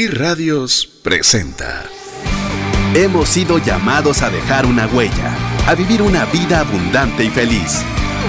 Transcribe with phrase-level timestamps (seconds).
[0.00, 1.84] iRadios presenta.
[2.94, 7.82] Hemos sido llamados a dejar una huella, a vivir una vida abundante y feliz.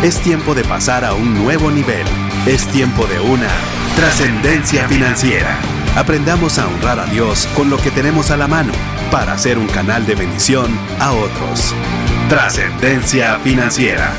[0.03, 2.05] Es tiempo de pasar a un nuevo nivel.
[2.45, 3.47] Es tiempo de una
[3.95, 5.57] trascendencia financiera.
[5.95, 8.73] Aprendamos a honrar a Dios con lo que tenemos a la mano
[9.09, 11.73] para ser un canal de bendición a otros.
[12.27, 14.11] Trascendencia financiera.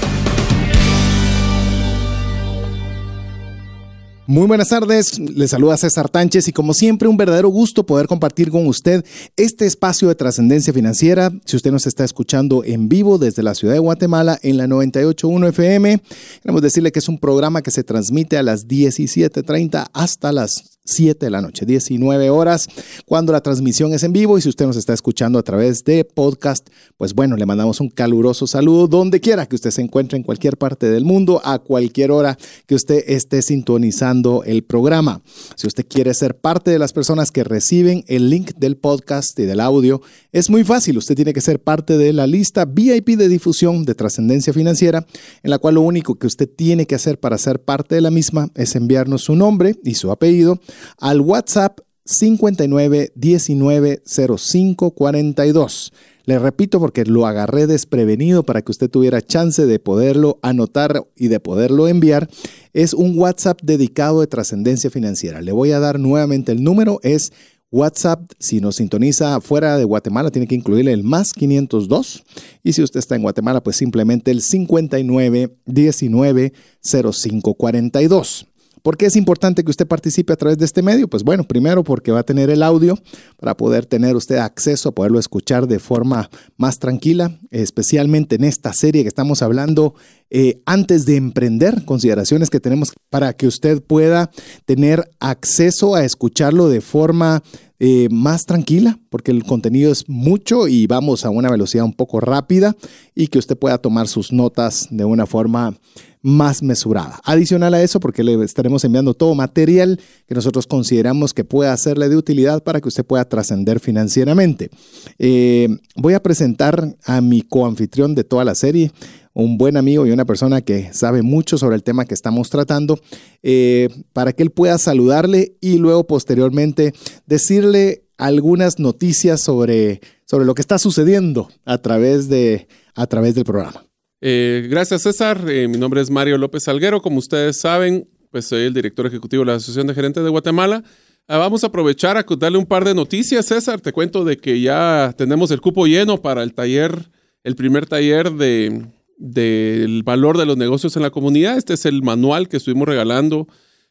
[4.29, 8.52] Muy buenas tardes, les saluda César Tánchez y como siempre un verdadero gusto poder compartir
[8.52, 9.04] con usted
[9.36, 11.32] este espacio de trascendencia financiera.
[11.44, 15.49] Si usted nos está escuchando en vivo desde la ciudad de Guatemala en la 98.1
[15.49, 16.00] FM,
[16.40, 21.27] queremos decirle que es un programa que se transmite a las 17.30 hasta las 7
[21.27, 22.68] de la noche, 19 horas,
[23.07, 24.36] cuando la transmisión es en vivo.
[24.36, 27.89] Y si usted nos está escuchando a través de podcast, pues bueno, le mandamos un
[27.89, 32.11] caluroso saludo donde quiera que usted se encuentre en cualquier parte del mundo, a cualquier
[32.11, 32.36] hora
[32.67, 35.22] que usted esté sintonizando el programa.
[35.55, 39.44] Si usted quiere ser parte de las personas que reciben el link del podcast y
[39.44, 40.98] del audio, es muy fácil.
[40.98, 45.06] Usted tiene que ser parte de la lista VIP de difusión de trascendencia financiera,
[45.42, 48.10] en la cual lo único que usted tiene que hacer para ser parte de la
[48.10, 50.60] misma es enviarnos su nombre y su apellido
[50.98, 55.92] al WhatsApp 59 19 05 42.
[56.25, 61.28] Le repito porque lo agarré desprevenido para que usted tuviera chance de poderlo anotar y
[61.28, 62.28] de poderlo enviar.
[62.73, 65.41] Es un WhatsApp dedicado de trascendencia financiera.
[65.43, 67.00] Le voy a dar nuevamente el número.
[67.03, 67.33] Es
[67.73, 72.23] WhatsApp, si nos sintoniza fuera de Guatemala, tiene que incluirle el más 502.
[72.62, 78.47] Y si usted está en Guatemala, pues simplemente el 59 19 05 42.
[78.83, 81.08] ¿Por qué es importante que usted participe a través de este medio?
[81.08, 82.98] Pues bueno, primero porque va a tener el audio
[83.38, 88.72] para poder tener usted acceso a poderlo escuchar de forma más tranquila, especialmente en esta
[88.72, 89.94] serie que estamos hablando
[90.30, 94.30] eh, antes de emprender, consideraciones que tenemos para que usted pueda
[94.64, 97.42] tener acceso a escucharlo de forma
[97.84, 102.20] eh, más tranquila, porque el contenido es mucho y vamos a una velocidad un poco
[102.20, 102.77] rápida
[103.12, 105.75] y que usted pueda tomar sus notas de una forma
[106.20, 107.19] más mesurada.
[107.25, 109.98] Adicional a eso, porque le estaremos enviando todo material
[110.28, 114.70] que nosotros consideramos que pueda serle de utilidad para que usted pueda trascender financieramente.
[115.19, 118.93] Eh, voy a presentar a mi coanfitrión de toda la serie,
[119.34, 123.00] un buen amigo y una persona que sabe mucho sobre el tema que estamos tratando,
[123.43, 126.93] eh, para que él pueda saludarle y luego posteriormente
[127.26, 133.44] decirle algunas noticias sobre, sobre lo que está sucediendo a través, de, a través del
[133.44, 133.84] programa.
[134.20, 135.44] Eh, gracias, César.
[135.49, 137.03] Eh, mi nombre es Mario López Salguero.
[137.03, 140.84] Como ustedes saben, pues soy el director ejecutivo de la Asociación de Gerentes de Guatemala.
[141.26, 143.81] Ah, vamos a aprovechar a darle un par de noticias, César.
[143.81, 147.10] Te cuento de que ya tenemos el cupo lleno para el taller,
[147.43, 148.87] el primer taller de
[149.19, 151.56] del valor de los negocios en la comunidad.
[151.56, 153.47] Este es el manual que estuvimos regalando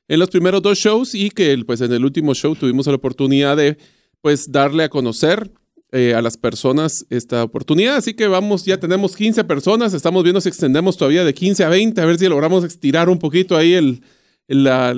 [0.08, 3.58] en los primeros dos shows y que pues en el último show tuvimos la oportunidad
[3.58, 3.78] de
[4.22, 5.52] pues darle a conocer
[5.92, 7.98] eh, a las personas esta oportunidad.
[7.98, 11.70] Así que vamos, ya tenemos 15 personas, estamos viendo si extendemos todavía de 15 a
[11.70, 14.02] 20, a ver si logramos estirar un poquito ahí el,
[14.48, 14.94] la,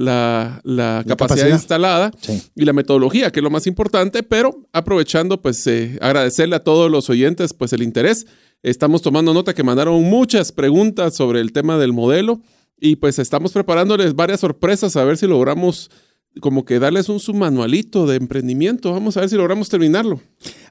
[0.64, 2.12] la, capacidad, instalada
[2.56, 6.90] y la metodología, que es lo más importante, pero aprovechando, pues eh, agradecerle a todos
[6.90, 8.26] los oyentes, pues el interés.
[8.64, 12.42] Estamos tomando nota que mandaron muchas preguntas sobre el tema del modelo
[12.80, 15.92] y pues estamos preparándoles varias sorpresas a ver si logramos
[16.40, 18.92] como que darles un submanualito de emprendimiento.
[18.92, 20.22] Vamos a ver si logramos terminarlo.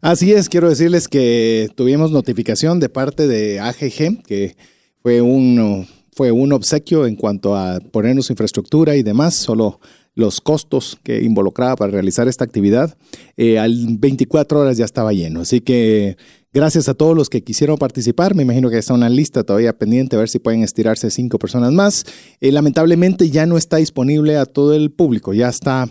[0.00, 4.56] Así es, quiero decirles que tuvimos notificación de parte de AGG, que
[5.02, 9.80] fue un, fue un obsequio en cuanto a ponernos infraestructura y demás, solo
[10.14, 12.96] los costos que involucraba para realizar esta actividad.
[13.36, 16.16] Eh, al 24 horas ya estaba lleno, así que
[16.54, 18.34] Gracias a todos los que quisieron participar.
[18.34, 21.72] Me imagino que está una lista todavía pendiente a ver si pueden estirarse cinco personas
[21.72, 22.04] más.
[22.42, 25.88] Eh, lamentablemente ya no está disponible a todo el público, ya está,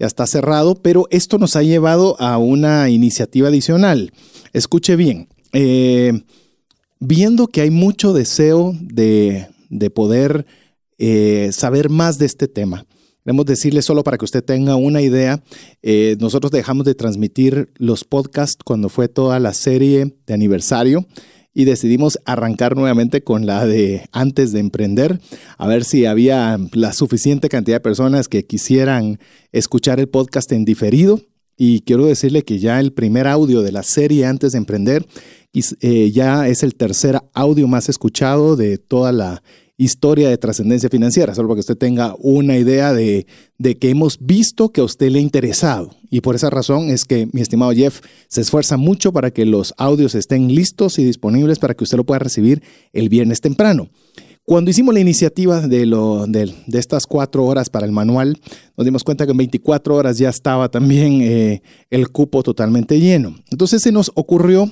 [0.00, 4.12] ya está cerrado, pero esto nos ha llevado a una iniciativa adicional.
[4.52, 6.24] Escuche bien, eh,
[6.98, 9.46] viendo que hay mucho deseo de,
[9.90, 10.46] poder
[10.98, 12.86] eh, saber más de este tema.
[13.24, 15.42] Queremos decirle solo para que usted tenga una idea,
[15.82, 21.06] eh, nosotros dejamos de transmitir los podcasts cuando fue toda la serie de aniversario
[21.52, 25.20] y decidimos arrancar nuevamente con la de antes de emprender,
[25.58, 29.18] a ver si había la suficiente cantidad de personas que quisieran
[29.52, 31.20] escuchar el podcast en diferido.
[31.56, 35.06] Y quiero decirle que ya el primer audio de la serie antes de emprender
[35.80, 39.42] eh, ya es el tercer audio más escuchado de toda la
[39.80, 44.18] historia de trascendencia financiera, solo para que usted tenga una idea de, de, que hemos
[44.20, 45.90] visto que a usted le ha interesado.
[46.10, 49.72] Y por esa razón es que mi estimado Jeff se esfuerza mucho para que los
[49.78, 52.62] audios estén listos y disponibles para que usted lo pueda recibir
[52.92, 53.88] el viernes temprano.
[54.44, 58.38] Cuando hicimos la iniciativa de, lo, de, estas cuatro horas para el manual,
[58.76, 63.36] nos dimos cuenta que en 24 horas ya estaba también eh, el cupo totalmente lleno.
[63.50, 64.70] Entonces se nos ocurrió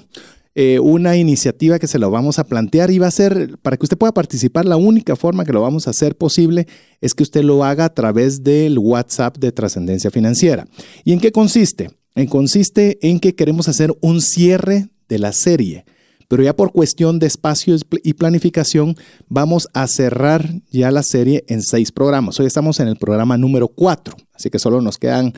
[0.60, 3.84] eh, una iniciativa que se lo vamos a plantear y va a ser, para que
[3.84, 6.66] usted pueda participar, la única forma que lo vamos a hacer posible
[7.00, 10.66] es que usted lo haga a través del WhatsApp de trascendencia financiera.
[11.04, 11.92] ¿Y en qué consiste?
[12.16, 15.84] En consiste en que queremos hacer un cierre de la serie
[16.28, 17.74] pero ya por cuestión de espacio
[18.04, 18.96] y planificación
[19.28, 22.38] vamos a cerrar ya la serie en seis programas.
[22.38, 25.32] Hoy estamos en el programa número cuatro, así que solo nos quedan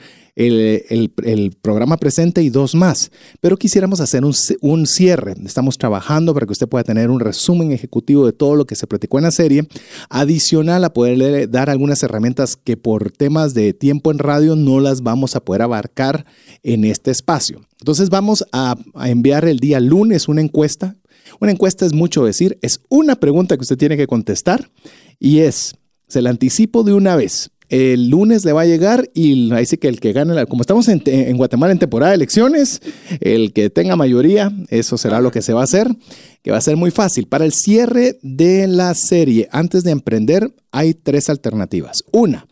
[0.46, 3.10] el, programa presente y dos más.
[3.40, 5.34] Pero quisiéramos hacer un, un, cierre.
[5.44, 8.86] Estamos trabajando para que usted pueda tener un resumen ejecutivo de todo lo que se
[8.86, 9.68] platicó en la serie,
[10.08, 15.02] adicional a poderle dar algunas herramientas que por temas de tiempo en radio no las
[15.02, 16.24] vamos a poder abarcar
[16.62, 17.60] en este espacio.
[17.80, 20.96] Entonces vamos a, enviar el día lunes una encuesta.
[21.40, 24.70] Una encuesta es mucho decir, es una pregunta que usted tiene que contestar
[25.18, 25.76] y es,
[26.08, 27.50] se la anticipo de una vez.
[27.70, 31.02] El lunes le va a llegar y dice que el que gane, como estamos en,
[31.06, 32.82] en, Guatemala en temporada de elecciones,
[33.20, 35.88] el que tenga mayoría, eso será lo que se va a hacer,
[36.42, 37.26] que va a ser muy fácil.
[37.26, 42.02] Para el cierre de la serie, antes de emprender, hay tres alternativas.
[42.12, 42.46] Una,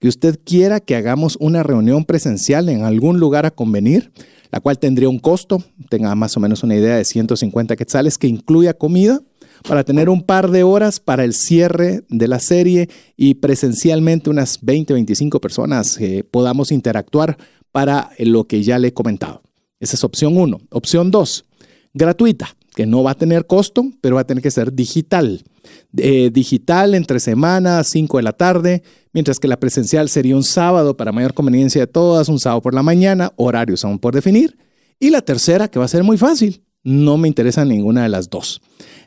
[0.00, 4.10] que usted quiera que hagamos una reunión presencial en algún lugar a convenir
[4.52, 8.26] la cual tendría un costo, tenga más o menos una idea de 150 quetzales, que
[8.26, 9.22] incluya comida
[9.62, 14.60] para tener un par de horas para el cierre de la serie y presencialmente unas
[14.62, 17.36] 20, 25 personas que podamos interactuar
[17.72, 19.42] para lo que ya le he comentado.
[19.80, 20.60] Esa es opción uno.
[20.70, 21.44] Opción dos,
[21.92, 25.42] gratuita, que no va a tener costo, pero va a tener que ser digital.
[25.96, 28.82] Eh, digital entre semanas, 5 de la tarde,
[29.12, 32.74] mientras que la presencial sería un sábado para mayor conveniencia de todas, un sábado por
[32.74, 34.56] la mañana, horarios aún por definir.
[34.98, 38.30] Y la tercera, que va a ser muy fácil, no me interesa ninguna de las
[38.30, 38.60] dos.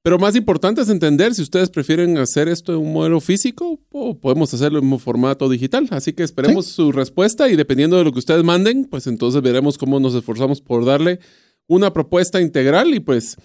[0.02, 4.18] pero más importante es entender si ustedes prefieren hacer esto en un modelo físico o
[4.18, 5.86] podemos hacerlo en un formato digital.
[5.90, 9.78] Así que esperemos su respuesta y dependiendo de lo que ustedes manden, pues entonces veremos
[9.78, 11.20] cómo nos esforzamos por darle
[11.68, 13.36] una propuesta integral y pues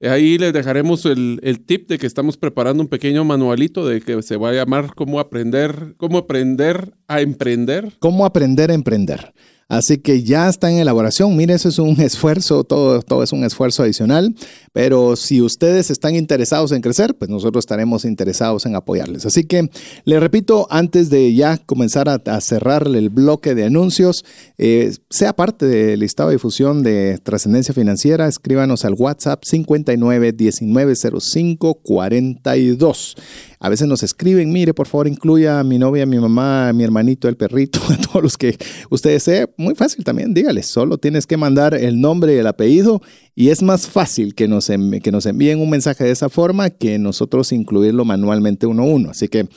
[0.00, 4.22] ahí les dejaremos el, el tip de que estamos preparando un pequeño manualito de que
[4.22, 7.92] se va a llamar cómo aprender, cómo aprender a emprender.
[7.98, 9.34] Cómo aprender a emprender.
[9.68, 11.36] Así que ya está en elaboración.
[11.36, 14.34] Mire, eso es un esfuerzo, todo, todo es un esfuerzo adicional.
[14.72, 19.26] Pero si ustedes están interesados en crecer, pues nosotros estaremos interesados en apoyarles.
[19.26, 19.68] Así que
[20.04, 24.24] le repito, antes de ya comenzar a, cerrar el bloque de anuncios,
[24.58, 30.94] eh, sea parte del listado de difusión de trascendencia financiera, escríbanos al WhatsApp 59 19
[30.94, 33.16] 05 42.
[33.58, 36.72] A veces nos escriben, mire, por favor, incluya a mi novia, a mi mamá, a
[36.72, 38.56] mi hermanito, el perrito, a todos los que
[38.90, 39.48] ustedes sean.
[39.56, 43.00] Muy fácil también, dígales, solo tienes que mandar el nombre y el apellido
[43.34, 46.98] y es más fácil que nos, que nos envíen un mensaje de esa forma que
[46.98, 49.10] nosotros incluirlo manualmente uno a uno.
[49.10, 49.48] Así que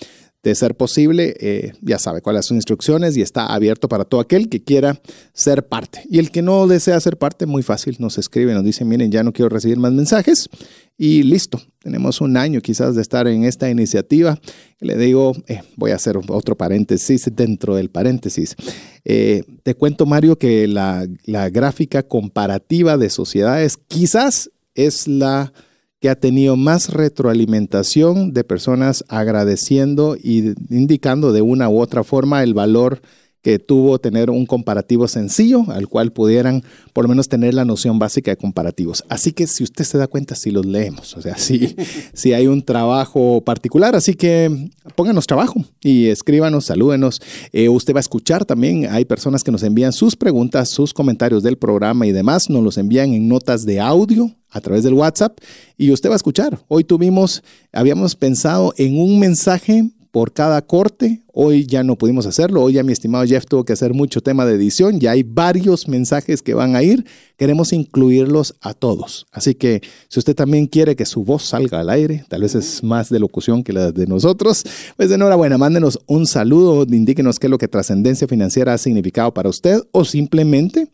[0.42, 4.48] de ser posible, eh, ya sabe cuáles son instrucciones y está abierto para todo aquel
[4.48, 5.02] que quiera
[5.34, 6.04] ser parte.
[6.10, 9.24] Y el que no desea ser parte, muy fácil, nos escribe, nos dice, miren, ya
[9.24, 10.50] no quiero recibir más mensajes
[10.98, 11.62] y listo.
[11.80, 14.40] Tenemos un año quizás de estar en esta iniciativa.
[14.80, 18.56] Le digo, eh, voy a hacer otro paréntesis dentro del paréntesis.
[19.04, 25.52] Eh, te cuento, Mario, que la, la gráfica comparativa de sociedades quizás es la
[26.00, 32.42] que ha tenido más retroalimentación de personas agradeciendo y indicando de una u otra forma
[32.44, 33.02] el valor
[33.42, 37.98] que tuvo tener un comparativo sencillo al cual pudieran por lo menos tener la noción
[37.98, 39.04] básica de comparativos.
[39.08, 41.76] Así que si usted se da cuenta, si los leemos, o sea, si,
[42.14, 47.22] si hay un trabajo particular, así que pónganos trabajo y escríbanos, salúdenos.
[47.54, 51.44] Eh, usted va a escuchar también, hay personas que nos envían sus preguntas, sus comentarios
[51.44, 55.38] del programa y demás, nos los envían en notas de audio a través del WhatsApp
[55.78, 56.60] y usted va a escuchar.
[56.68, 61.22] Hoy tuvimos, habíamos pensado en un mensaje por cada corte.
[61.34, 62.64] Hoy ya no pudimos hacerlo.
[62.64, 65.00] Hoy ya mi estimado Jeff tuvo que hacer mucho tema de edición.
[65.00, 67.06] Ya hay varios mensajes que van a ir.
[67.38, 69.28] Queremos incluirlos a todos.
[69.32, 72.84] Así que si usted también quiere que su voz salga al aire, tal vez es
[72.84, 74.64] más de locución que la de nosotros,
[74.98, 75.58] pues enhorabuena.
[75.58, 80.04] Mándenos un saludo, indíquenos qué es lo que trascendencia financiera ha significado para usted o
[80.04, 80.90] simplemente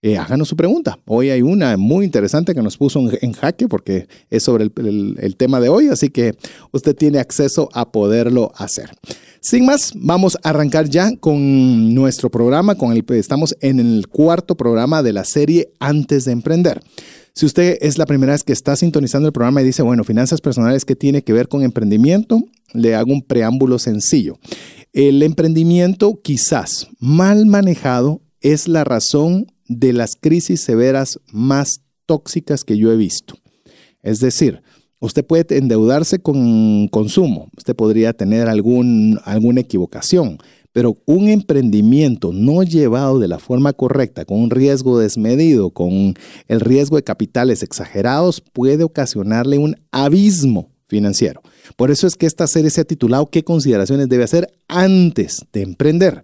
[0.00, 0.98] eh, háganos su pregunta.
[1.06, 5.58] Hoy hay una muy interesante que nos puso en, jaque porque es sobre el, tema
[5.60, 6.34] de hoy, así que
[6.70, 8.90] usted tiene acceso a poderlo hacer.
[9.40, 14.56] Sin más, vamos a arrancar ya con nuestro programa, con el estamos en el cuarto
[14.56, 16.80] programa de la serie Antes de Emprender.
[17.34, 20.40] Si usted es la primera vez que está sintonizando el programa y dice, bueno, finanzas
[20.40, 22.40] personales, ¿qué tiene que ver con emprendimiento?
[22.72, 24.38] Le hago un preámbulo sencillo.
[24.92, 32.76] El emprendimiento quizás mal manejado es la razón de las crisis severas más tóxicas que
[32.76, 33.34] yo he visto.
[34.02, 34.62] Es decir,
[34.98, 40.38] usted puede endeudarse con consumo, usted podría tener algún, alguna equivocación,
[40.72, 46.14] pero un emprendimiento no llevado de la forma correcta, con un riesgo desmedido, con
[46.46, 51.42] el riesgo de capitales exagerados, puede ocasionarle un abismo financiero.
[51.76, 55.62] Por eso es que esta serie se ha titulado ¿Qué consideraciones debe hacer antes de
[55.62, 56.22] emprender?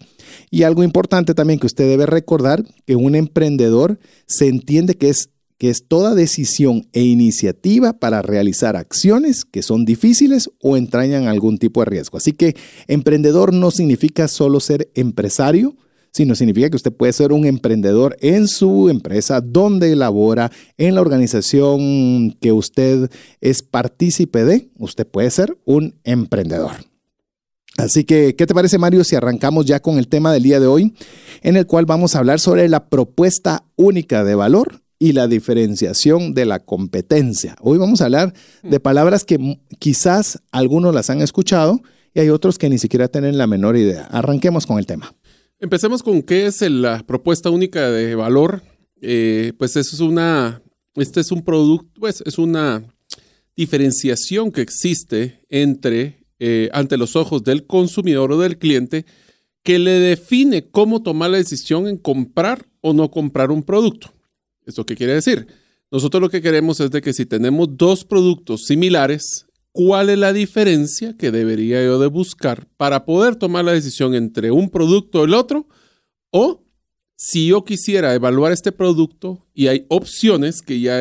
[0.50, 5.30] Y algo importante también que usted debe recordar, que un emprendedor se entiende que es,
[5.58, 11.58] que es toda decisión e iniciativa para realizar acciones que son difíciles o entrañan algún
[11.58, 12.18] tipo de riesgo.
[12.18, 15.76] Así que emprendedor no significa solo ser empresario,
[16.14, 21.00] sino significa que usted puede ser un emprendedor en su empresa, donde elabora, en la
[21.00, 23.10] organización que usted
[23.40, 26.93] es partícipe de, usted puede ser un emprendedor.
[27.76, 30.66] Así que, ¿qué te parece Mario si arrancamos ya con el tema del día de
[30.66, 30.94] hoy,
[31.42, 36.34] en el cual vamos a hablar sobre la propuesta única de valor y la diferenciación
[36.34, 37.56] de la competencia?
[37.60, 41.82] Hoy vamos a hablar de palabras que quizás algunos las han escuchado
[42.14, 44.04] y hay otros que ni siquiera tienen la menor idea.
[44.04, 45.12] Arranquemos con el tema.
[45.58, 48.62] Empecemos con qué es la propuesta única de valor.
[49.00, 50.62] Eh, pues eso es una,
[50.94, 52.84] este es un producto, pues es una
[53.56, 59.06] diferenciación que existe entre eh, ante los ojos del consumidor o del cliente
[59.62, 64.12] que le define cómo tomar la decisión en comprar o no comprar un producto.
[64.66, 65.46] ¿Esto qué quiere decir?
[65.90, 70.32] Nosotros lo que queremos es de que si tenemos dos productos similares, ¿cuál es la
[70.32, 75.24] diferencia que debería yo de buscar para poder tomar la decisión entre un producto o
[75.24, 75.66] el otro?
[76.30, 76.64] O
[77.16, 81.00] si yo quisiera evaluar este producto y hay opciones que ya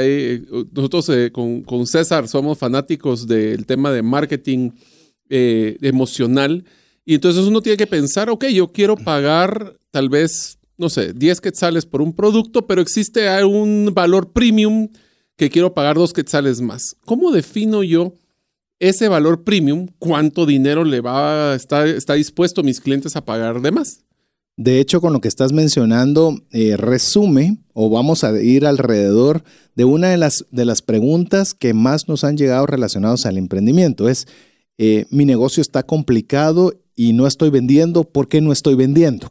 [0.72, 4.72] nosotros eh, con, con, César somos fanáticos del tema de marketing
[5.36, 6.64] eh, emocional.
[7.06, 11.42] Y entonces uno tiene que pensar, ok, yo quiero pagar tal vez, no sé, 10
[11.42, 14.90] quetzales por un producto, pero existe un valor premium
[15.36, 16.96] que quiero pagar dos quetzales más.
[17.04, 18.14] ¿Cómo defino yo
[18.78, 19.88] ese valor premium?
[19.98, 24.04] ¿Cuánto dinero le va, está, está dispuesto mis clientes a pagar de más?
[24.56, 29.86] De hecho, con lo que estás mencionando, eh, resume o vamos a ir alrededor de
[29.86, 34.10] una de las, de las preguntas que más nos han llegado relacionados al emprendimiento.
[34.10, 34.28] Es,
[34.78, 39.28] eh, mi negocio está complicado y no estoy vendiendo, ¿por qué no estoy vendiendo?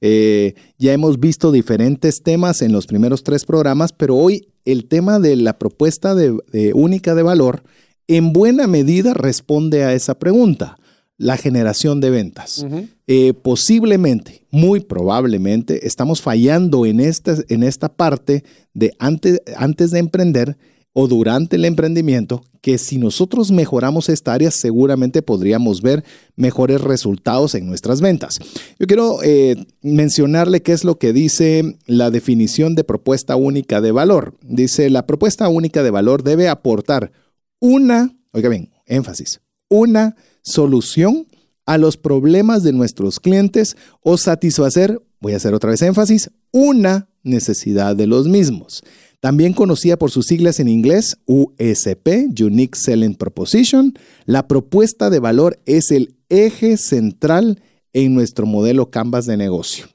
[0.00, 5.18] Eh, ya hemos visto diferentes temas en los primeros tres programas, pero hoy el tema
[5.18, 6.38] de la propuesta de,
[6.74, 7.62] única de valor
[8.08, 10.78] en buena medida responde a esa pregunta,
[11.18, 12.66] la generación de ventas.
[13.06, 19.98] Eh, posiblemente, muy probablemente, estamos fallando en esta, en esta parte de antes, antes de
[19.98, 20.56] emprender
[20.98, 26.02] o durante el emprendimiento, que si nosotros mejoramos esta área, seguramente podríamos ver
[26.36, 28.38] mejores resultados en nuestras ventas.
[28.78, 33.92] Yo quiero eh, mencionarle qué es lo que dice la definición de propuesta única de
[33.92, 34.38] valor.
[34.40, 37.12] Dice, la propuesta única de valor debe aportar
[37.60, 41.26] una, oiga bien, énfasis, una solución
[41.66, 47.10] a los problemas de nuestros clientes o satisfacer, voy a hacer otra vez énfasis, una
[47.22, 48.82] necesidad de los mismos.
[49.20, 53.94] También conocida por sus siglas en inglés, USP, Unique Selling Proposition,
[54.24, 57.60] la propuesta de valor es el eje central
[57.92, 59.86] en nuestro modelo Canvas de negocio.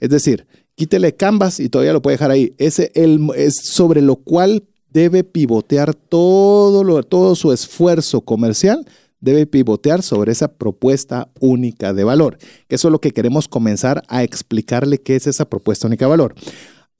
[0.00, 2.54] Es decir, quítele Canvas y todavía lo puede dejar ahí.
[2.58, 8.86] Es, el, es sobre lo cual debe pivotear todo, lo, todo su esfuerzo comercial
[9.20, 14.22] debe pivotear sobre esa propuesta única de valor, eso es lo que queremos comenzar a
[14.22, 16.34] explicarle qué es esa propuesta única de valor.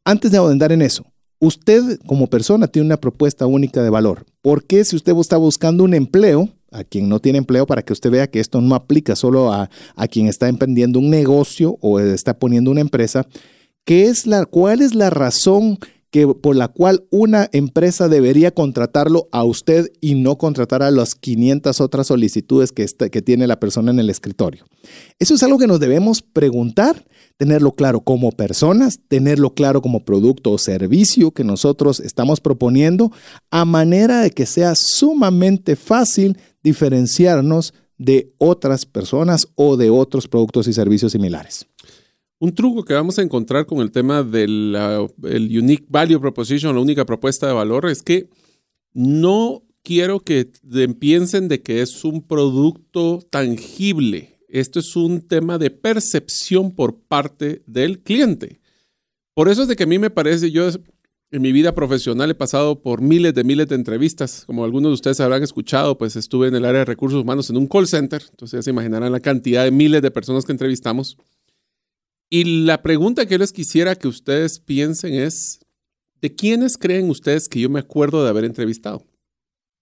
[0.05, 1.05] Antes de ahondar en eso,
[1.41, 4.25] usted como persona tiene una propuesta única de valor.
[4.43, 7.93] ¿Por qué si usted está buscando un empleo, a quien no tiene empleo, para que
[7.93, 11.99] usted vea que esto no aplica solo a, a quien está emprendiendo un negocio o
[11.99, 13.27] está poniendo una empresa,
[13.85, 15.79] ¿qué es la, ¿cuál es la razón
[16.11, 21.15] que, por la cual una empresa debería contratarlo a usted y no contratar a las
[21.15, 24.65] 500 otras solicitudes que, que tiene la persona en el escritorio.
[25.19, 27.05] Eso es algo que nos debemos preguntar,
[27.37, 33.13] tenerlo claro como personas, tenerlo claro como producto o servicio que nosotros estamos proponiendo,
[33.51, 40.67] a manera de que sea sumamente fácil diferenciarnos de otras personas o de otros productos
[40.67, 41.67] y servicios similares.
[42.43, 44.75] Un truco que vamos a encontrar con el tema del
[45.29, 48.31] Unique Value Proposition, la única propuesta de valor, es que
[48.95, 50.51] no quiero que
[50.99, 54.39] piensen de que es un producto tangible.
[54.49, 58.59] Esto es un tema de percepción por parte del cliente.
[59.35, 60.67] Por eso es de que a mí me parece, yo
[61.31, 64.45] en mi vida profesional he pasado por miles de miles de entrevistas.
[64.47, 67.59] Como algunos de ustedes habrán escuchado, pues estuve en el área de recursos humanos en
[67.59, 68.23] un call center.
[68.31, 71.19] Entonces ya se imaginarán la cantidad de miles de personas que entrevistamos.
[72.31, 75.59] Y la pregunta que yo les quisiera que ustedes piensen es,
[76.23, 79.05] ¿de quiénes creen ustedes que yo me acuerdo de haber entrevistado?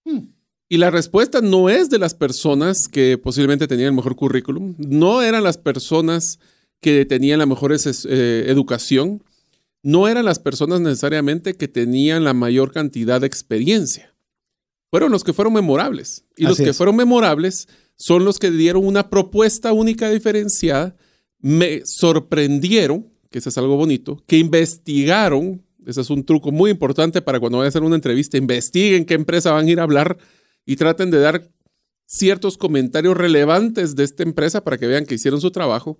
[0.05, 0.31] Hmm.
[0.71, 5.23] Y la respuesta no es de las personas que posiblemente tenían el mejor currículum, no
[5.23, 6.39] eran las personas
[6.81, 9.23] que tenían la mejor eh, educación,
[9.83, 14.15] no eran las personas necesariamente que tenían la mayor cantidad de experiencia.
[14.91, 16.25] Fueron los que fueron memorables.
[16.37, 20.97] Y los que fueron memorables son los que dieron una propuesta única diferenciada
[21.41, 27.23] me sorprendieron, que eso es algo bonito, que investigaron, ese es un truco muy importante
[27.23, 30.19] para cuando vayan a hacer una entrevista, investiguen qué empresa van a ir a hablar
[30.67, 31.51] y traten de dar
[32.07, 35.99] ciertos comentarios relevantes de esta empresa para que vean que hicieron su trabajo.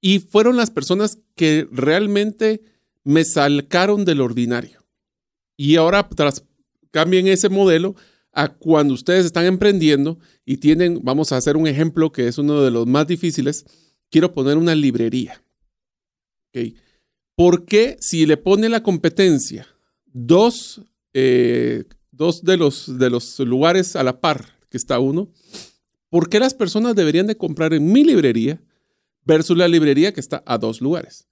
[0.00, 2.62] Y fueron las personas que realmente
[3.02, 4.86] me salcaron del ordinario.
[5.56, 6.44] Y ahora tras,
[6.90, 7.96] cambien ese modelo
[8.32, 12.62] a cuando ustedes están emprendiendo y tienen, vamos a hacer un ejemplo que es uno
[12.62, 13.64] de los más difíciles,
[14.10, 15.42] quiero poner una librería.
[17.36, 19.68] ¿Por qué si le pone la competencia
[20.12, 20.82] dos,
[21.14, 25.28] eh, dos de, los, de los lugares a la par que está uno,
[26.10, 28.60] ¿por qué las personas deberían de comprar en mi librería
[29.24, 31.26] versus la librería que está a dos lugares?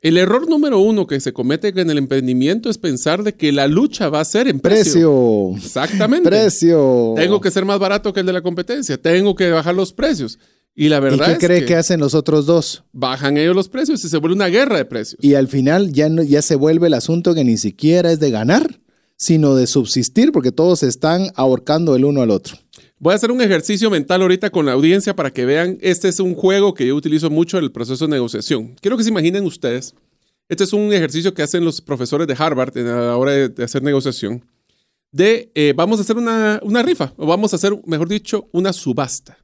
[0.00, 3.66] El error número uno que se comete en el emprendimiento es pensar de que la
[3.66, 5.50] lucha va a ser en precio.
[5.50, 5.66] Precio.
[5.66, 6.28] Exactamente.
[6.28, 7.14] Precio.
[7.16, 8.96] Tengo que ser más barato que el de la competencia.
[8.96, 10.38] Tengo que bajar los precios.
[10.80, 12.84] Y la verdad qué cree que, hacen los otros dos?
[12.92, 15.18] Bajan ellos los precios y se vuelve una guerra de precios.
[15.20, 18.30] Y al final ya, no, ya se vuelve el asunto que ni siquiera es de
[18.30, 18.78] ganar,
[19.16, 22.58] sino de subsistir, porque todos están ahorcando el uno al otro.
[23.00, 26.20] Voy a hacer un ejercicio mental ahorita con la audiencia para que vean, este es
[26.20, 28.76] un juego que yo utilizo mucho en el proceso de negociación.
[28.80, 29.96] Quiero que se imaginen ustedes,
[30.48, 33.82] este es un ejercicio que hacen los profesores de Harvard a la hora de, hacer
[33.82, 34.44] negociación,
[35.10, 38.72] de eh, vamos a hacer una, una rifa, o vamos a hacer, mejor dicho, una
[38.72, 39.38] subasta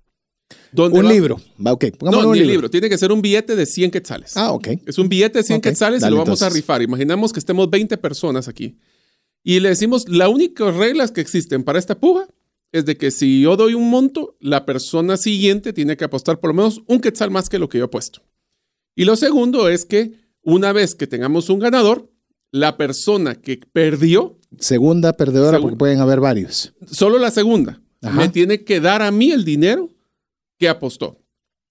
[0.76, 1.40] un libro.
[1.64, 2.70] Ok, no, un libro.
[2.70, 4.36] Tiene que ser un billete de 100 quetzales.
[4.36, 4.68] Ah, ok.
[4.86, 6.82] Es un billete de 100 quetzales y lo vamos a rifar.
[6.82, 8.76] Imaginamos que estemos 20 personas aquí.
[9.42, 12.26] Y le decimos, la única reglas que existen para esta puja
[12.72, 16.50] es de que si yo doy un monto, la persona siguiente tiene que apostar por
[16.50, 18.22] lo menos un quetzal más que lo que yo he puesto.
[18.96, 22.10] Y lo segundo es que una vez que tengamos un ganador,
[22.50, 24.38] la persona que perdió...
[24.58, 26.72] Segunda perdedora, porque pueden haber varios.
[26.90, 27.80] Solo la segunda.
[28.00, 29.90] Me tiene que dar a mí el dinero
[30.58, 31.18] que apostó.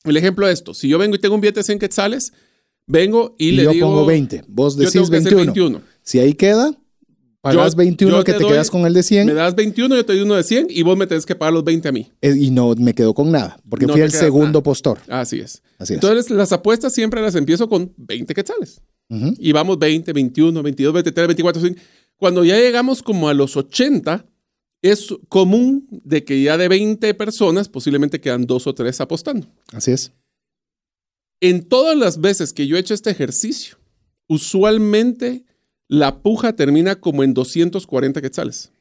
[0.04, 2.34] El ejemplo de esto, si yo vengo y tengo un billete de 100 quetzales,
[2.86, 3.88] vengo y, le yo digo...
[3.88, 5.82] Yo pongo 20, vos decís 21.
[6.02, 6.78] Si ahí queda,
[7.42, 9.28] pagas 21 que te quedas con el de 100.
[9.28, 11.54] Me das 21, yo te doy uno de 100 y vos me tenés que pagar
[11.54, 12.12] los 20 a mí.
[12.22, 15.00] Eh, y no me quedo con nada, porque fui el segundo postor.
[15.08, 15.62] Así es.
[15.78, 15.98] Así es.
[15.98, 18.82] Entonces las apuestas siempre las empiezo con 20 quetzales.
[19.38, 21.88] Y vamos 20, 21, 22, 23, 24, 25.
[22.18, 24.26] Cuando ya llegamos como a los 80,
[24.84, 29.48] es común de que ya de 20 personas posiblemente quedan dos o tres apostando.
[29.72, 30.12] Así es.
[31.40, 33.78] En todas las veces que yo he hecho este ejercicio,
[34.28, 35.46] usualmente
[35.88, 38.72] la puja termina como en 240 quetzales.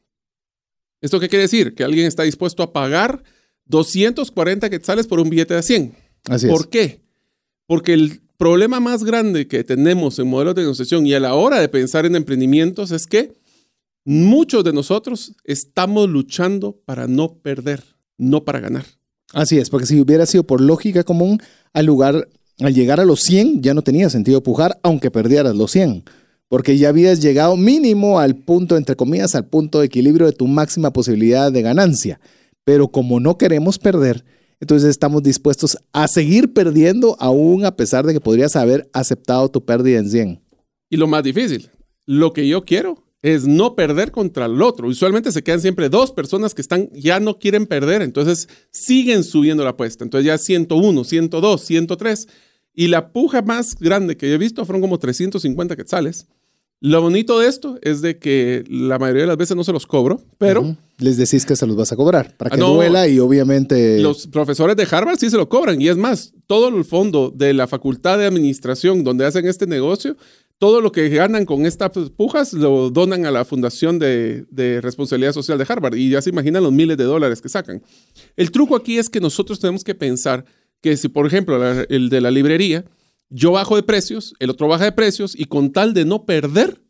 [1.00, 1.74] ¿Esto qué quiere decir?
[1.74, 3.22] Que alguien está dispuesto a pagar
[3.66, 5.94] 240 quetzales por un billete de 100.
[6.28, 7.00] Así ¿Por qué?
[7.66, 11.60] Porque el problema más grande que tenemos en modelos de negociación y a la hora
[11.60, 13.34] de pensar en emprendimientos es que
[14.04, 17.84] Muchos de nosotros estamos luchando para no perder,
[18.18, 18.84] no para ganar.
[19.32, 21.40] Así es, porque si hubiera sido por lógica común,
[21.72, 25.70] al lugar, al llegar a los 100 ya no tenía sentido pujar, aunque perdieras los
[25.70, 26.04] 100.
[26.48, 30.46] porque ya habías llegado mínimo al punto, entre comillas, al punto de equilibrio de tu
[30.46, 32.20] máxima posibilidad de ganancia.
[32.62, 34.22] Pero como no queremos perder,
[34.60, 39.64] entonces estamos dispuestos a seguir perdiendo aún a pesar de que podrías haber aceptado tu
[39.64, 40.42] pérdida en 100.
[40.90, 41.70] Y lo más difícil,
[42.04, 44.88] lo que yo quiero es no perder contra el otro.
[44.88, 49.62] Usualmente se quedan siempre dos personas que están ya no quieren perder, entonces siguen subiendo
[49.64, 50.04] la apuesta.
[50.04, 52.28] Entonces ya 101, 102, 103
[52.74, 56.26] y la puja más grande que he visto fueron como 350 quetzales.
[56.84, 59.86] Lo bonito de esto es de que la mayoría de las veces no se los
[59.86, 60.76] cobro, pero...
[60.98, 62.74] Les decís que se los vas a cobrar para Ah, que no.
[62.74, 64.00] duela y obviamente...
[64.00, 65.80] Los profesores de Harvard sí se lo cobran.
[65.80, 70.16] Y es más, todo el fondo de la facultad de administración donde hacen este negocio,
[70.62, 74.46] todo lo que ganan con estas pujas lo donan a la Fundación de,
[74.80, 75.96] Responsabilidad Social de Harvard.
[75.96, 77.82] Y ya se imaginan los miles de dólares que sacan.
[78.36, 80.44] El truco aquí es que nosotros tenemos que pensar
[80.80, 82.84] que si, por ejemplo, el de la librería,
[83.28, 86.80] yo bajo de precios, el otro baja de precios, y con tal de no perder,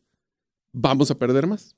[0.75, 1.75] vamos a perder más.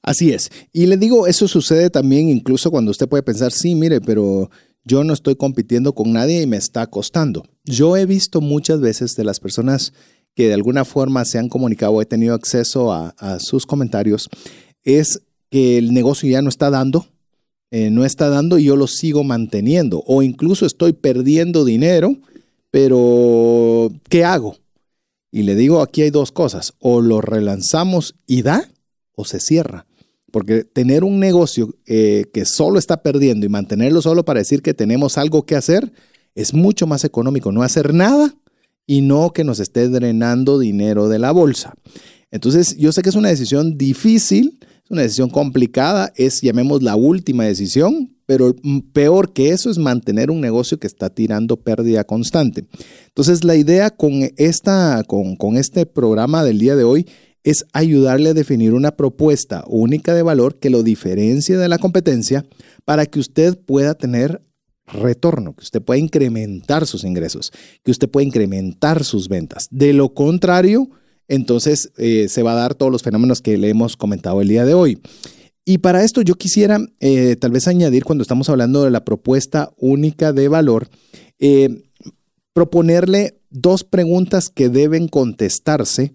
[0.00, 0.50] Así es.
[0.72, 4.48] Y le digo, eso sucede también incluso cuando usted puede pensar, sí, mire, pero
[4.84, 7.44] yo no estoy compitiendo con nadie y me está costando.
[7.64, 9.92] Yo he visto muchas veces de las personas
[10.36, 14.28] que de alguna forma se han comunicado o he tenido acceso a, sus comentarios,
[14.84, 17.06] es que el negocio ya no está dando,
[17.70, 20.04] eh, no está dando y yo lo sigo manteniendo.
[20.06, 22.18] O incluso estoy perdiendo dinero,
[22.70, 24.58] pero ¿qué hago?
[25.32, 28.68] Y le digo, aquí hay dos cosas, o lo relanzamos y da,
[29.14, 29.86] o se cierra.
[30.30, 34.74] Porque tener un negocio eh, que solo está perdiendo y mantenerlo solo para decir que
[34.74, 35.92] tenemos algo que hacer
[36.34, 38.34] es mucho más económico no hacer nada
[38.86, 41.74] y no que nos esté drenando dinero de la bolsa.
[42.30, 46.96] Entonces, yo sé que es una decisión difícil, es una decisión complicada, es, llamemos, la
[46.96, 48.54] última decisión, pero
[48.92, 52.66] peor que eso es mantener un negocio que está tirando pérdida constante.
[53.08, 57.06] Entonces, la idea con, esta, con, con este programa del día de hoy
[57.44, 62.44] es ayudarle a definir una propuesta única de valor que lo diferencie de la competencia
[62.84, 64.42] para que usted pueda tener
[64.86, 67.52] retorno, que usted pueda incrementar sus ingresos,
[67.84, 69.68] que usted pueda incrementar sus ventas.
[69.70, 70.88] De lo contrario,
[71.28, 74.64] entonces eh, se va a dar todos los fenómenos que le hemos comentado el día
[74.64, 75.00] de hoy.
[75.64, 79.72] Y para esto yo quisiera eh, tal vez añadir, cuando estamos hablando de la propuesta
[79.76, 80.88] única de valor,
[81.40, 81.82] eh,
[82.52, 86.12] proponerle dos preguntas que deben contestarse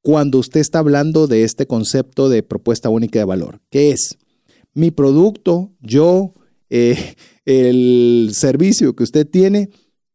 [0.00, 4.18] cuando usted está hablando de este concepto de propuesta única de valor, que es
[4.74, 6.32] mi producto, yo,
[6.76, 9.70] eh, el servicio que usted tiene,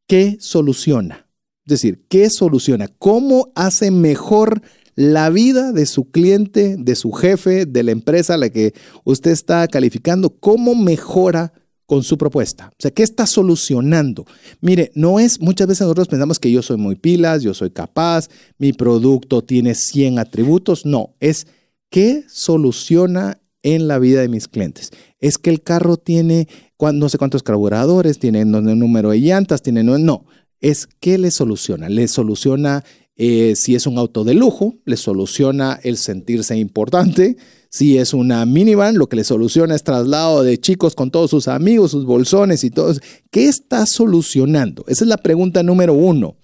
[0.07, 1.25] ¿qué soluciona?
[1.65, 2.89] Es decir, ¿qué soluciona?
[2.97, 4.61] ¿Cómo hace mejor
[4.93, 8.73] la vida de su cliente, de su jefe, de la empresa a la que
[9.05, 10.31] usted está calificando?
[10.31, 11.53] ¿Cómo mejora
[11.85, 12.71] con su propuesta?
[12.73, 14.25] O sea, ¿qué está solucionando?
[14.59, 18.27] Mire, no es, muchas veces nosotros pensamos que yo soy muy pilas, yo soy capaz,
[18.57, 20.85] mi producto tiene 100 atributos.
[20.85, 21.47] No, es
[21.89, 24.91] qué soluciona en la vida de mis clientes.
[25.19, 26.47] Es que el carro tiene
[26.93, 30.25] no sé cuántos carburadores, tiene no- número de llantas, tiene no,
[30.61, 31.89] es qué le soluciona.
[31.89, 32.83] Le soluciona
[33.15, 37.35] eh, si es un auto de lujo, le soluciona el sentirse importante.
[37.69, 41.49] Si es una minivan, lo que le soluciona es traslado de chicos con todos sus
[41.49, 42.93] amigos, sus bolsones y todo.
[43.29, 44.85] ¿Qué está solucionando?
[44.87, 46.37] Esa es la pregunta número uno.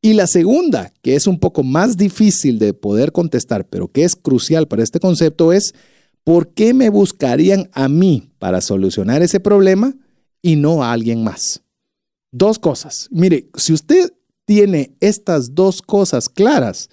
[0.00, 4.14] Y la segunda, que es un poco más difícil de poder contestar, pero que es
[4.14, 5.74] crucial para este concepto, es
[6.24, 9.94] ¿por qué me buscarían a mí para solucionar ese problema
[10.42, 11.62] y no a alguien más?
[12.32, 13.08] Dos cosas.
[13.12, 14.12] Mire, si usted
[14.44, 16.88] tiene estas dos cosas claras,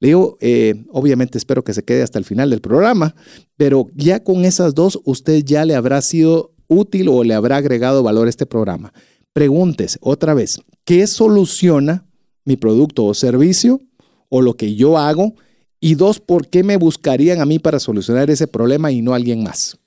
[0.00, 3.14] le digo, eh, obviamente espero que se quede hasta el final del programa,
[3.56, 8.02] pero ya con esas dos usted ya le habrá sido útil o le habrá agregado
[8.02, 8.92] valor a este programa.
[9.32, 12.06] Pregúntese otra vez, ¿qué soluciona
[12.44, 13.80] mi producto o servicio
[14.28, 15.34] o lo que yo hago?
[15.80, 19.16] Y dos, ¿por qué me buscarían a mí para solucionar ese problema y no a
[19.16, 19.78] alguien más?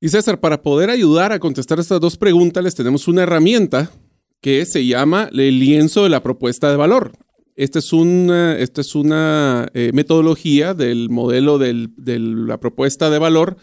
[0.00, 3.90] Y César, para poder ayudar a contestar estas dos preguntas, les tenemos una herramienta
[4.40, 7.12] que se llama el lienzo de la propuesta de valor.
[7.54, 13.18] Esta es una, esta es una eh, metodología del modelo del- de la propuesta de
[13.18, 13.56] valor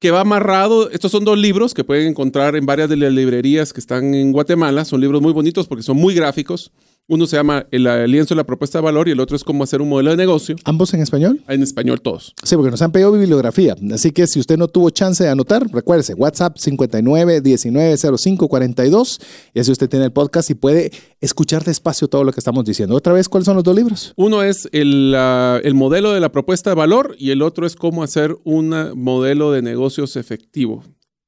[0.00, 0.90] que va amarrado.
[0.90, 4.32] Estos son dos libros que pueden encontrar en varias de las librerías que están en
[4.32, 4.84] Guatemala.
[4.84, 6.72] Son libros muy bonitos porque son muy gráficos.
[7.10, 9.64] Uno se llama El lienzo de la propuesta de valor y el otro es cómo
[9.64, 10.54] hacer un modelo de negocio.
[10.62, 11.42] ¿Ambos en español?
[11.48, 12.36] En español todos.
[12.44, 13.74] Sí, porque nos han pedido bibliografía.
[13.92, 19.20] Así que si usted no tuvo chance de anotar, recuérdese, WhatsApp 59 19 05 42.
[19.52, 22.94] Y así usted tiene el podcast y puede escuchar despacio todo lo que estamos diciendo.
[22.94, 24.12] Otra vez, ¿cuáles son los dos libros?
[24.14, 28.04] Uno es el, el modelo de la propuesta de valor y el otro es cómo
[28.04, 30.84] hacer un modelo de negocios efectivo.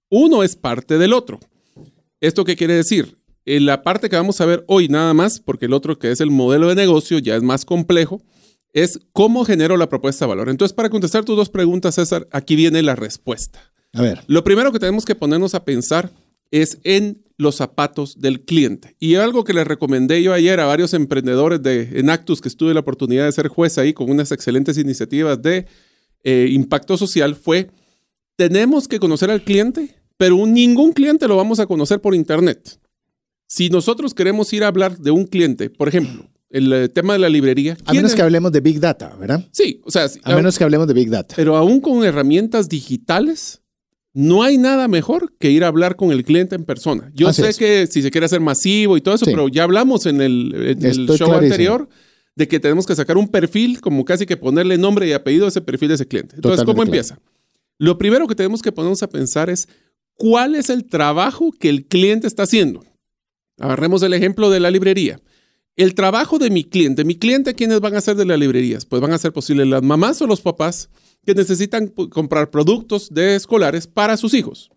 [0.09, 1.41] Uno es parte del otro.
[2.21, 3.17] ¿Esto qué quiere decir?
[3.45, 6.21] En la parte que vamos a ver hoy nada más, porque el otro que es
[6.21, 8.23] el modelo de negocio ya es más complejo,
[8.73, 10.49] es cómo genero la propuesta de valor.
[10.49, 13.73] Entonces, para contestar tus dos preguntas, César, aquí viene la respuesta.
[13.93, 14.23] A ver.
[14.27, 16.11] Lo primero que tenemos que ponernos a pensar
[16.51, 18.97] es en los zapatos del cliente.
[18.99, 22.81] Y algo que les recomendé yo ayer a varios emprendedores de Enactus, que tuve la
[22.81, 25.67] oportunidad de ser juez ahí con unas excelentes iniciativas de
[26.23, 27.71] eh, impacto social, fue,
[28.37, 32.79] tenemos que conocer al cliente, pero ningún cliente lo vamos a conocer por internet.
[33.55, 37.19] Si nosotros queremos ir a hablar de un cliente, por ejemplo, el eh, tema de
[37.19, 37.77] la librería.
[37.85, 38.17] A menos es?
[38.17, 39.47] que hablemos de Big Data, ¿verdad?
[39.53, 41.35] Sí, o sea, a menos que hablemos de Big Data.
[41.37, 43.61] Pero aún con herramientas digitales,
[44.15, 47.13] no hay nada mejor que ir a hablar con el cliente en persona.
[47.15, 47.59] Yo Así sé es.
[47.59, 49.33] que si se quiere hacer masivo y todo eso, Sí.
[49.33, 51.35] pero ya hablamos en el, en el show clarísimo.
[51.37, 51.89] anterior
[52.35, 55.49] de que tenemos que sacar un perfil, como casi que ponerle nombre y apellido a
[55.49, 56.37] ese perfil de ese cliente.
[56.37, 57.19] Entonces, Totalmente ¿cómo claro.
[57.19, 57.19] empieza?
[57.77, 59.69] Lo primero que tenemos que ponernos a pensar es
[60.15, 62.83] cuál es el trabajo que el cliente está haciendo.
[63.63, 65.21] Agarremos el ejemplo de la librería.
[65.77, 68.85] El trabajo de mi cliente, mi cliente, ¿quiénes van a hacer de las librerías?
[68.85, 70.91] Pues van a ser posible las mamás o los papás
[71.25, 74.71] que necesitan comprar productos de escolares para sus hijos.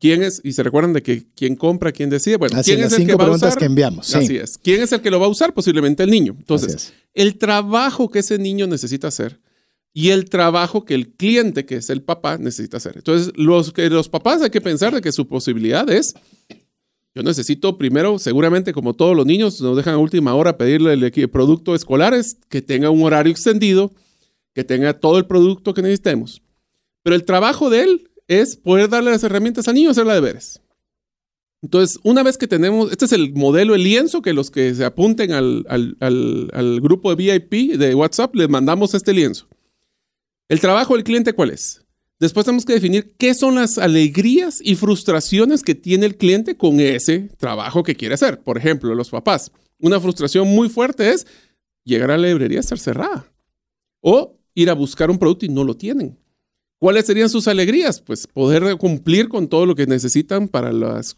[0.00, 0.40] ¿Quién es?
[0.42, 2.36] Y se recuerdan de que quién compra, quién decide.
[2.38, 3.58] Bueno, Así ¿quién es el que va a usar?
[3.58, 4.06] que enviamos.
[4.06, 4.16] Sí.
[4.16, 4.56] Así es.
[4.56, 5.52] ¿Quién es el que lo va a usar?
[5.52, 6.34] Posiblemente el niño.
[6.38, 9.38] Entonces, el trabajo que ese niño necesita hacer
[9.92, 12.94] y el trabajo que el cliente, que es el papá, necesita hacer.
[12.96, 16.14] Entonces, los, que los papás hay que pensar de que su posibilidad es,
[17.16, 21.30] yo necesito primero, seguramente como todos los niños, nos dejan a última hora pedirle el
[21.30, 23.90] producto escolares, que tenga un horario extendido,
[24.54, 26.42] que tenga todo el producto que necesitemos.
[27.02, 30.60] Pero el trabajo de él es poder darle las herramientas al niño hacer la deberes.
[31.62, 34.84] Entonces, una vez que tenemos, este es el modelo, el lienzo, que los que se
[34.84, 39.48] apunten al, al- al- al grupo de VIP de WhatsApp, les mandamos este lienzo.
[40.50, 41.85] El trabajo del cliente, ¿cuál es?
[42.18, 46.80] Después tenemos que definir qué son las alegrías y frustraciones que tiene el cliente con
[46.80, 48.40] ese trabajo que quiere hacer.
[48.40, 49.52] Por ejemplo, los papás.
[49.78, 51.26] Una frustración muy fuerte es
[51.84, 53.30] llegar a la librería y estar cerrada.
[54.00, 56.18] O ir a buscar un producto y no lo tienen.
[56.78, 58.00] ¿Cuáles serían sus alegrías?
[58.00, 61.16] Pues poder cumplir con todo lo que necesitan para las,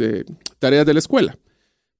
[0.00, 0.24] eh,
[0.58, 1.38] tareas de la escuela.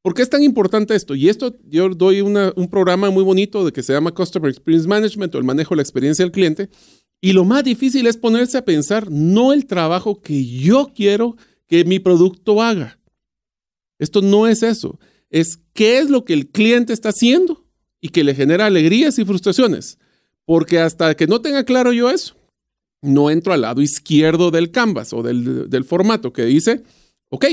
[0.03, 1.15] ¿Por qué es tan importante esto?
[1.15, 5.35] Y esto yo doy un programa muy bonito de que se llama Customer Experience Management
[5.35, 6.69] o el manejo de la experiencia del cliente.
[7.25, 11.87] Y lo más difícil es ponerse a pensar no el trabajo que yo quiero que
[11.87, 12.99] mi producto haga.
[13.99, 15.01] Esto no es eso.
[15.31, 17.65] Es qué es lo que el cliente está haciendo
[18.03, 19.97] y que le genera alegrías y frustraciones.
[20.45, 22.37] Porque hasta que no tenga claro yo eso,
[23.01, 26.83] no entro al lado izquierdo del canvas o del, del formato que dice,
[27.31, 27.47] ok,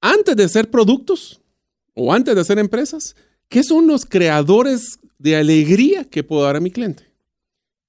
[0.00, 1.42] antes de hacer productos
[1.92, 3.14] o antes de hacer empresas,
[3.50, 7.06] ¿qué son los creadores de alegría que puedo dar a mi cliente?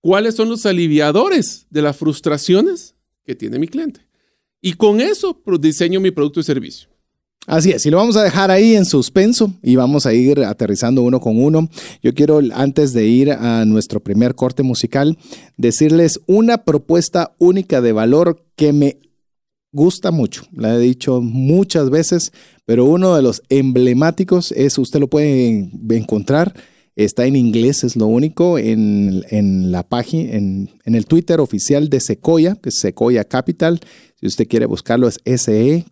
[0.07, 3.99] ¿Cuáles son los aliviadores de las frustraciones que tiene mi cliente?
[4.61, 6.87] Y con eso diseño mi producto y servicio.
[7.45, 11.01] Así es, y lo vamos a dejar ahí en suspenso y vamos a ir aterrizando
[11.01, 11.67] uno con uno.
[12.01, 15.17] Yo quiero, antes de ir a nuestro primer corte musical,
[15.57, 18.99] decirles una propuesta única de valor que me
[19.73, 20.43] gusta mucho.
[20.53, 22.31] La he dicho muchas veces,
[22.63, 26.53] pero uno de los emblemáticos es, usted lo puede encontrar,
[27.05, 31.89] está en inglés, es lo único, en, en la página, en, en el Twitter oficial
[31.89, 33.79] de Sequoia, que es Sequoia Capital.
[34.19, 35.87] Si usted quiere buscarlo, es S-E-Q-U-O-I-A.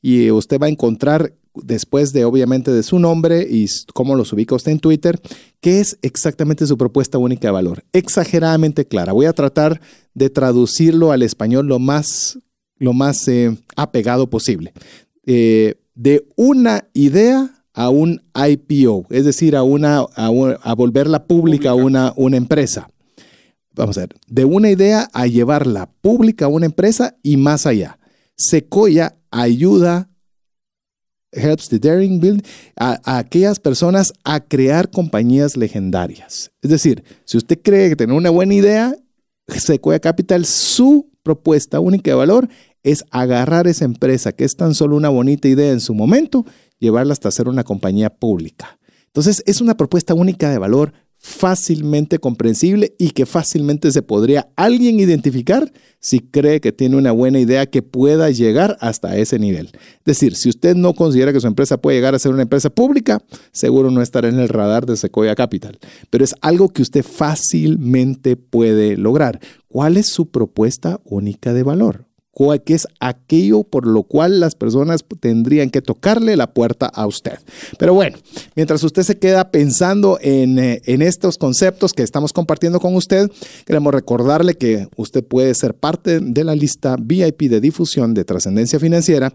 [0.00, 4.54] Y usted va a encontrar, después de obviamente de su nombre y cómo los ubica
[4.54, 5.20] usted en Twitter,
[5.60, 7.82] qué es exactamente su propuesta única de valor.
[7.92, 9.12] Exageradamente clara.
[9.12, 9.80] Voy a tratar
[10.14, 12.38] de traducirlo al español lo más,
[12.76, 14.72] lo más eh, apegado posible.
[15.26, 21.26] Eh, de una idea a un IPO, es decir, a, una, a, un- a volverla
[21.26, 21.74] pública, Pública.
[21.74, 22.90] Una, una empresa.
[23.72, 28.00] Vamos a ver, de una idea a llevarla pública a una empresa y más allá.
[28.36, 30.10] Sequoia ayuda,
[31.30, 32.44] helps the daring build,
[32.76, 36.50] a, a aquellas personas a crear compañías legendarias.
[36.60, 38.96] Es decir, si usted cree que tiene una buena idea,
[39.46, 42.48] Sequoia Capital, su propuesta única de valor
[42.82, 46.44] es agarrar esa empresa que es tan solo una bonita idea en su momento,
[46.78, 48.78] llevarla hasta ser una compañía pública.
[49.06, 55.00] Entonces, es una propuesta única de valor fácilmente comprensible y que fácilmente se podría alguien
[55.00, 59.70] identificar si cree que tiene una buena idea que pueda llegar hasta ese nivel.
[59.74, 62.70] Es decir, si usted no considera que su empresa puede llegar a ser una empresa
[62.70, 65.78] pública, seguro no estará en el radar de Sequoia Capital.
[66.08, 69.40] Pero es algo que usted fácilmente puede lograr.
[69.66, 72.07] ¿Cuál es su propuesta única de valor?
[72.64, 77.38] Qué es aquello por lo cual las personas tendrían que tocarle la puerta a usted.
[77.78, 78.16] Pero bueno,
[78.54, 83.30] mientras usted se queda pensando en, eh, en estos conceptos que estamos compartiendo con usted,
[83.66, 88.78] queremos recordarle que usted puede ser parte de la lista VIP de difusión de trascendencia
[88.78, 89.32] financiera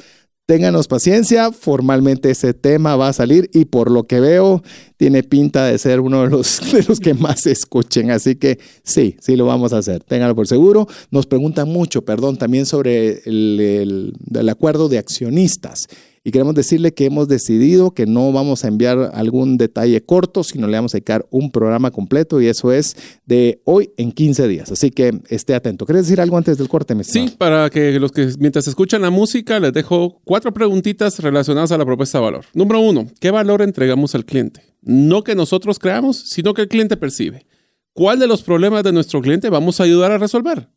[0.48, 4.64] Ténganos paciencia, formalmente ese tema va a salir y por lo que veo
[4.96, 6.62] tiene pinta de ser uno de los,
[7.04, 10.88] que más escuchen, así que sí, sí lo vamos a hacer, ténganlo por seguro.
[11.12, 15.90] Nos preguntan mucho, perdón, también sobre el, el acuerdo de accionistas
[16.28, 20.68] y queremos decirle que hemos decidido que no vamos a enviar algún detalle corto, sino
[20.68, 24.70] le vamos a dedicar un programa completo y eso es de hoy en 15 días.
[24.70, 25.86] Así que esté atento.
[25.86, 29.58] ¿Quieres decir algo antes del corte, Sí, para que los que mientras escuchan la música
[29.62, 32.44] les dejo cuatro preguntitas relacionadas a la propuesta de valor.
[32.54, 34.64] Número uno, ¿qué valor entregamos al cliente?
[34.82, 37.46] No que nosotros creamos, sino que el cliente percibe.
[37.94, 40.68] ¿Cuál de los problemas de nuestro cliente vamos a ayudar a resolver?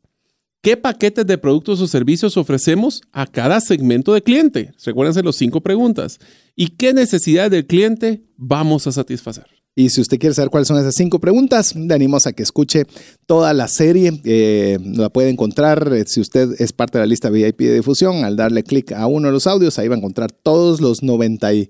[0.62, 4.74] ¿Qué paquetes de productos o servicios ofrecemos a cada segmento de cliente?
[4.84, 6.18] Recuérdense las cinco preguntas.
[6.54, 9.46] ¿Y qué necesidades del cliente vamos a satisfacer?
[9.74, 12.84] Y si usted quiere saber cuáles son esas cinco preguntas, le animamos a que escuche
[13.24, 14.20] toda la serie.
[14.24, 18.24] Eh, la puede encontrar eh, si usted es parte de la lista VIP de difusión.
[18.24, 21.54] Al darle clic a uno de los audios, ahí va a encontrar todos los 90
[21.54, 21.68] y...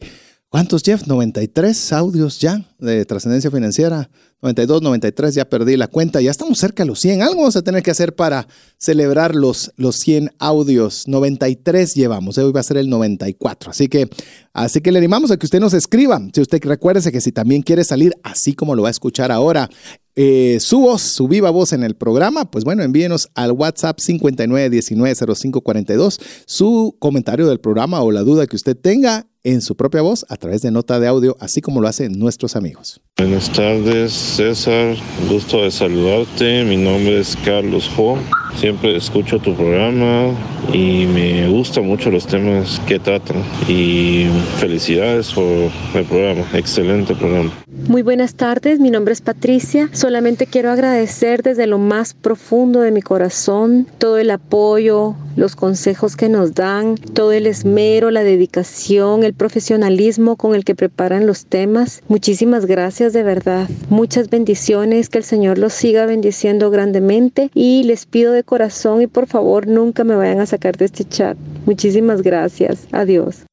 [0.51, 1.07] ¿Cuántos, Jeff?
[1.07, 4.11] 93 audios ya de trascendencia financiera.
[4.43, 6.21] 92, 93, ya perdí la cuenta.
[6.21, 7.23] Ya estamos cerca de los 100.
[7.23, 11.07] Algo vamos a tener que hacer para celebrar los, los 100 audios.
[11.07, 12.37] 93 llevamos.
[12.37, 13.71] Hoy va a ser el 94.
[13.71, 14.09] Así que,
[14.53, 16.21] así que le animamos a que usted nos escriba.
[16.35, 19.71] Si usted recuerde que si también quiere salir así como lo va a escuchar ahora,
[20.17, 26.21] eh, su voz, su viva voz en el programa, pues bueno, envíenos al WhatsApp 59190542
[26.47, 30.37] su comentario del programa o la duda que usted tenga en su propia voz a
[30.37, 33.01] través de nota de audio, así como lo hacen nuestros amigos.
[33.17, 34.97] Buenas tardes, César.
[35.29, 36.65] Gusto de saludarte.
[36.65, 38.19] Mi nombre es Carlos Jo.
[38.57, 40.35] Siempre escucho tu programa
[40.73, 43.43] y me gustan mucho los temas que tratan.
[43.69, 44.27] Y
[44.59, 46.45] felicidades por el programa.
[46.55, 47.51] Excelente programa.
[47.89, 49.89] Muy buenas tardes, mi nombre es Patricia.
[49.93, 56.17] Solamente quiero agradecer desde lo más profundo de mi corazón todo el apoyo, los consejos
[56.17, 61.47] que nos dan, todo el esmero, la dedicación, el profesionalismo con el que preparan los
[61.47, 62.03] temas.
[62.09, 63.69] Muchísimas gracias de verdad.
[63.89, 69.07] Muchas bendiciones, que el Señor los siga bendiciendo grandemente y les pido de corazón y
[69.07, 71.37] por favor nunca me vayan a sacar de este chat.
[71.67, 72.87] Muchísimas gracias.
[72.93, 73.45] Adiós.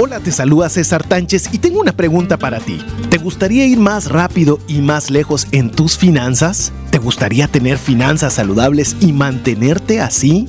[0.00, 2.78] Hola, te saluda César Tánchez y tengo una pregunta para ti.
[3.10, 6.72] ¿Te gustaría ir más rápido y más lejos en tus finanzas?
[6.90, 10.48] ¿Te gustaría tener finanzas saludables y mantenerte así?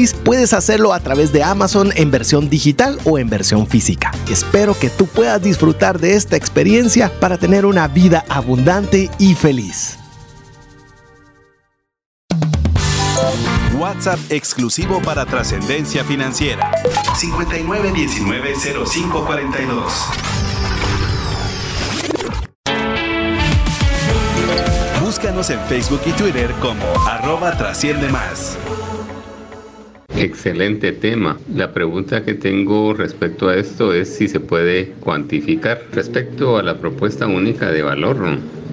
[0.09, 4.11] puedes hacerlo a través de Amazon en versión digital o en versión física.
[4.29, 9.97] Espero que tú puedas disfrutar de esta experiencia para tener una vida abundante y feliz.
[13.77, 16.71] WhatsApp exclusivo para trascendencia financiera.
[17.15, 19.91] 59190542.
[25.01, 28.57] Búscanos en Facebook y Twitter como arroba trasciende más.
[30.17, 31.37] Excelente tema.
[31.53, 35.81] La pregunta que tengo respecto a esto es si se puede cuantificar.
[35.93, 38.17] Respecto a la propuesta única de valor,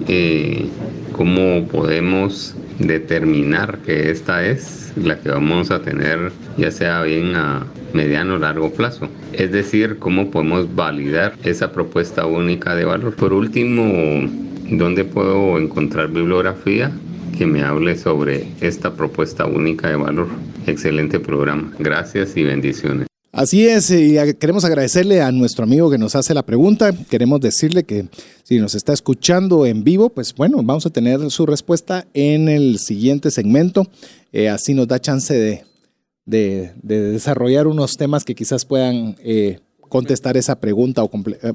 [0.07, 0.65] eh,
[1.13, 7.65] ¿cómo podemos determinar que esta es la que vamos a tener, ya sea bien a
[7.93, 9.09] mediano o largo plazo.
[9.33, 13.15] Es decir, cómo podemos validar esa propuesta única de valor.
[13.15, 14.27] Por último,
[14.69, 16.91] ¿dónde puedo encontrar bibliografía
[17.39, 20.27] que me hable sobre esta propuesta única de valor?
[20.67, 21.73] Excelente programa.
[21.79, 23.07] Gracias y bendiciones.
[23.31, 26.91] Así es, y queremos agradecerle a nuestro amigo que nos hace la pregunta.
[27.09, 28.09] Queremos decirle que
[28.43, 32.77] si nos está escuchando en vivo, pues bueno, vamos a tener su respuesta en el
[32.77, 33.87] siguiente segmento.
[34.33, 35.63] Eh, así nos da chance de,
[36.25, 41.09] de, desarrollar unos temas que quizás puedan eh, contestar esa pregunta o
[41.41, 41.53] eh,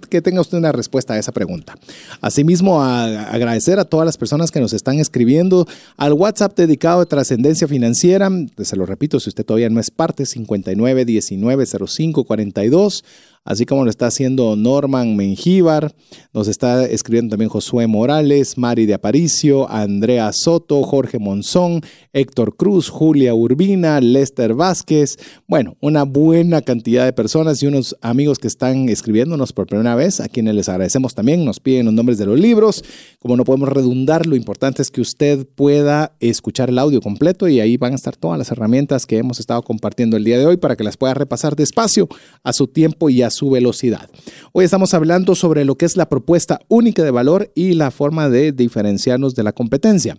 [0.00, 1.76] que tenga usted una respuesta a esa pregunta.
[2.20, 5.66] Asimismo, agradecer a todas las personas que nos están escribiendo
[5.96, 8.30] al WhatsApp dedicado a trascendencia financiera.
[8.58, 13.04] Se lo repito, si usted todavía no es parte, 59 19 05 42
[13.44, 15.94] así como lo está haciendo Norman Mengíbar,
[16.32, 21.82] nos está escribiendo también Josué Morales, Mari de Aparicio, Andrea Soto, Jorge Monzón,
[22.12, 28.38] Héctor Cruz, Julia Urbina, Lester Vázquez, bueno, una buena cantidad de personas y unos amigos
[28.38, 32.18] que están escribiéndonos por primera vez, a quienes les agradecemos también, nos piden los nombres
[32.18, 32.84] de los libros,
[33.18, 37.60] como no podemos redundar, lo importante es que usted pueda escuchar el audio completo y
[37.60, 40.56] ahí van a estar todas las herramientas que hemos estado compartiendo el día de hoy
[40.56, 42.08] para que las pueda repasar despacio
[42.44, 44.08] a su tiempo y a su velocidad.
[44.52, 48.28] Hoy estamos hablando sobre lo que es la propuesta única de valor y la forma
[48.28, 50.18] de diferenciarnos de la competencia.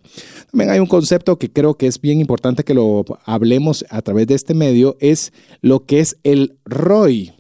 [0.52, 4.28] También hay un concepto que creo que es bien importante que lo hablemos a través
[4.28, 7.34] de este medio, es lo que es el ROI.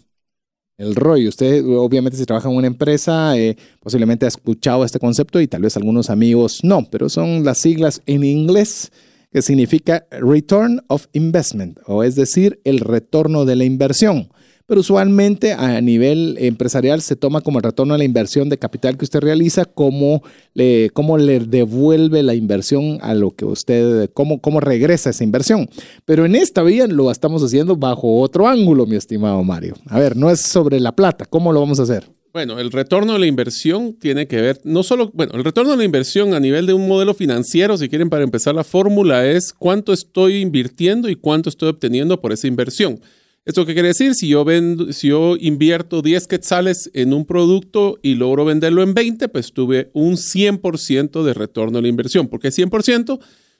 [0.77, 5.39] El ROI, usted obviamente si trabaja en una empresa, eh, posiblemente ha escuchado este concepto
[5.39, 8.91] y tal vez algunos amigos no, pero son las siglas en inglés
[9.31, 14.29] que significa Return of Investment, o es decir, el retorno de la inversión
[14.65, 18.97] pero usualmente a nivel empresarial se toma como el retorno a la inversión de capital
[18.97, 20.21] que usted realiza, cómo
[20.53, 20.89] le,
[21.19, 25.69] le devuelve la inversión a lo que usted, cómo, cómo regresa esa inversión.
[26.05, 29.75] Pero en esta vía lo estamos haciendo bajo otro ángulo, mi estimado Mario.
[29.87, 32.09] A ver, no es sobre la plata, ¿cómo lo vamos a hacer?
[32.33, 35.75] Bueno, el retorno a la inversión tiene que ver, no solo, bueno, el retorno a
[35.75, 39.53] la inversión a nivel de un modelo financiero, si quieren para empezar la fórmula, es
[39.53, 42.99] cuánto estoy invirtiendo y cuánto estoy obteniendo por esa inversión.
[43.45, 44.15] ¿Esto qué quiere decir?
[44.15, 48.93] Si yo, vendo, si yo invierto 10 quetzales en un producto y logro venderlo en
[48.93, 52.29] 20, pues tuve un 100% de retorno a la inversión.
[52.29, 53.19] ¿Por qué 100%?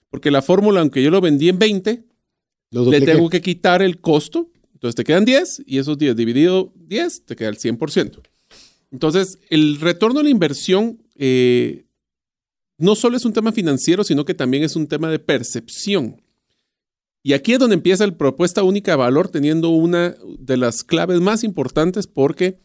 [0.09, 2.05] Porque la fórmula, aunque yo lo vendí en 20,
[2.71, 4.49] le tengo que quitar el costo.
[4.73, 8.21] Entonces te quedan 10 y esos 10 dividido 10 te queda el 100%.
[8.91, 11.85] Entonces, el retorno a la inversión eh,
[12.77, 16.21] no solo es un tema financiero, sino que también es un tema de percepción.
[17.23, 21.21] Y aquí es donde empieza la propuesta única de valor, teniendo una de las claves
[21.21, 22.59] más importantes, porque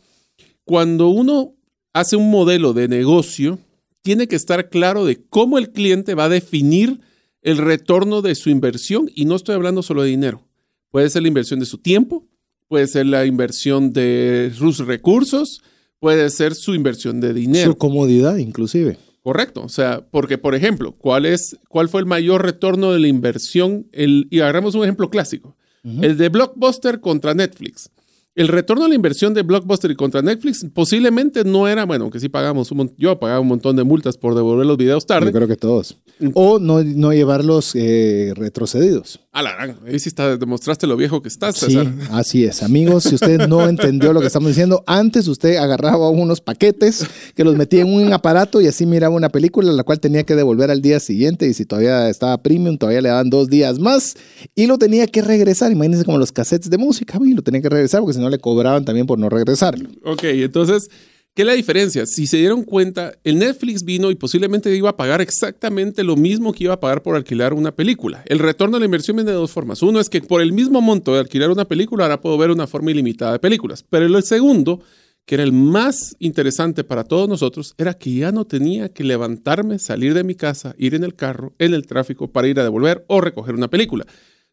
[0.64, 1.54] cuando uno
[1.92, 3.60] hace un modelo de negocio,
[4.02, 7.00] tiene que estar claro de cómo el cliente va a definir
[7.42, 9.08] el retorno de su inversión.
[9.14, 10.42] Y no estoy hablando solo de dinero.
[10.90, 12.26] Puede ser la inversión de su tiempo,
[12.66, 15.62] puede ser la inversión de sus recursos,
[16.00, 17.72] puede ser su inversión de dinero.
[17.72, 18.98] Su comodidad, inclusive.
[19.22, 23.08] Correcto, o sea, porque por ejemplo, ¿cuál, es, cuál fue el mayor retorno de la
[23.08, 23.86] inversión?
[23.92, 27.90] El, y agarramos un ejemplo clásico, el de Blockbuster contra Netflix.
[28.38, 32.20] El retorno a la inversión de Blockbuster y contra Netflix posiblemente no era, bueno, aunque
[32.20, 35.26] sí pagamos, un, yo pagaba un montón de multas por devolver los videos tarde.
[35.26, 35.96] Yo creo que todos.
[36.20, 36.28] Mm.
[36.34, 39.18] O no, no llevarlos eh, retrocedidos.
[39.32, 41.78] A la gran, ahí sí está, demostraste lo viejo que estás, Sí,
[42.12, 42.62] así es.
[42.62, 47.42] Amigos, si usted no entendió lo que estamos diciendo, antes usted agarraba unos paquetes que
[47.42, 50.70] los metía en un aparato y así miraba una película, la cual tenía que devolver
[50.70, 54.14] al día siguiente y si todavía estaba premium, todavía le daban dos días más
[54.54, 55.72] y lo tenía que regresar.
[55.72, 58.38] Imagínense como los cassettes de música, y lo tenía que regresar porque si no le
[58.38, 59.88] cobraban también por no regresarlo.
[60.04, 60.88] Ok, entonces,
[61.34, 62.06] ¿qué es la diferencia?
[62.06, 66.52] Si se dieron cuenta, el Netflix vino y posiblemente iba a pagar exactamente lo mismo
[66.52, 68.22] que iba a pagar por alquilar una película.
[68.26, 69.82] El retorno a la inversión viene de dos formas.
[69.82, 72.66] Uno es que por el mismo monto de alquilar una película, ahora puedo ver una
[72.66, 73.84] forma ilimitada de películas.
[73.88, 74.80] Pero el segundo,
[75.28, 79.78] que era el más interesante para todos nosotros, era que ya no tenía que levantarme,
[79.78, 83.04] salir de mi casa, ir en el carro, en el tráfico para ir a devolver
[83.08, 84.06] o recoger una película.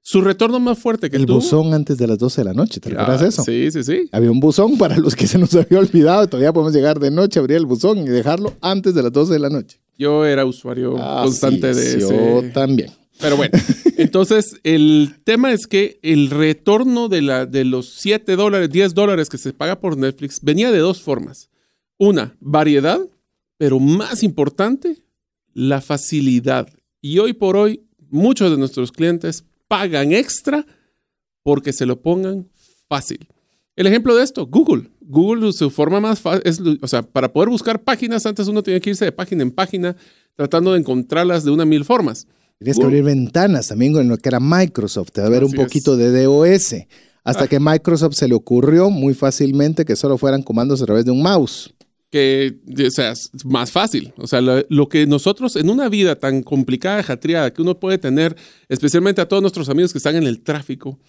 [0.07, 2.89] Su retorno más fuerte que el buzón antes de las 12 de la noche, ¿te
[2.89, 3.43] recuerdas eso?
[3.43, 4.07] Sí, sí, sí.
[4.11, 7.39] Había un buzón para los que se nos había olvidado, todavía podemos llegar de noche,
[7.39, 9.79] abrir el buzón y dejarlo antes de las 12 de la noche.
[9.97, 12.91] Yo era usuario ah, constante de yo Yo también.
[13.19, 13.57] Pero bueno,
[13.97, 19.27] entonces el tema es que el retorno de, la, de los 7 dólares, 10 dólares
[19.27, 21.49] que se paga por Netflix venía de dos formas.
[21.97, 22.99] Una, variedad,
[23.57, 24.97] pero más importante,
[25.55, 26.69] la facilidad.
[27.01, 30.65] Y hoy por hoy, muchos de nuestros clientes pagan extra
[31.43, 32.49] porque se lo pongan
[32.87, 33.27] fácil.
[33.75, 34.89] El ejemplo de esto, Google.
[35.01, 38.79] Google, su forma más fácil, es, o sea, para poder buscar páginas, antes uno tenía
[38.79, 39.95] que irse de página en página
[40.35, 42.27] tratando de encontrarlas de una mil formas.
[42.57, 45.51] Tienes que abrir ventanas también con lo que era Microsoft, te va a ver un
[45.51, 46.75] poquito de DOS.
[47.23, 47.47] Hasta ah.
[47.47, 51.21] que Microsoft se le ocurrió muy fácilmente que solo fueran comandos a través de un
[51.21, 51.74] mouse.
[52.11, 52.55] Que,
[52.87, 54.13] o sea, es más fácil.
[54.17, 58.35] O sea, lo, que nosotros en una vida tan complicada, jatriada, que uno puede tener,
[58.69, 60.99] especialmente a todos nuestros amigos que están en el tráfico,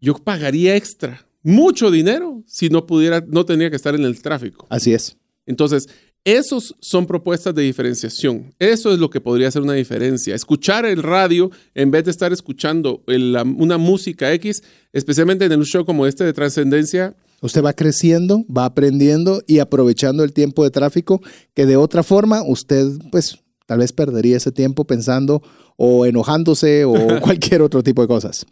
[0.00, 4.66] yo pagaría extra, mucho dinero, si no pudiera, no tenía que estar en el tráfico.
[4.70, 5.16] Así es.
[5.46, 5.88] Entonces,
[6.24, 8.54] esos son propuestas de diferenciación.
[8.58, 10.34] Eso es lo que podría hacer una diferencia.
[10.34, 15.84] Escuchar el radio en vez de estar escuchando una música X, especialmente en un show
[15.84, 17.16] como este de trascendencia.
[17.40, 21.20] Usted va creciendo, va aprendiendo y aprovechando el tiempo de tráfico
[21.54, 25.42] que de otra forma usted pues tal vez perdería ese tiempo pensando
[25.76, 28.46] o enojándose o cualquier otro tipo de cosas.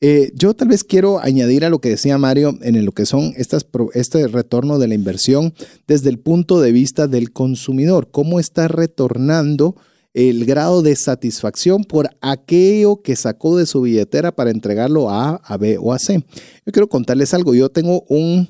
[0.00, 3.32] Eh, yo tal vez quiero añadir a lo que decía Mario en lo que son
[3.36, 5.54] estas, este retorno de la inversión
[5.86, 8.10] desde el punto de vista del consumidor.
[8.10, 9.76] ¿Cómo está retornando
[10.14, 15.34] el grado de satisfacción por aquello que sacó de su billetera para entregarlo a A,
[15.44, 16.24] a B o a C?
[16.64, 17.54] Yo quiero contarles algo.
[17.54, 18.48] Yo tengo un,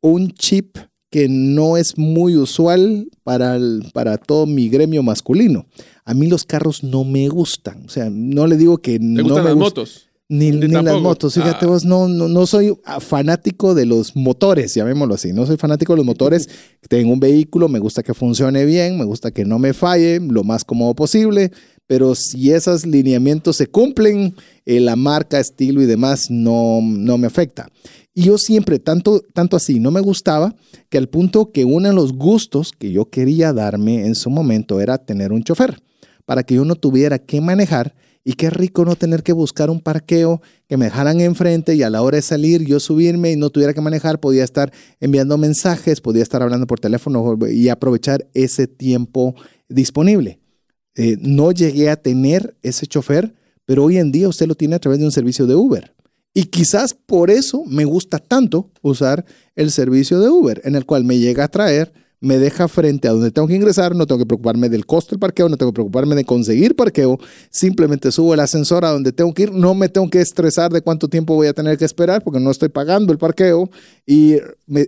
[0.00, 0.76] un chip
[1.10, 3.58] que no es muy usual para,
[3.92, 5.66] para todo mi gremio masculino.
[6.04, 7.84] A mí los carros no me gustan.
[7.86, 10.09] O sea, no le digo que no gustan las motos?
[10.32, 11.68] Ni, las motos, fíjate ah.
[11.68, 15.96] vos, no, no, no, soy fanático de los motores, llamémoslo así, no soy fanático de
[15.96, 16.48] los motores,
[16.88, 20.44] tengo un vehículo, me gusta que funcione bien, me gusta que no me falle lo
[20.44, 21.50] más cómodo posible,
[21.88, 27.26] pero si esos lineamientos se cumplen, eh, la marca, estilo y demás no, no me
[27.26, 27.66] afecta.
[28.14, 30.54] Y yo siempre, tanto, tanto así, no me gustaba
[30.90, 34.80] que al punto que uno de los gustos que yo quería darme en su momento
[34.80, 35.82] era tener un chofer,
[36.24, 37.96] para que yo no tuviera que manejar
[38.30, 41.90] y qué rico no tener que buscar un parqueo que me dejaran enfrente y a
[41.90, 46.00] la hora de salir yo subirme y no tuviera que manejar, podía estar enviando mensajes,
[46.00, 49.34] podía estar hablando por teléfono y aprovechar ese tiempo
[49.68, 50.38] disponible.
[50.94, 54.78] Eh, no llegué a tener ese chofer, pero hoy en día usted lo tiene a
[54.78, 55.92] través de un servicio de Uber.
[56.32, 59.24] Y quizás por eso me gusta tanto usar
[59.56, 63.12] el servicio de Uber, en el cual me llega a traer me deja frente a
[63.12, 65.76] donde tengo que ingresar, no tengo que preocuparme del costo del parqueo, no tengo que
[65.76, 67.18] preocuparme de conseguir parqueo,
[67.50, 70.82] simplemente subo el ascensor a donde tengo que ir, no me tengo que estresar de
[70.82, 73.70] cuánto tiempo voy a tener que esperar porque no estoy pagando el parqueo
[74.06, 74.36] y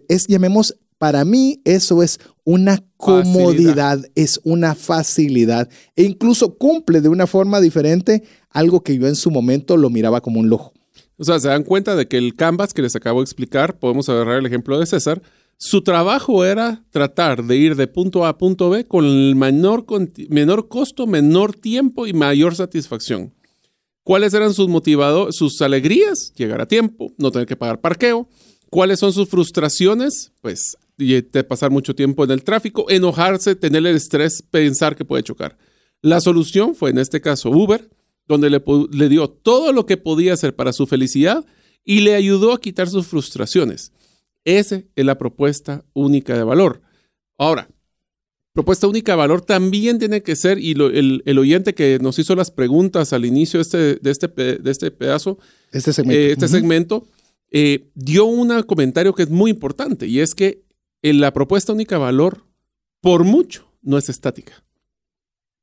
[0.08, 7.08] es, llamemos, para mí eso es una comodidad, es una facilidad e incluso cumple de
[7.08, 10.72] una forma diferente algo que yo en su momento lo miraba como un lujo.
[11.16, 14.08] O sea, se dan cuenta de que el canvas que les acabo de explicar, podemos
[14.08, 15.22] agarrar el ejemplo de César,
[15.56, 19.84] su trabajo era tratar de ir de punto A a punto B con el menor,
[20.28, 23.32] menor costo, menor tiempo y mayor satisfacción.
[24.04, 26.32] ¿Cuáles eran sus motivadores, sus alegrías?
[26.34, 28.28] Llegar a tiempo, no tener que pagar parqueo.
[28.70, 30.32] ¿Cuáles son sus frustraciones?
[30.40, 35.22] Pues de pasar mucho tiempo en el tráfico, enojarse, tener el estrés, pensar que puede
[35.22, 35.56] chocar.
[36.00, 37.88] La solución fue en este caso Uber,
[38.28, 41.44] donde le, le dio todo lo que podía hacer para su felicidad
[41.84, 43.92] y le ayudó a quitar sus frustraciones.
[44.44, 46.82] Esa es la propuesta única de valor.
[47.38, 47.68] Ahora,
[48.52, 52.50] propuesta única de valor también tiene que ser, y el, oyente que nos hizo las
[52.50, 55.38] preguntas al inicio de este, de este, de este pedazo,
[55.70, 57.06] este segmento, eh, este segmento
[57.50, 60.62] eh, dio un comentario que es muy importante, y es que
[61.02, 62.46] en la propuesta única de valor,
[63.00, 64.64] por mucho, no es estática.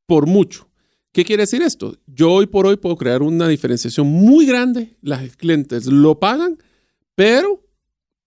[0.05, 0.69] Por mucho.
[1.11, 1.97] ¿Qué quiere decir esto?
[2.05, 6.57] Yo hoy por hoy puedo crear una diferenciación muy grande, las clientes lo pagan,
[7.15, 7.63] pero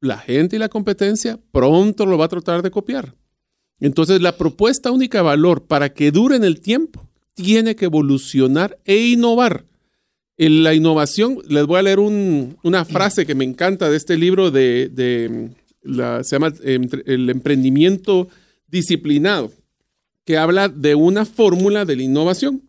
[0.02, 3.14] la gente y la competencia pronto lo va a tratar de copiar.
[3.78, 8.78] Entonces, la propuesta única de valor para que dure en el tiempo tiene que evolucionar
[8.84, 9.64] e innovar.
[10.36, 14.50] En la innovación, les voy a leer una frase que me encanta de este libro
[14.50, 15.50] de,
[15.82, 18.28] la, se llama El emprendimiento
[18.66, 19.52] disciplinado,
[20.24, 22.62] que habla de una fórmula de la innovación.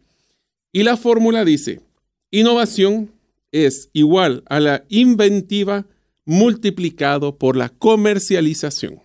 [0.72, 1.82] Y la fórmula dice,
[2.30, 3.10] innovación
[3.52, 5.86] es igual a la inventiva
[6.26, 9.02] multiplicado por la comercialización.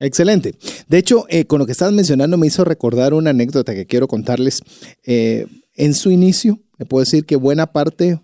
[0.00, 0.54] Excelente.
[0.88, 4.08] De hecho, eh, con lo que estabas mencionando me hizo recordar una anécdota que quiero
[4.08, 4.60] contarles.
[5.04, 5.46] Eh,
[5.76, 8.18] en su inicio, le puedo decir que buena parte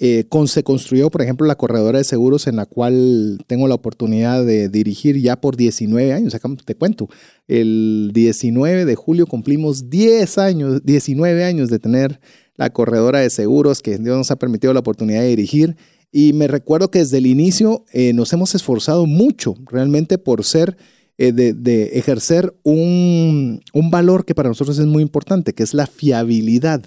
[0.00, 4.44] eh, se construyó, por ejemplo, la corredora de seguros en la cual tengo la oportunidad
[4.44, 6.34] de dirigir ya por 19 años.
[6.34, 7.08] Acá te cuento,
[7.46, 12.20] el 19 de julio cumplimos 10 años, 19 años de tener
[12.56, 15.76] la corredora de seguros que Dios nos ha permitido la oportunidad de dirigir
[16.16, 20.76] y me recuerdo que desde el inicio eh, nos hemos esforzado mucho realmente por ser,
[21.18, 23.60] eh, de, ejercer un,
[23.90, 26.84] valor que para nosotros es muy importante, que es la fiabilidad.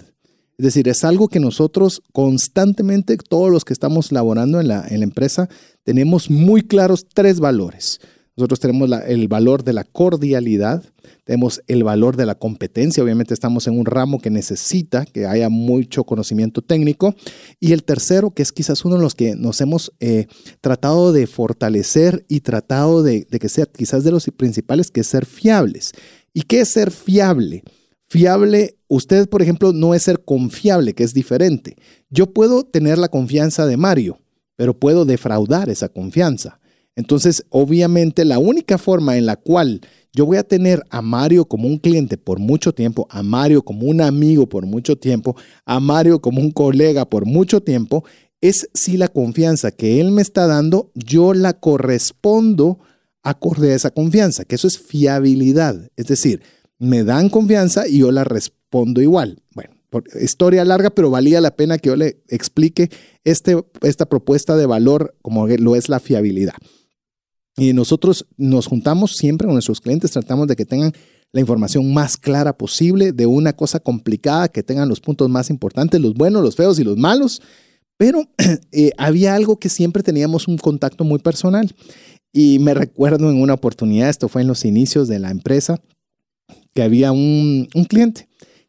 [0.56, 5.00] Es decir, es algo que nosotros constantemente, todos los que estamos laborando en la, en
[5.00, 5.50] la empresa,
[5.84, 8.00] tenemos muy claros tres valores.
[8.38, 10.84] Nosotros tenemos el valor de la cordialidad,
[11.24, 15.48] tenemos el valor de la competencia, obviamente estamos en un ramo que necesita que haya
[15.48, 17.16] mucho conocimiento técnico,
[17.58, 20.28] y el tercero, que es quizás uno de los que nos hemos eh,
[20.60, 25.08] tratado de fortalecer y tratado de, de que sea quizás de los principales, que es
[25.08, 25.90] ser fiables.
[26.32, 27.64] ¿Y qué es ser fiable?
[28.06, 31.74] Fiable, usted, por ejemplo, no es ser confiable, que es diferente.
[32.08, 34.20] Yo puedo tener la confianza de Mario,
[34.54, 36.60] pero puedo defraudar esa confianza.
[36.98, 39.82] Entonces, obviamente, la única forma en la cual
[40.12, 43.86] yo voy a tener a Mario como un cliente por mucho tiempo, a Mario como
[43.86, 48.04] un amigo por mucho tiempo, a Mario como un colega por mucho tiempo,
[48.40, 52.80] es si la confianza que él me está dando, yo la correspondo
[53.22, 55.92] acorde a esa confianza, que eso es fiabilidad.
[55.94, 56.42] Es decir,
[56.80, 59.40] me dan confianza y yo la respondo igual.
[59.54, 59.70] Bueno,
[60.20, 62.90] historia larga, pero valía la pena que yo le explique
[63.22, 66.54] este, esta propuesta de valor como lo es la fiabilidad.
[67.58, 70.92] Y nosotros nos juntamos siempre con nuestros clientes, tratamos de que tengan
[71.32, 76.00] la información más clara posible de una cosa complicada, que tengan los puntos más importantes,
[76.00, 77.42] los buenos, los feos y los malos.
[77.98, 78.22] Pero
[78.72, 81.74] eh, había algo que siempre teníamos un contacto muy personal.
[82.32, 85.80] Y me recuerdo en una oportunidad, esto fue en los inicios de la empresa,
[86.74, 88.28] que había un, un cliente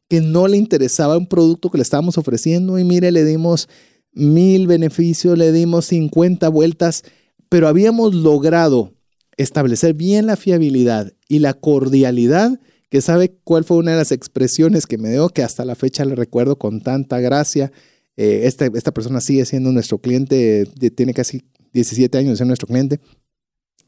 [0.09, 3.69] que no le interesaba un producto que le estábamos ofreciendo y mire, le dimos
[4.11, 7.03] mil beneficios, le dimos 50 vueltas
[7.49, 8.93] pero habíamos logrado
[9.37, 14.85] establecer bien la fiabilidad y la cordialidad, que sabe cuál fue una de las expresiones
[14.85, 17.71] que me dio, que hasta la fecha le recuerdo con tanta gracia.
[18.17, 21.41] Eh, esta, esta, persona sigue siendo nuestro cliente, tiene casi
[21.73, 22.99] 17 años de ser nuestro cliente,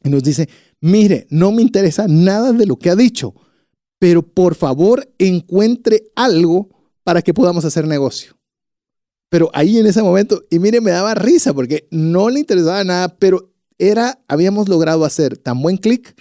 [0.04, 0.50] y nos dice,
[0.80, 3.36] mire, no me interesa nada de lo que ha dicho,
[4.00, 6.70] pero por favor encuentre algo
[7.04, 8.36] para que podamos hacer negocio.
[9.30, 13.16] Pero ahí en ese momento, y mire, me daba risa porque no le interesaba nada,
[13.18, 13.51] pero
[13.82, 16.16] era, habíamos logrado hacer tan buen clic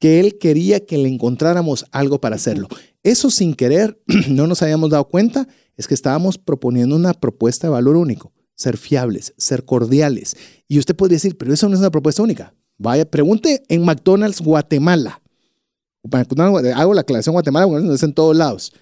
[0.00, 2.68] que él quería que le encontráramos algo para hacerlo.
[3.04, 5.46] Eso sin querer, no nos habíamos dado cuenta,
[5.76, 10.36] es que estábamos proponiendo una propuesta de valor único, ser fiables, ser cordiales.
[10.66, 12.52] Y usted podría decir, pero eso no es una propuesta única.
[12.78, 15.22] Vaya, pregunte en McDonald's Guatemala.
[16.74, 18.72] Hago la aclaración Guatemala, bueno, es en todos lados.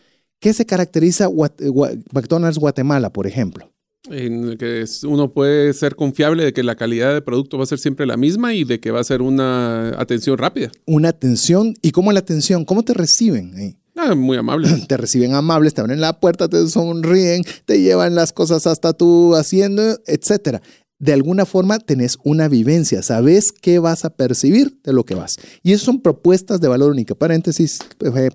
[0.40, 1.28] ¿Qué se caracteriza
[2.12, 3.70] McDonald's Guatemala, por ejemplo?
[4.10, 7.78] En que uno puede ser confiable de que la calidad de producto va a ser
[7.78, 10.70] siempre la misma y de que va a ser una atención rápida.
[10.86, 11.74] Una atención.
[11.82, 12.64] ¿Y cómo la atención?
[12.64, 13.76] ¿Cómo te reciben?
[13.96, 14.86] Ah, muy amables.
[14.88, 19.34] Te reciben amables, te abren la puerta, te sonríen, te llevan las cosas hasta tu
[19.34, 20.62] haciendo, etcétera
[21.02, 25.34] de alguna forma tenés una vivencia, sabes qué vas a percibir de lo que vas.
[25.64, 27.16] Y eso son propuestas de valor única.
[27.16, 27.80] Paréntesis,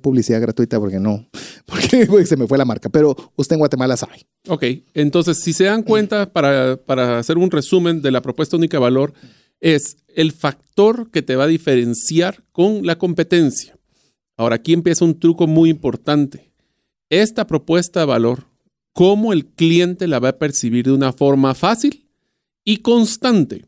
[0.02, 1.26] publicidad gratuita porque no,
[1.66, 4.28] porque se me fue la marca, pero usted en Guatemala sabe.
[4.50, 8.76] Ok, entonces si se dan cuenta, para, para hacer un resumen de la propuesta única
[8.76, 9.14] de valor,
[9.62, 13.78] es el factor que te va a diferenciar con la competencia.
[14.36, 16.52] Ahora aquí empieza un truco muy importante.
[17.10, 18.44] Esta propuesta de valor,
[18.92, 22.07] ¿cómo el cliente la va a percibir de una forma fácil?
[22.68, 23.64] Y constante.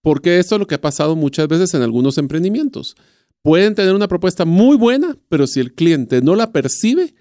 [0.00, 2.94] Porque esto es lo que ha pasado muchas veces en algunos emprendimientos.
[3.42, 7.16] Pueden tener una propuesta muy buena, pero si el cliente no la percibe,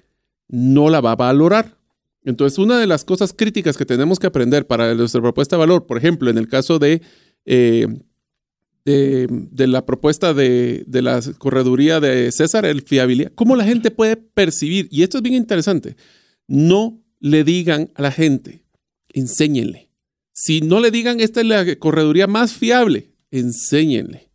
[0.48, 1.76] no la va a valorar.
[2.24, 5.88] Entonces, una de las cosas críticas que tenemos que aprender para nuestra propuesta de valor,
[5.88, 7.02] por ejemplo, en el caso de,
[7.46, 7.88] eh,
[8.86, 14.18] de, la propuesta de, de, la correduría de César, el fiabilidad, cómo la gente puede
[14.18, 15.96] percibir, y esto es bien interesante,
[16.48, 18.66] no le digan a la gente,
[19.14, 19.87] enséñenle.
[20.40, 24.30] Si no le digan, esta es la correduría más fiable, enséñenle.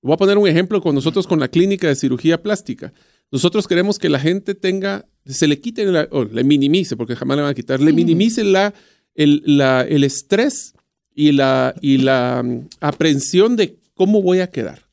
[0.00, 2.92] Voy a poner un ejemplo con nosotros con la clínica de cirugía plástica.
[3.32, 7.42] Nosotros queremos que la gente tenga, se le quite, o le minimice, porque jamás le
[7.42, 8.72] van a quitar, le minimice la,
[9.16, 9.42] el,
[9.88, 10.74] el estrés
[11.12, 14.86] y la, y la mm, aprensión de cómo voy a quedar.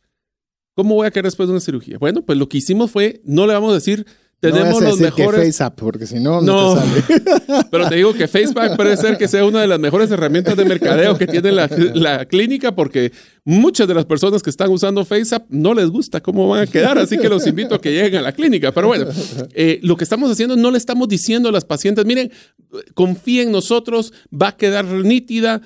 [0.73, 1.99] ¿Cómo voy a quedar después de una cirugía?
[1.99, 4.07] Bueno, pues lo que hicimos fue, no le vamos a decir,
[4.39, 5.57] tenemos los mejores.
[5.57, 7.23] Que porque si no, no, te sale.
[7.71, 10.65] Pero te digo que Facebook puede ser que sea una de las mejores herramientas de
[10.65, 13.11] mercadeo que tiene la, clínica, porque
[13.43, 16.97] muchas de las personas que están usando FaceApp no les gusta cómo van a quedar,
[16.97, 18.71] así que los invito a que lleguen a la clínica.
[18.71, 19.05] Pero bueno,
[19.53, 22.31] eh, lo que estamos haciendo no le estamos diciendo a las pacientes, miren,
[22.93, 25.61] confíen en nosotros, va a quedar nítida.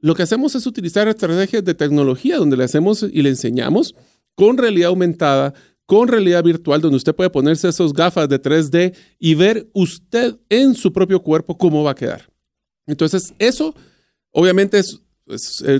[0.00, 3.94] Lo que hacemos es utilizar estrategias de tecnología donde le hacemos y le enseñamos
[4.34, 5.54] con realidad aumentada
[5.86, 10.74] con realidad virtual donde usted puede ponerse esos gafas de 3D y ver usted en
[10.74, 12.28] su propio cuerpo cómo va a quedar.
[12.86, 13.74] Entonces, eso
[14.30, 15.00] obviamente es,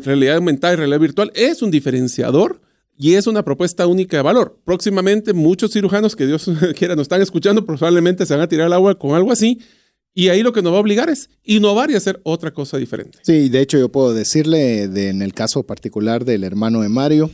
[0.04, 2.60] realidad aumentada y realidad virtual, es un diferenciador
[2.96, 4.58] y es una propuesta única de valor.
[4.64, 8.72] Próximamente muchos cirujanos que Dios quiera nos están escuchando probablemente se van a tirar al
[8.72, 9.60] agua con algo así
[10.14, 13.18] Y ahí lo que nos va a obligar es innovar y hacer otra cosa diferente.
[13.22, 17.30] Sí, de hecho yo puedo decirle, de, en el caso particular del hermano de Mario,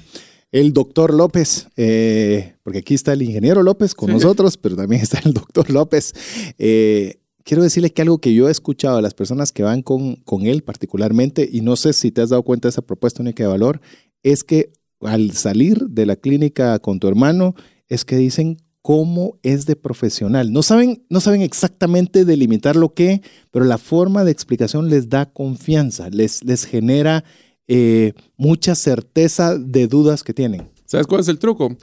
[0.52, 5.18] el doctor López, eh, porque aquí está el ingeniero López con nosotros, pero también está
[5.24, 6.12] el doctor López.
[6.58, 10.16] Eh, quiero decirle que algo que yo he escuchado de las personas que van con,
[10.16, 13.42] con él particularmente, y no sé si te has dado cuenta de esa propuesta única
[13.42, 13.80] de valor,
[14.22, 17.54] es que al salir de la clínica con tu hermano,
[17.88, 20.52] es que dicen cómo es de profesional.
[20.52, 25.32] No saben, no saben exactamente delimitar lo que, pero la forma de explicación les da
[25.32, 27.24] confianza, les, les genera
[27.68, 30.70] eh, mucha certeza de dudas que tienen.
[30.84, 31.76] ¿Sabes cuál es el truco?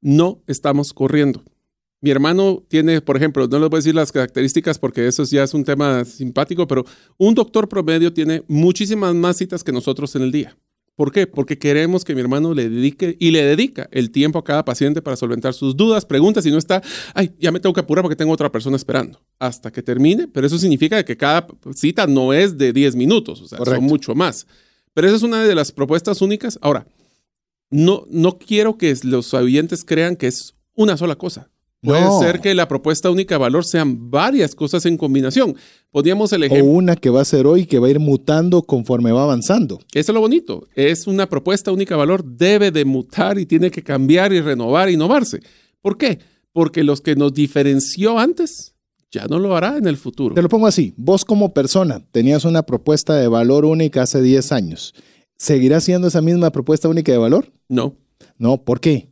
[0.00, 1.42] No estamos corriendo.
[2.00, 5.42] Mi hermano tiene, por ejemplo, no les voy a decir las características porque eso ya
[5.42, 6.84] es un tema simpático, pero
[7.16, 10.56] un doctor promedio tiene muchísimas más citas que nosotros en el día.
[10.96, 11.26] ¿Por qué?
[11.26, 15.02] Porque queremos que mi hermano le dedique y le dedica el tiempo a cada paciente
[15.02, 16.82] para solventar sus dudas, preguntas y no está,
[17.14, 20.28] ay, ya me tengo que apurar porque tengo otra persona esperando hasta que termine.
[20.28, 24.14] Pero eso significa que cada cita no es de 10 minutos, o sea, son mucho
[24.14, 24.46] más.
[24.94, 26.58] Pero esa es una de las propuestas únicas.
[26.62, 26.86] Ahora,
[27.70, 31.50] no, no quiero que los oyentes crean que es una sola cosa.
[31.84, 35.54] Puede ser que la propuesta única de valor sean varias cosas en combinación.
[35.90, 36.66] Podríamos el ejemplo.
[36.66, 39.80] O una que va a ser hoy que va a ir mutando conforme va avanzando.
[39.92, 40.66] Eso es lo bonito.
[40.74, 44.88] Es una propuesta única de valor, debe de mutar y tiene que cambiar y renovar,
[44.88, 45.40] innovarse.
[45.82, 46.20] ¿Por qué?
[46.52, 48.73] Porque los que nos diferenció antes
[49.14, 50.34] ya no lo hará en el futuro.
[50.34, 50.92] Te lo pongo así.
[50.96, 54.94] Vos como persona tenías una propuesta de valor única hace 10 años.
[55.38, 57.52] ¿Seguirás siendo esa misma propuesta única de valor?
[57.68, 57.96] No.
[58.38, 59.08] No, ¿por qué?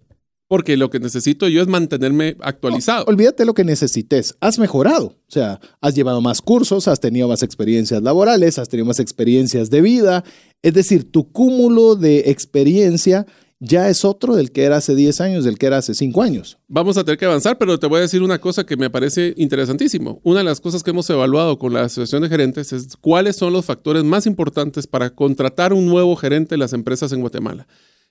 [0.53, 3.07] porque lo que necesito yo es mantenerme actualizado.
[3.07, 7.43] olvídate lo que necesites, has mejorado, o sea, has llevado más cursos, has tenido más
[7.43, 10.25] experiencias laborales, has tenido más experiencias de vida,
[10.61, 13.27] es decir, tu cúmulo de experiencia
[13.65, 16.59] ya es otro del que era hace 10 años, del que era hace 5 años.
[16.67, 19.35] Vamos a tener que avanzar, pero te voy a decir una cosa que me parece
[19.37, 20.21] interesantísimo.
[20.25, 23.53] Una de las cosas que hemos evaluado con la Asociación de Gerentes es cuáles son
[23.53, 27.69] los factores más importantes para contratar un nuevo gerente en las empresas en Guatemala.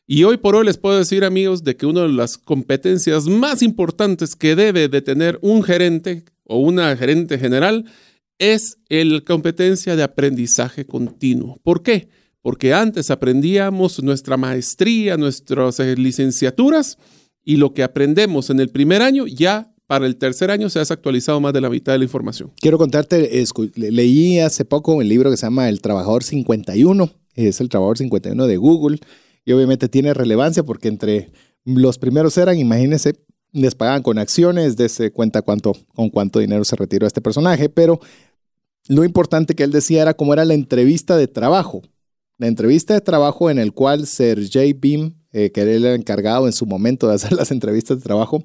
[0.08, 3.62] Y hoy por hoy les puedo decir, amigos, de que una de las competencias más
[3.62, 7.84] importantes que debe de tener un gerente o una gerente general
[8.39, 11.60] es la competencia de aprendizaje continuo.
[11.62, 12.08] ¿Por qué?
[12.42, 16.98] Porque antes aprendíamos nuestra maestría, nuestras eh, licenciaturas
[17.44, 20.84] y lo que aprendemos en el primer año ya para el tercer año se ha
[20.84, 22.52] actualizado más de la mitad de la información.
[22.62, 23.30] Quiero contarte,
[23.76, 28.48] leí hace poco un libro que se llama El Trabajador 51, es el Trabajador 51
[28.48, 29.00] de Google
[29.44, 31.32] y obviamente tiene relevancia porque entre
[31.66, 33.16] los primeros eran, imagínense,
[33.52, 38.00] les pagaban con acciones, de cuenta cuánto, con cuánto dinero se retiró este personaje, pero
[38.88, 41.82] lo importante que él decía era cómo era la entrevista de trabajo.
[42.42, 46.54] La entrevista de trabajo en el cual Sergey Bim, eh, que era el encargado en
[46.54, 48.44] su momento de hacer las entrevistas de trabajo,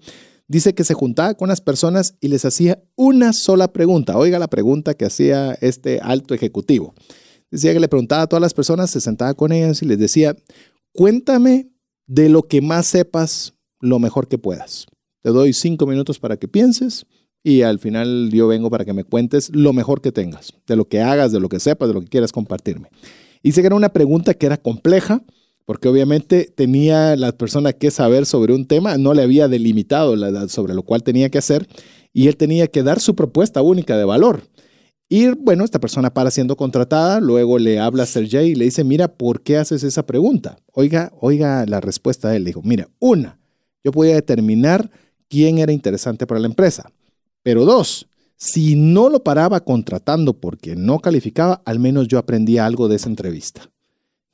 [0.48, 4.18] dice que se juntaba con las personas y les hacía una sola pregunta.
[4.18, 6.92] Oiga la pregunta que hacía este alto ejecutivo.
[7.50, 10.36] Decía que le preguntaba a todas las personas, se sentaba con ellas y les decía,
[10.92, 11.70] Cuéntame
[12.06, 14.84] de lo que más sepas lo mejor que puedas.
[15.22, 17.06] Te doy cinco minutos para que pienses
[17.42, 20.86] y al final yo vengo para que me cuentes lo mejor que tengas, de lo
[20.86, 22.90] que hagas, de lo que sepas, de lo que quieras compartirme.
[23.46, 25.22] Hice que era una pregunta que era compleja,
[25.66, 30.48] porque obviamente tenía la persona que saber sobre un tema, no le había delimitado la,
[30.48, 31.68] sobre lo cual tenía que hacer,
[32.12, 34.42] y él tenía que dar su propuesta única de valor.
[35.08, 38.82] Y bueno, esta persona para siendo contratada, luego le habla a Sergey y le dice,
[38.82, 40.58] mira, ¿por qué haces esa pregunta?
[40.72, 42.42] Oiga, oiga la respuesta de él.
[42.42, 43.38] Le dijo, mira, una,
[43.84, 44.90] yo podía determinar
[45.28, 46.90] quién era interesante para la empresa.
[47.44, 52.88] Pero dos, si no lo paraba contratando porque no calificaba, al menos yo aprendía algo
[52.88, 53.70] de esa entrevista.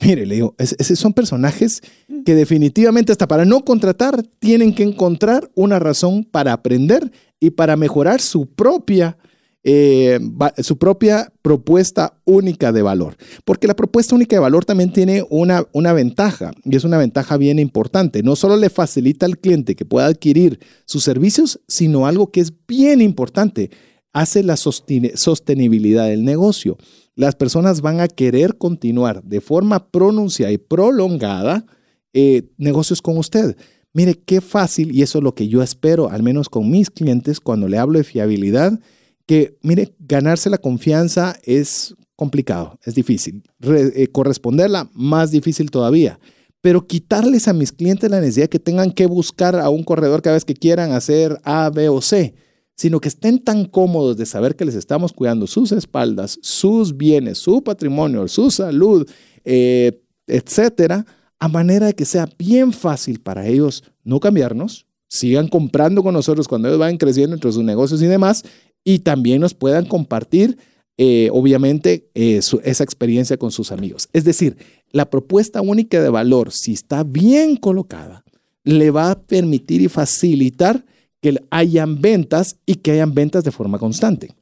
[0.00, 1.80] Mire, le digo, esos son personajes
[2.24, 7.76] que definitivamente hasta para no contratar tienen que encontrar una razón para aprender y para
[7.76, 9.16] mejorar su propia
[9.64, 10.18] eh,
[10.58, 13.16] su propia propuesta única de valor.
[13.44, 17.36] Porque la propuesta única de valor también tiene una, una ventaja, y es una ventaja
[17.36, 18.24] bien importante.
[18.24, 22.52] No solo le facilita al cliente que pueda adquirir sus servicios, sino algo que es
[22.66, 23.70] bien importante,
[24.12, 26.76] hace la sostenibilidad del negocio.
[27.14, 31.66] Las personas van a querer continuar de forma pronunciada y prolongada
[32.12, 33.56] eh, negocios con usted.
[33.94, 37.40] Mire qué fácil, y eso es lo que yo espero, al menos con mis clientes,
[37.40, 38.80] cuando le hablo de fiabilidad,
[39.26, 43.42] que, mire, ganarse la confianza es complicado, es difícil.
[43.62, 46.18] Eh, corresponderla, más difícil todavía.
[46.60, 50.34] Pero quitarles a mis clientes la necesidad que tengan que buscar a un corredor cada
[50.34, 52.34] vez que quieran hacer A, B o C,
[52.76, 57.38] sino que estén tan cómodos de saber que les estamos cuidando sus espaldas, sus bienes,
[57.38, 59.08] su patrimonio, su salud,
[59.44, 61.04] eh, etcétera,
[61.38, 66.48] a manera de que sea bien fácil para ellos no cambiarnos, sigan comprando con nosotros
[66.48, 68.44] cuando ellos vayan creciendo entre sus negocios y demás,
[68.84, 70.56] y también nos puedan compartir,
[70.96, 74.08] eh, obviamente, eh, esa experiencia con sus amigos.
[74.12, 74.56] Es decir,
[74.90, 78.24] la propuesta única de valor, si está bien colocada,
[78.64, 80.84] le va a permitir y facilitar
[81.22, 84.34] que hayan ventas y que hayan ventas de forma constante.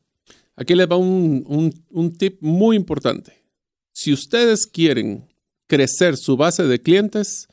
[0.56, 3.32] Aquí les va un, un- un tip muy importante.
[3.92, 5.28] Si ustedes quieren
[5.68, 7.46] crecer su base de clientes,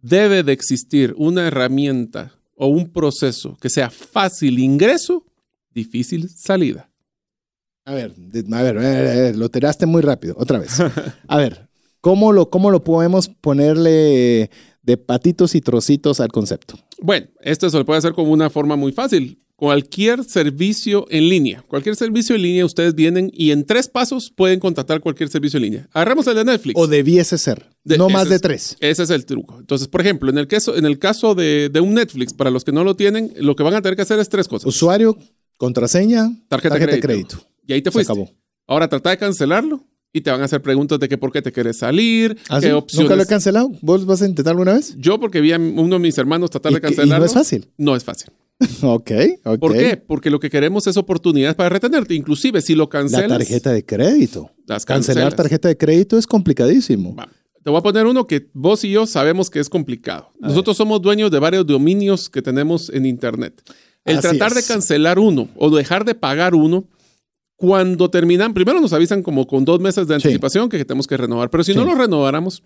[0.00, 5.24] debe de existir una herramienta o un proceso que sea fácil ingreso,
[5.74, 6.88] difícil salida.
[7.84, 10.72] A ver, a ver, a ver, a ver, lo tiraste muy rápido, otra vez.
[11.28, 11.68] A ver,
[12.00, 14.50] ¿cómo lo, cómo lo podemos ponerle
[14.82, 16.78] de patitos y trocitos al concepto?
[17.00, 19.38] Bueno, esto se lo puede hacer como una forma muy fácil.
[19.56, 24.60] Cualquier servicio en línea, cualquier servicio en línea, ustedes vienen y en tres pasos pueden
[24.60, 25.88] contratar cualquier servicio en línea.
[25.92, 26.78] Agarramos el de Netflix.
[26.78, 28.76] O debiese ser, De- no más de es- tres.
[28.78, 29.56] Ese es el truco.
[29.58, 32.62] Entonces, por ejemplo, en el caso, en el caso de, de un Netflix, para los
[32.64, 34.66] que no lo tienen, lo que van a tener que hacer es tres cosas.
[34.66, 35.18] Usuario,
[35.56, 37.06] contraseña, Tarjeta, de crédito.
[37.06, 37.38] crédito.
[37.66, 38.12] Y ahí te Se fuiste.
[38.12, 38.30] acabó.
[38.68, 41.52] Ahora trata de cancelarlo y te van a hacer preguntas de que por qué te
[41.52, 42.72] quieres salir, ¿Ah, qué sí?
[42.72, 43.04] opciones.
[43.04, 43.70] ¿Nunca lo he cancelado?
[43.82, 44.94] ¿Vos vas a intentar alguna vez?
[44.98, 47.26] Yo, porque vi a uno de mis hermanos tratar ¿Y de y no cancelarlo.
[47.26, 47.68] es fácil?
[47.76, 48.30] No es fácil.
[48.82, 49.10] ok,
[49.44, 49.58] ok.
[49.60, 49.96] ¿Por qué?
[49.96, 52.14] Porque lo que queremos es oportunidades para retenerte.
[52.14, 53.28] Inclusive si lo La cancelas.
[53.38, 54.50] tarjeta de crédito.
[54.66, 57.14] Las Cancelar tarjeta de crédito es complicadísimo.
[57.14, 57.28] Va.
[57.62, 60.32] Te voy a poner uno que vos y yo sabemos que es complicado.
[60.40, 63.62] Nosotros somos dueños de varios dominios que tenemos en Internet.
[64.04, 66.84] El Así tratar de cancelar uno o dejar de pagar uno,
[67.60, 70.28] cuando terminan, primero nos avisan como con dos meses de Sí.
[70.28, 72.62] anticipación que tenemos que renovar, pero si no lo renováramos,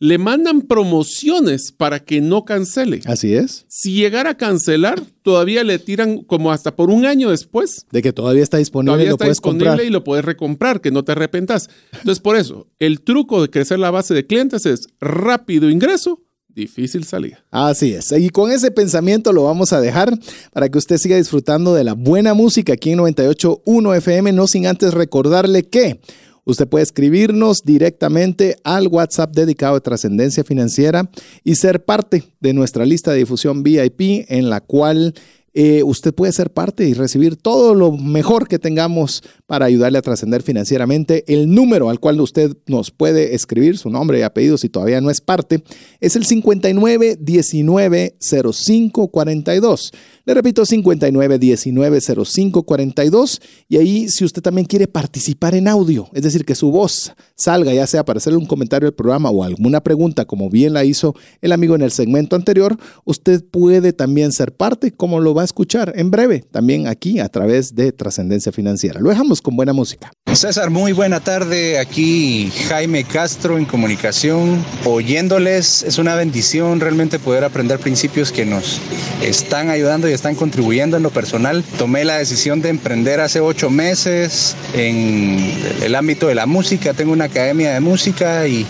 [0.00, 3.00] le mandan promociones para que no cancele.
[3.06, 3.64] Así es.
[3.68, 8.12] Si llegara a cancelar, todavía le tiran como hasta por un año después De que
[8.12, 9.86] todavía está disponible y lo está puedes disponible comprar.
[9.86, 11.70] y lo puedes recomprar, que no te arrepentas.
[11.92, 16.20] Entonces, por eso, el truco de crecer la base de clientes es rápido ingreso,
[16.54, 17.44] difícil salida.
[17.50, 18.12] Así es.
[18.12, 20.16] Y con ese pensamiento lo vamos a dejar
[20.52, 24.66] para que usted siga disfrutando de la buena música aquí en 98.1 FM, no sin
[24.66, 26.00] antes recordarle que
[26.44, 31.10] usted puede escribirnos directamente al WhatsApp dedicado a trascendencia financiera
[31.42, 35.14] y ser parte de nuestra lista de difusión VIP en la cual
[35.54, 40.02] eh, usted puede ser parte y recibir todo lo mejor que tengamos para ayudarle a
[40.02, 41.24] trascender financieramente.
[41.32, 45.10] El número al cual usted nos puede escribir su nombre y apellido si todavía no
[45.10, 45.62] es parte
[46.00, 49.92] es el 59 19 05 42.
[50.26, 53.40] Le repito, 59 19 05 42.
[53.68, 57.72] Y ahí, si usted también quiere participar en audio, es decir, que su voz salga,
[57.72, 61.14] ya sea para hacerle un comentario del programa o alguna pregunta, como bien la hizo
[61.40, 65.46] el amigo en el segmento anterior, usted puede también ser parte, como lo va a
[65.46, 69.00] escuchar en breve, también aquí a través de Trascendencia Financiera.
[69.00, 70.10] Lo dejamos con buena música.
[70.32, 71.78] César, muy buena tarde.
[71.78, 74.64] Aquí Jaime Castro en comunicación.
[74.84, 78.80] Oyéndoles es una bendición realmente poder aprender principios que nos
[79.22, 81.62] están ayudando y están contribuyendo en lo personal.
[81.78, 85.38] Tomé la decisión de emprender hace ocho meses en
[85.82, 86.94] el ámbito de la música.
[86.94, 88.66] Tengo una academia de música y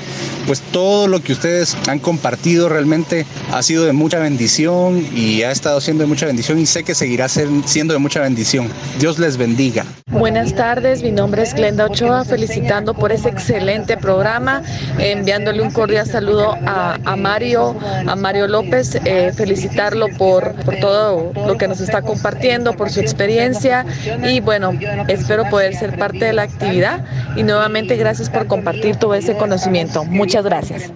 [0.47, 5.51] pues todo lo que ustedes han compartido realmente ha sido de mucha bendición y ha
[5.51, 8.68] estado siendo de mucha bendición y sé que seguirá siendo de mucha bendición.
[8.99, 9.84] Dios les bendiga.
[10.11, 14.62] Buenas tardes, mi nombre es Glenda Ochoa, felicitando por ese excelente programa,
[14.99, 17.76] enviándole un cordial saludo a, Mario,
[18.07, 23.01] a Mario López, eh, felicitarlo por, por todo lo que nos está compartiendo, por su
[23.01, 23.84] experiencia
[24.22, 24.72] y bueno,
[25.09, 27.05] espero poder ser parte de la actividad
[27.36, 30.05] y nuevamente gracias por compartir todo ese conocimiento.
[30.05, 30.91] Muchas gracias.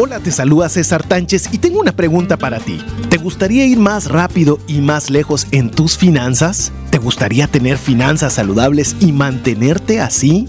[0.00, 2.80] Hola, te saluda César Tánchez y tengo una pregunta para ti.
[3.10, 6.72] ¿Te gustaría ir más rápido y más lejos en tus finanzas?
[6.90, 10.48] ¿Te gustaría tener finanzas saludables y mantenerte así?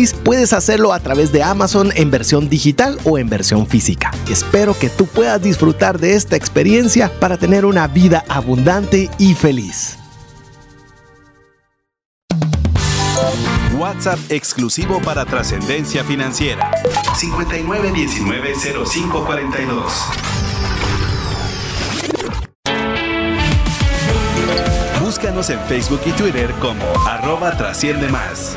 [0.09, 4.11] puedes hacerlo a través de Amazon en versión digital o en versión física.
[4.29, 9.97] Espero que tú puedas disfrutar de esta experiencia para tener una vida abundante y feliz.
[13.77, 16.71] WhatsApp exclusivo para trascendencia financiera.
[17.15, 19.91] 59190542.
[25.01, 28.55] Búscanos en Facebook y Twitter como arroba trasciende más.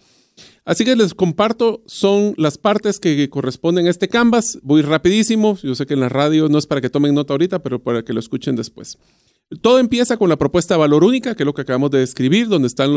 [0.63, 4.59] Así que les comparto, son las partes que corresponden a este Canvas.
[4.61, 5.57] Voy rapidísimo.
[5.61, 8.03] Yo sé que en la radio no es para que tomen nota ahorita, pero para
[8.03, 8.97] que lo escuchen después.
[9.59, 12.47] Todo empieza con la propuesta de valor única, que es lo que acabamos de describir,
[12.47, 12.91] donde están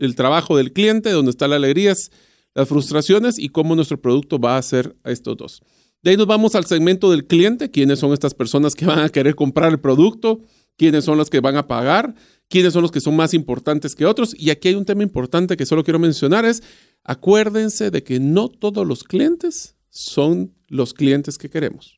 [0.00, 2.10] el trabajo del cliente, donde están las alegrías,
[2.54, 5.62] las frustraciones y cómo nuestro producto va a hacer a estos dos.
[6.02, 9.08] De ahí nos vamos al segmento del cliente, quiénes son estas personas que van a
[9.08, 10.40] querer comprar el producto,
[10.76, 12.14] quiénes son los que van a pagar,
[12.48, 14.34] quiénes son los que son más importantes que otros.
[14.38, 16.62] Y aquí hay un tema importante que solo quiero mencionar, es
[17.04, 21.97] acuérdense de que no todos los clientes son los clientes que queremos.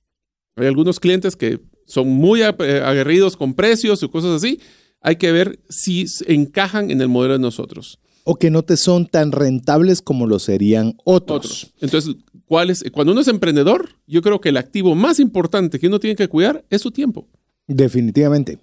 [0.61, 4.61] Hay algunos clientes que son muy aguerridos con precios o cosas así,
[5.01, 7.99] hay que ver si encajan en el modelo de nosotros.
[8.25, 11.73] O que no te son tan rentables como lo serían otros.
[11.81, 12.85] Entonces, ¿cuál es?
[12.93, 16.29] cuando uno es emprendedor, yo creo que el activo más importante que uno tiene que
[16.29, 17.29] cuidar es su tiempo.
[17.67, 18.59] Definitivamente.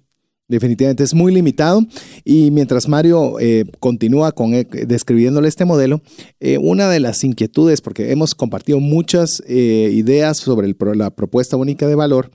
[0.49, 1.85] Definitivamente es muy limitado
[2.23, 6.01] y mientras Mario eh, continúa con eh, describiéndole este modelo,
[6.39, 11.95] eh, una de las inquietudes, porque hemos compartido muchas ideas sobre la propuesta única de
[11.95, 12.31] valor,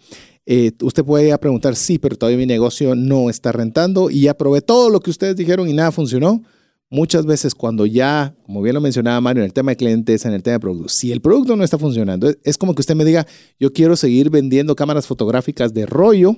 [0.82, 4.90] usted puede preguntar, sí, pero todavía mi negocio no está rentando y ya probé todo
[4.90, 6.42] lo que ustedes dijeron y nada funcionó.
[6.90, 10.34] Muchas veces cuando ya, como bien lo mencionaba Mario, en el tema de clientes, en
[10.34, 13.06] el tema de productos, si el producto no está funcionando, es como que usted me
[13.06, 13.26] diga,
[13.58, 16.36] yo quiero seguir vendiendo cámaras fotográficas de rollo,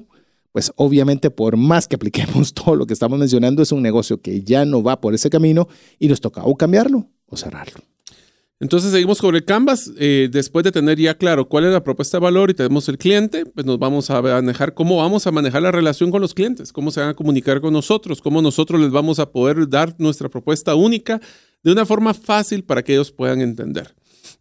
[0.55, 4.45] pues obviamente por más que apliquemos todo lo que estamos mencionando, es un negocio que
[4.45, 5.67] ya no va por ese camino
[5.99, 7.81] y nos toca o cambiarlo o cerrarlo.
[8.61, 9.91] Entonces seguimos con el Canvas.
[9.99, 12.99] Eh, después de tener ya claro cuál es la propuesta de valor y tenemos el
[12.99, 16.73] cliente, pues nos vamos a manejar cómo vamos a manejar la relación con los clientes,
[16.73, 20.29] cómo se van a comunicar con nosotros, cómo nosotros les vamos a poder dar nuestra
[20.29, 21.21] propuesta única
[21.65, 23.93] de una forma fácil para que ellos puedan entender.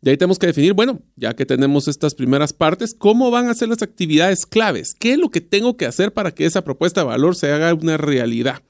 [0.03, 3.53] De ahí tenemos que definir, bueno, ya que tenemos estas primeras partes, ¿cómo van a
[3.53, 4.93] ser las actividades claves?
[4.99, 7.73] ¿Qué es lo que tengo que hacer para que esa propuesta de valor se haga
[7.73, 8.63] una realidad?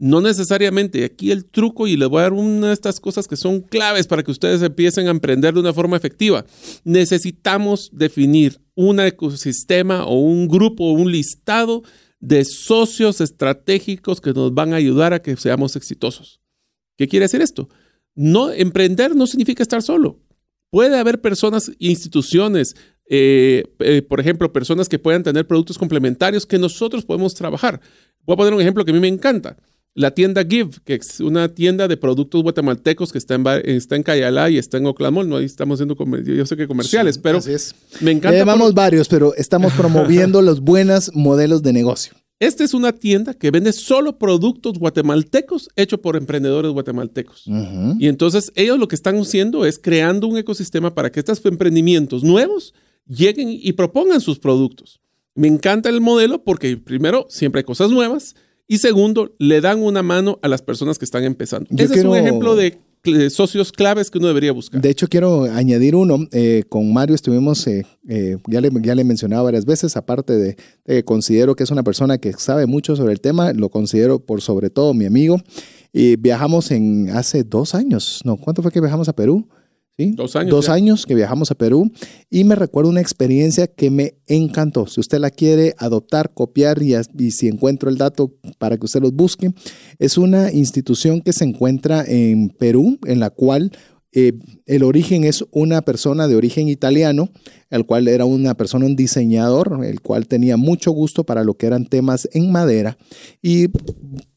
[0.00, 1.04] No necesariamente.
[1.04, 4.08] Aquí el truco, y les voy a dar una de estas cosas que son claves
[4.08, 6.44] para que ustedes empiecen a emprender de una forma efectiva.
[6.82, 11.84] Necesitamos definir un ecosistema o un grupo o un listado
[12.18, 16.40] de socios estratégicos que nos van a ayudar a que seamos exitosos.
[16.98, 17.68] ¿Qué quiere decir esto?
[18.14, 20.18] No, emprender no significa estar solo.
[20.72, 22.76] Puede haber personas, instituciones,
[23.10, 27.78] eh, eh, por ejemplo, personas que puedan tener productos complementarios que nosotros podemos trabajar.
[28.24, 29.58] Voy a poner un ejemplo que a mí me encanta.
[29.92, 34.02] La tienda Give, que es una tienda de productos guatemaltecos que está en, está en
[34.02, 35.28] Cayalá y está en Oclamol.
[35.28, 37.40] No, ahí estamos haciendo, yo sé que comerciales, pero
[38.00, 38.38] me encanta.
[38.38, 42.14] Llevamos varios, pero estamos promoviendo los buenos modelos de negocio.
[42.42, 47.44] Esta es una tienda que vende solo productos guatemaltecos hechos por emprendedores guatemaltecos.
[48.00, 52.24] Y entonces ellos lo que están haciendo es creando un ecosistema para que estos emprendimientos
[52.24, 52.74] nuevos
[53.06, 55.00] lleguen y propongan sus productos.
[55.36, 58.34] Me encanta el modelo porque primero siempre hay cosas nuevas
[58.66, 61.68] y segundo, le dan una mano a las personas que están empezando.
[61.76, 62.76] Ese es un ejemplo de,
[63.30, 64.80] socios claves que uno debería buscar.
[64.80, 66.26] De hecho, quiero añadir uno.
[66.30, 71.04] Eh, con Mario estuvimos, eh, eh, ya, le, ya le mencionaba varias veces, aparte de,
[71.04, 74.70] considero que es una persona que sabe mucho sobre el tema, lo considero por sobre
[74.70, 75.40] todo mi amigo.
[75.92, 78.36] Y viajamos en hace dos años, ¿no?
[78.36, 79.46] ¿Cuánto fue que viajamos a Perú?
[79.98, 80.12] ¿Sí?
[80.12, 80.50] Dos años.
[80.50, 80.72] Dos ya.
[80.72, 81.90] años que viajamos a Perú
[82.30, 84.86] y me recuerdo una experiencia que me encantó.
[84.86, 89.12] Si usted la quiere adoptar, copiar y si encuentro el dato para que usted los
[89.12, 89.52] busque,
[89.98, 93.72] es una institución que se encuentra en Perú, en la cual
[94.14, 94.32] eh,
[94.66, 97.30] el origen es una persona de origen italiano,
[97.70, 101.66] el cual era una persona, un diseñador, el cual tenía mucho gusto para lo que
[101.66, 102.98] eran temas en madera
[103.40, 103.68] y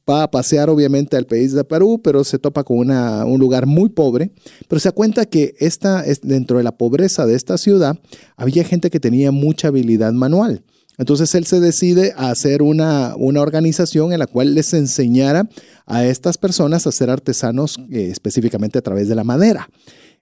[0.10, 3.66] va a pasear obviamente al país de Perú, pero se topa con una- un lugar
[3.66, 4.32] muy pobre,
[4.68, 7.98] pero se da cuenta que esta, es- dentro de la pobreza de esta ciudad
[8.38, 10.64] había gente que tenía mucha habilidad manual.
[10.98, 15.50] Entonces él se decide a hacer una, una organización en la cual les enseñara
[15.86, 19.68] a estas personas a ser artesanos eh, específicamente a través de la madera.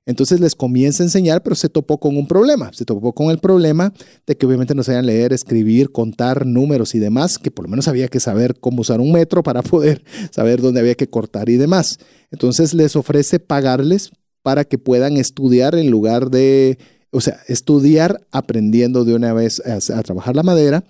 [0.06, 2.72] Entonces les comienza a enseñar, pero se topó con un problema.
[2.74, 3.94] Se topó con el problema
[4.28, 7.88] de que obviamente no sabían leer, escribir, contar números y demás, que por lo menos
[7.88, 11.58] había que saber cómo usar un metro para poder saber dónde había que cortar y
[11.58, 12.00] demás.
[12.32, 16.78] Entonces les ofrece pagarles para que puedan estudiar en lugar de,
[17.12, 20.84] o sea, estudiar aprendiendo de una vez a, a trabajar la madera.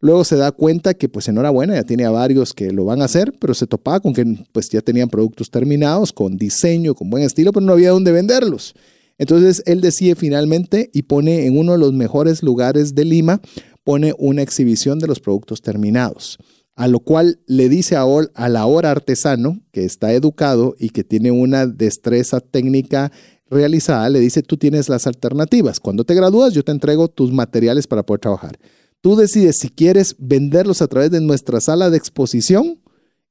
[0.00, 3.06] Luego se da cuenta que pues enhorabuena, ya tiene a varios que lo van a
[3.06, 7.24] hacer, pero se topaba con que pues ya tenían productos terminados, con diseño, con buen
[7.24, 8.74] estilo, pero no había dónde venderlos.
[9.18, 13.40] Entonces él decide finalmente y pone en uno de los mejores lugares de Lima,
[13.82, 16.38] pone una exhibición de los productos terminados.
[16.76, 20.90] A lo cual le dice a, ol- a la hora artesano, que está educado y
[20.90, 23.10] que tiene una destreza técnica
[23.50, 25.80] realizada, le dice, tú tienes las alternativas.
[25.80, 28.58] Cuando te gradúas, yo te entrego tus materiales para poder trabajar.
[29.00, 32.80] Tú decides si quieres venderlos a través de nuestra sala de exposición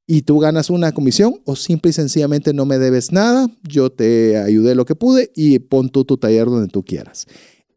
[0.05, 4.37] y tú ganas una comisión o simple y sencillamente no me debes nada, yo te
[4.37, 7.27] ayudé lo que pude y pon tú tu taller donde tú quieras.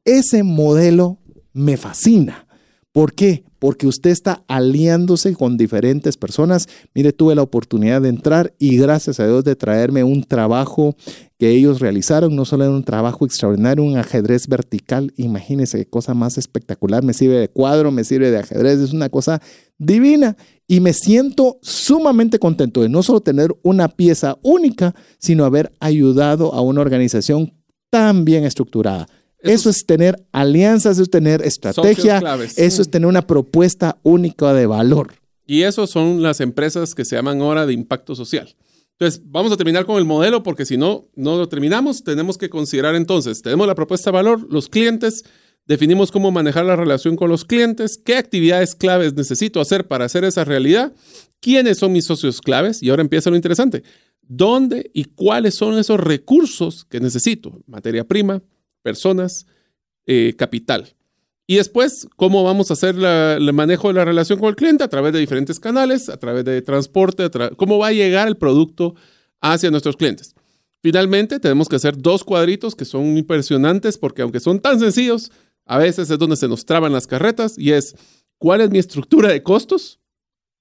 [0.04, 1.18] Ese modelo
[1.52, 2.46] me fascina.
[2.92, 3.44] ¿Por qué?
[3.58, 6.68] Porque usted está aliándose con diferentes personas.
[6.94, 10.96] Mire, tuve la oportunidad de entrar y gracias a Dios de traerme un trabajo
[11.40, 12.36] que ellos realizaron.
[12.36, 15.12] No solo era un trabajo extraordinario, un ajedrez vertical.
[15.16, 17.02] Imagínense qué cosa más espectacular.
[17.02, 18.78] Me sirve de cuadro, me sirve de ajedrez.
[18.78, 19.40] Es una cosa
[19.78, 20.36] divina.
[20.68, 26.52] Y me siento sumamente contento de no solo tener una pieza única, sino haber ayudado
[26.52, 27.54] a una organización
[27.88, 29.08] tan bien estructurada.
[29.38, 32.20] Eso, es tener alianzas, eso es tener estrategia,
[32.56, 35.14] eso es tener una propuesta única de valor.
[35.46, 38.54] Y eso son las empresas que se llaman ahora de impacto social.
[39.00, 42.04] Entonces, vamos a terminar con el modelo porque si no, no lo terminamos.
[42.04, 45.24] Tenemos que considerar entonces, tenemos la propuesta de valor, los clientes,
[45.66, 50.24] definimos cómo manejar la relación con los clientes, qué actividades claves necesito hacer para hacer
[50.24, 50.92] esa realidad,
[51.40, 53.84] quiénes son mis socios claves y ahora empieza lo interesante.
[54.20, 57.62] ¿Dónde y cuáles son esos recursos que necesito?
[57.66, 58.42] Materia prima,
[58.82, 59.46] personas,
[60.04, 60.94] eh, capital.
[61.50, 64.84] Y después, ¿cómo vamos a hacer el manejo de la relación con el cliente?
[64.84, 68.94] A través de diferentes canales, a través de transporte, cómo va a llegar el producto
[69.40, 70.36] hacia nuestros clientes.
[70.80, 75.32] Finalmente, tenemos que hacer dos cuadritos que son impresionantes porque aunque son tan sencillos,
[75.66, 77.96] a veces es donde se nos traban las carretas y es,
[78.38, 79.98] ¿cuál es mi estructura de costos?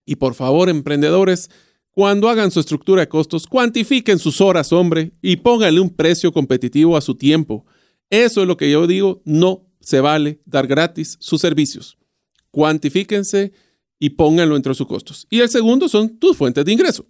[0.07, 1.51] Y por favor, emprendedores,
[1.91, 6.97] cuando hagan su estructura de costos, cuantifiquen sus horas, hombre, y pónganle un precio competitivo
[6.97, 7.63] a su tiempo.
[8.09, 11.97] Eso es lo que yo digo, no se vale dar gratis sus servicios.
[12.51, 13.51] Cuantifíquense
[13.99, 15.27] y pónganlo entre sus costos.
[15.29, 17.05] Y el segundo son tus fuentes de ingreso.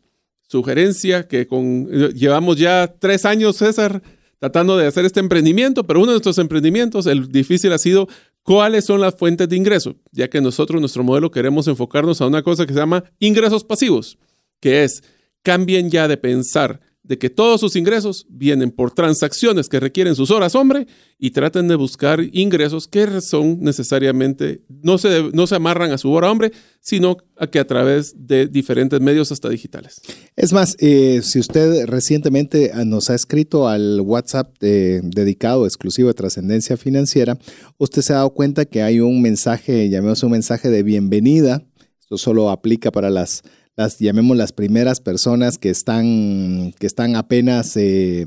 [0.47, 4.01] Sugerencia que con, llevamos ya tres años, César,
[4.39, 8.07] tratando de hacer este emprendimiento, pero uno de nuestros emprendimientos, el difícil ha sido
[8.41, 12.41] cuáles son las fuentes de ingreso, ya que nosotros, nuestro modelo, queremos enfocarnos a una
[12.41, 14.17] cosa que se llama ingresos pasivos,
[14.59, 15.03] que es
[15.43, 20.29] cambien ya de pensar de que todos sus ingresos vienen por transacciones que requieren sus
[20.29, 20.85] horas hombre
[21.17, 26.11] y traten de buscar ingresos que son necesariamente, no se, no se amarran a su
[26.11, 26.51] hora hombre,
[26.81, 29.99] sino a que a través de diferentes medios hasta digitales.
[30.35, 36.09] Es más, eh, si usted recientemente ah, nos ha escrito al WhatsApp eh, dedicado exclusivo
[36.09, 37.39] de trascendencia financiera,
[37.79, 41.63] usted se ha dado cuenta que hay un mensaje, llamemos un mensaje de bienvenida.
[41.99, 43.41] Esto solo aplica para las,
[43.79, 48.25] las llamemos las primeras personas que están, que están apenas eh,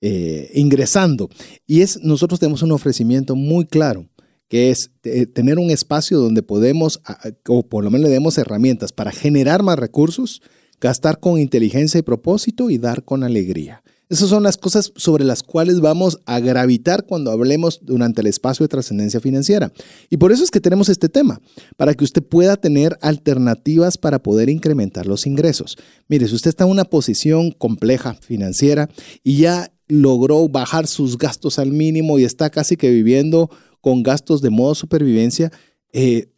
[0.00, 1.28] eh, ingresando.
[1.66, 4.08] Y es, nosotros tenemos un ofrecimiento muy claro
[4.48, 7.18] que es eh, tener un espacio donde podemos, ah,
[7.48, 10.42] o por lo menos le demos herramientas para generar más recursos,
[10.80, 13.82] gastar con inteligencia y propósito y dar con alegría.
[14.08, 18.64] Esas son las cosas sobre las cuales vamos a gravitar cuando hablemos durante el espacio
[18.64, 19.70] de trascendencia financiera.
[20.08, 21.40] Y por eso es que tenemos este tema,
[21.76, 25.76] para que usted pueda tener alternativas para poder incrementar los ingresos.
[26.08, 28.88] Mire, si usted está en una posición compleja financiera
[29.22, 33.50] y ya logró bajar sus gastos al mínimo y está casi que viviendo
[33.82, 35.52] con gastos de modo supervivencia,
[35.92, 36.30] eh,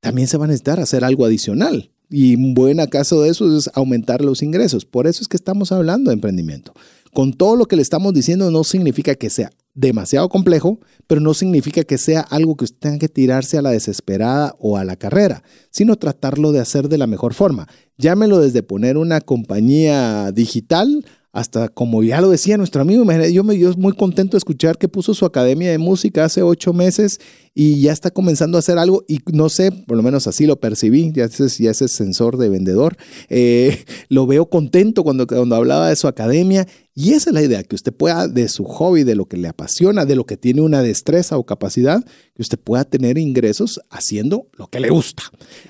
[0.00, 1.90] también se va a necesitar hacer algo adicional.
[2.08, 4.84] Y un buen acaso de eso es aumentar los ingresos.
[4.84, 6.74] Por eso es que estamos hablando de emprendimiento.
[7.14, 11.34] Con todo lo que le estamos diciendo no significa que sea demasiado complejo, pero no
[11.34, 14.96] significa que sea algo que usted tenga que tirarse a la desesperada o a la
[14.96, 17.68] carrera, sino tratarlo de hacer de la mejor forma.
[17.98, 23.58] Llámelo desde poner una compañía digital hasta como ya lo decía nuestro amigo, yo me
[23.58, 27.20] yo muy contento de escuchar que puso su academia de música hace ocho meses
[27.54, 30.60] y ya está comenzando a hacer algo y no sé, por lo menos así lo
[30.60, 32.96] percibí, ya ese, ya ese sensor de vendedor,
[33.28, 37.62] eh, lo veo contento cuando, cuando hablaba de su academia y esa es la idea,
[37.62, 40.60] que usted pueda de su hobby, de lo que le apasiona, de lo que tiene
[40.60, 42.04] una destreza o capacidad,
[42.34, 45.22] que usted pueda tener ingresos haciendo lo que le gusta.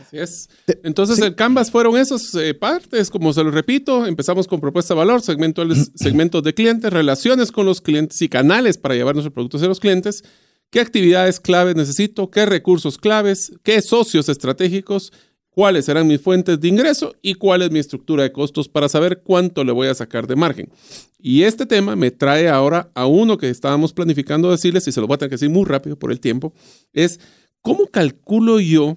[0.05, 0.49] Así es.
[0.83, 4.99] Entonces el Canvas fueron esas eh, partes, como se lo repito, empezamos con propuesta de
[4.99, 9.63] valor, segmentos, segmentos de clientes, relaciones con los clientes y canales para llevar nuestros productos
[9.63, 10.25] a los clientes,
[10.73, 15.13] qué actividades claves necesito, qué recursos claves, qué socios estratégicos,
[15.51, 19.21] cuáles serán mis fuentes de ingreso y cuál es mi estructura de costos para saber
[19.23, 20.71] cuánto le voy a sacar de margen.
[21.19, 25.07] Y este tema me trae ahora a uno que estábamos planificando decirles, y se lo
[25.07, 26.55] voy a tener que decir muy rápido por el tiempo,
[26.95, 27.21] es
[27.61, 28.97] cómo calculo yo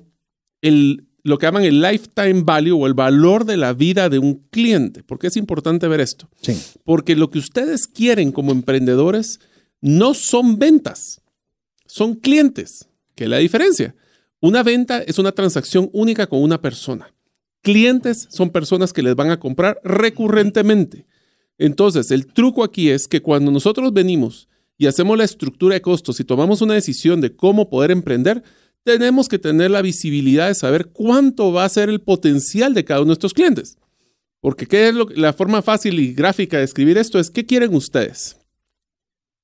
[0.61, 4.45] el, lo que llaman el lifetime value o el valor de la vida de un
[4.49, 5.03] cliente.
[5.03, 6.29] Porque es importante ver esto.
[6.41, 6.57] Sí.
[6.85, 9.41] Porque lo que ustedes quieren como emprendedores
[9.81, 11.21] no son ventas,
[11.95, 13.95] son clientes, que es la diferencia.
[14.41, 17.13] Una venta es una transacción única con una persona.
[17.61, 21.05] Clientes son personas que les van a comprar recurrentemente.
[21.57, 26.19] Entonces, el truco aquí es que cuando nosotros venimos y hacemos la estructura de costos
[26.19, 28.43] y tomamos una decisión de cómo poder emprender,
[28.83, 32.99] tenemos que tener la visibilidad de saber cuánto va a ser el potencial de cada
[32.99, 33.77] uno de estos clientes.
[34.41, 37.19] Porque ¿qué es lo, la forma fácil y gráfica de escribir esto?
[37.19, 38.35] Es, ¿qué quieren ustedes?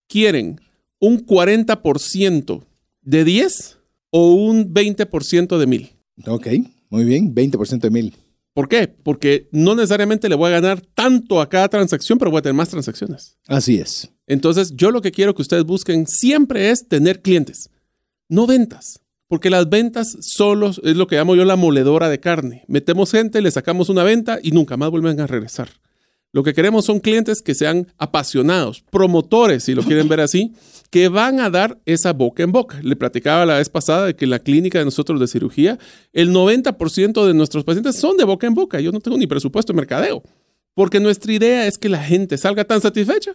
[0.09, 0.59] ¿Quieren
[1.01, 2.63] un 40%
[3.01, 3.77] de 10
[4.11, 5.89] o un 20% de mil.
[6.25, 6.47] Ok,
[6.89, 8.15] muy bien, 20% de mil.
[8.53, 8.87] ¿Por qué?
[8.87, 12.53] Porque no necesariamente le voy a ganar tanto a cada transacción, pero voy a tener
[12.53, 13.37] más transacciones.
[13.47, 14.11] Así es.
[14.27, 17.69] Entonces, yo lo que quiero que ustedes busquen siempre es tener clientes,
[18.29, 18.99] no ventas.
[19.27, 22.65] Porque las ventas solo es lo que llamo yo la moledora de carne.
[22.67, 25.69] Metemos gente, le sacamos una venta y nunca más vuelven a regresar.
[26.33, 30.53] Lo que queremos son clientes que sean apasionados, promotores, si lo quieren ver así,
[30.89, 32.79] que van a dar esa boca en boca.
[32.83, 35.77] Le platicaba la vez pasada de que la clínica de nosotros de cirugía,
[36.13, 38.79] el 90% de nuestros pacientes son de boca en boca.
[38.79, 40.23] Yo no tengo ni presupuesto de mercadeo,
[40.73, 43.33] porque nuestra idea es que la gente salga tan satisfecha,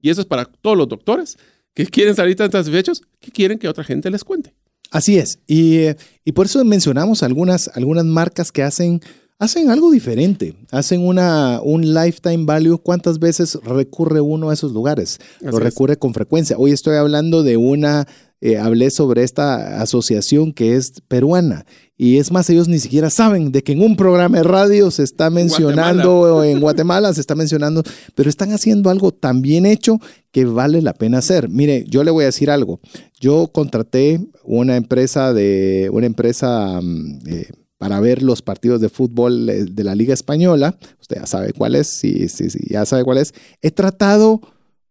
[0.00, 1.36] y eso es para todos los doctores
[1.74, 4.54] que quieren salir tan satisfechos, que quieren que otra gente les cuente.
[4.90, 9.00] Así es, y, eh, y por eso mencionamos algunas, algunas marcas que hacen
[9.40, 12.78] hacen algo diferente, hacen una, un lifetime value.
[12.78, 15.18] ¿Cuántas veces recurre uno a esos lugares?
[15.40, 16.56] Lo recurre con frecuencia.
[16.58, 18.06] Hoy estoy hablando de una,
[18.42, 21.64] eh, hablé sobre esta asociación que es peruana.
[21.96, 25.02] Y es más, ellos ni siquiera saben de que en un programa de radio se
[25.04, 27.82] está mencionando, en Guatemala se está mencionando,
[28.14, 29.98] pero están haciendo algo tan bien hecho
[30.32, 31.48] que vale la pena hacer.
[31.48, 32.80] Mire, yo le voy a decir algo.
[33.18, 37.48] Yo contraté una empresa de, una empresa mm, eh,
[37.80, 40.76] para ver los partidos de fútbol eh, de la Liga Española.
[41.00, 43.32] Usted ya sabe cuál es, sí, sí, sí, ya sabe cuál es.
[43.62, 44.42] He tratado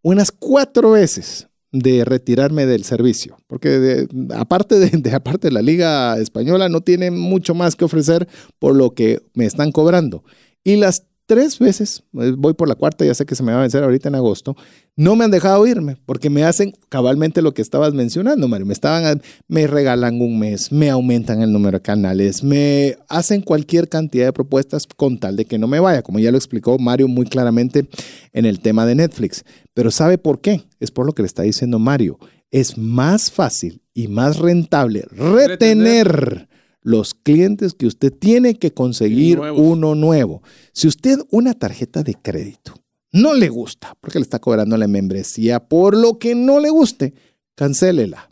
[0.02, 6.68] unas cuatro veces de retirarme del servicio, porque aparte, de, aparte de la Liga Española
[6.68, 8.26] no tiene mucho más que ofrecer
[8.58, 10.24] por lo que me están cobrando.
[10.64, 13.58] Y las tres veces, eh, voy por la cuarta, ya sé que se me va
[13.58, 14.56] a vencer ahorita en agosto,
[14.96, 18.66] no me han dejado irme porque me hacen cabalmente lo que estabas mencionando, Mario.
[18.66, 23.88] Me, estaban, me regalan un mes, me aumentan el número de canales, me hacen cualquier
[23.88, 27.06] cantidad de propuestas con tal de que no me vaya, como ya lo explicó Mario
[27.06, 27.86] muy claramente
[28.32, 29.44] en el tema de Netflix.
[29.72, 30.64] Pero ¿sabe por qué?
[30.80, 32.18] Es por lo que le está diciendo Mario.
[32.50, 36.49] Es más fácil y más rentable retener
[36.82, 40.42] los clientes que usted tiene que conseguir uno nuevo.
[40.72, 42.74] Si usted una tarjeta de crédito
[43.12, 47.14] no le gusta, porque le está cobrando la membresía por lo que no le guste,
[47.54, 48.30] cancélela.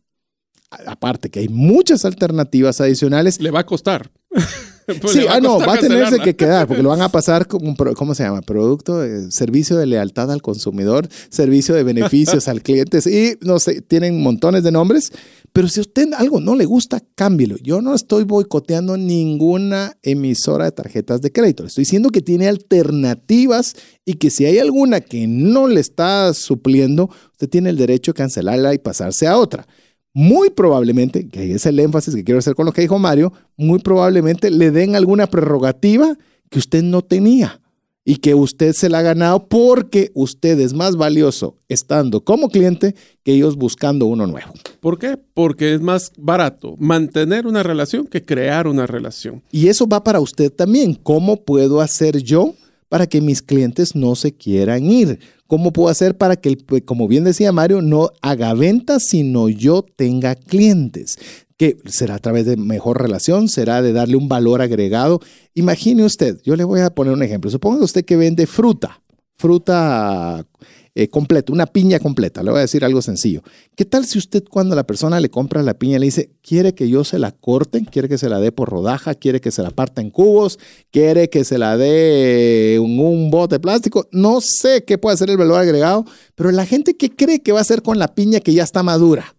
[0.71, 3.41] Aparte que hay muchas alternativas adicionales.
[3.41, 4.11] Le va a costar.
[5.03, 7.77] Pues sí, ah, no, va a tenerse que quedar porque lo van a pasar como,
[7.95, 8.41] ¿cómo se llama?
[8.41, 14.23] Producto, servicio de lealtad al consumidor, servicio de beneficios al cliente y no sé, tienen
[14.23, 15.13] montones de nombres.
[15.59, 17.57] Pero si a usted algo no le gusta, cámbielo.
[17.61, 21.65] Yo no estoy boicoteando ninguna emisora de tarjetas de crédito.
[21.65, 23.75] Estoy diciendo que tiene alternativas
[24.05, 28.19] y que si hay alguna que no le está supliendo, usted tiene el derecho de
[28.19, 29.67] cancelarla y pasarse a otra
[30.15, 33.81] muy probablemente, que es el énfasis que quiero hacer con lo que dijo Mario, muy
[33.81, 36.17] probablemente le den alguna prerrogativa
[36.51, 37.61] que usted no tenía
[38.09, 42.95] y que usted se la ha ganado porque usted es más valioso estando como cliente
[43.23, 44.51] que ellos buscando uno nuevo.
[44.81, 45.19] ¿Por qué?
[45.35, 49.43] Porque es más barato mantener una relación que crear una relación.
[49.53, 50.95] Y eso va para usted también.
[50.95, 52.55] ¿Cómo puedo hacer yo
[52.89, 55.19] para que mis clientes no se quieran ir?
[55.47, 56.57] ¿Cómo puedo hacer para que,
[56.87, 61.19] como bien decía Mario, no haga ventas, sino yo tenga clientes?
[61.59, 65.21] Que será a través de mejor relación, será de darle un valor agregado.
[65.55, 67.51] Imagine usted, yo le voy a poner un ejemplo.
[67.51, 69.03] Suponga usted que vende fruta,
[69.37, 70.47] fruta
[70.95, 72.45] eh, completa, una piña completa.
[72.45, 73.43] Le voy a decir algo sencillo.
[73.75, 76.89] ¿Qué tal si usted cuando la persona le compra la piña le dice, quiere que
[76.89, 79.71] yo se la corte, quiere que se la dé por rodaja, quiere que se la
[79.73, 80.61] parta en cubos,
[80.93, 84.07] quiere que se la dé un bote plástico?
[84.13, 86.05] No sé qué puede ser el valor agregado,
[86.37, 88.85] pero la gente que cree que va a hacer con la piña que ya está
[88.85, 89.35] madura,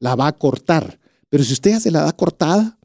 [0.00, 0.97] la va a cortar
[1.28, 2.78] pero si usted ya se la da cortada,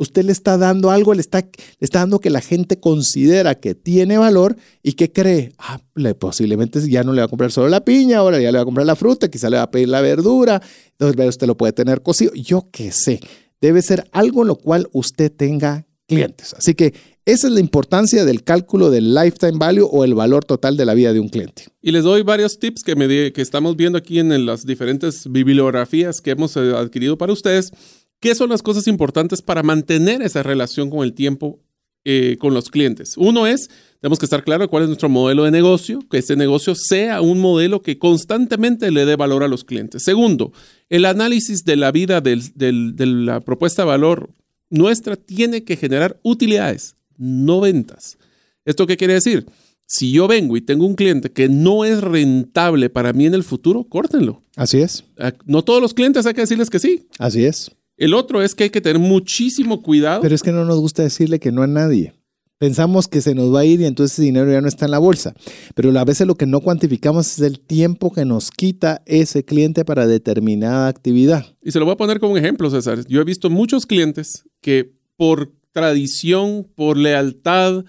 [0.00, 3.74] usted le está dando algo, le está, le está dando que la gente considera que
[3.74, 5.78] tiene valor y que cree, ah,
[6.18, 8.64] posiblemente ya no le va a comprar solo la piña, ahora ya le va a
[8.64, 10.62] comprar la fruta, quizá le va a pedir la verdura,
[10.98, 13.20] entonces usted lo puede tener cocido, yo qué sé.
[13.60, 16.54] Debe ser algo en lo cual usted tenga clientes.
[16.54, 16.92] Así que
[17.24, 20.94] esa es la importancia del cálculo del lifetime value o el valor total de la
[20.94, 21.66] vida de un cliente.
[21.80, 26.20] Y les doy varios tips que, me que estamos viendo aquí en las diferentes bibliografías
[26.20, 27.70] que hemos eh, adquirido para ustedes.
[28.18, 31.60] ¿Qué son las cosas importantes para mantener esa relación con el tiempo
[32.04, 33.14] eh, con los clientes?
[33.16, 33.70] Uno es,
[34.00, 37.38] tenemos que estar claro cuál es nuestro modelo de negocio, que ese negocio sea un
[37.38, 40.02] modelo que constantemente le dé valor a los clientes.
[40.02, 40.52] Segundo,
[40.88, 42.72] el análisis de la vida de
[43.06, 44.30] la propuesta de valor
[44.70, 48.16] nuestra tiene que generar utilidades no ventas.
[48.64, 49.46] ¿Esto qué quiere decir?
[49.86, 53.44] Si yo vengo y tengo un cliente que no es rentable para mí en el
[53.44, 54.42] futuro, córtenlo.
[54.56, 55.04] Así es.
[55.18, 57.08] Ah, no todos los clientes hay que decirles que sí.
[57.18, 57.70] Así es.
[57.96, 60.22] El otro es que hay que tener muchísimo cuidado.
[60.22, 62.14] Pero es que no nos gusta decirle que no a nadie.
[62.56, 64.90] Pensamos que se nos va a ir y entonces ese dinero ya no está en
[64.90, 65.34] la bolsa.
[65.74, 69.84] Pero a veces lo que no cuantificamos es el tiempo que nos quita ese cliente
[69.84, 71.56] para determinada actividad.
[71.62, 73.04] Y se lo voy a poner como ejemplo, César.
[73.08, 77.84] Yo he visto muchos clientes que por tradición, por lealtad,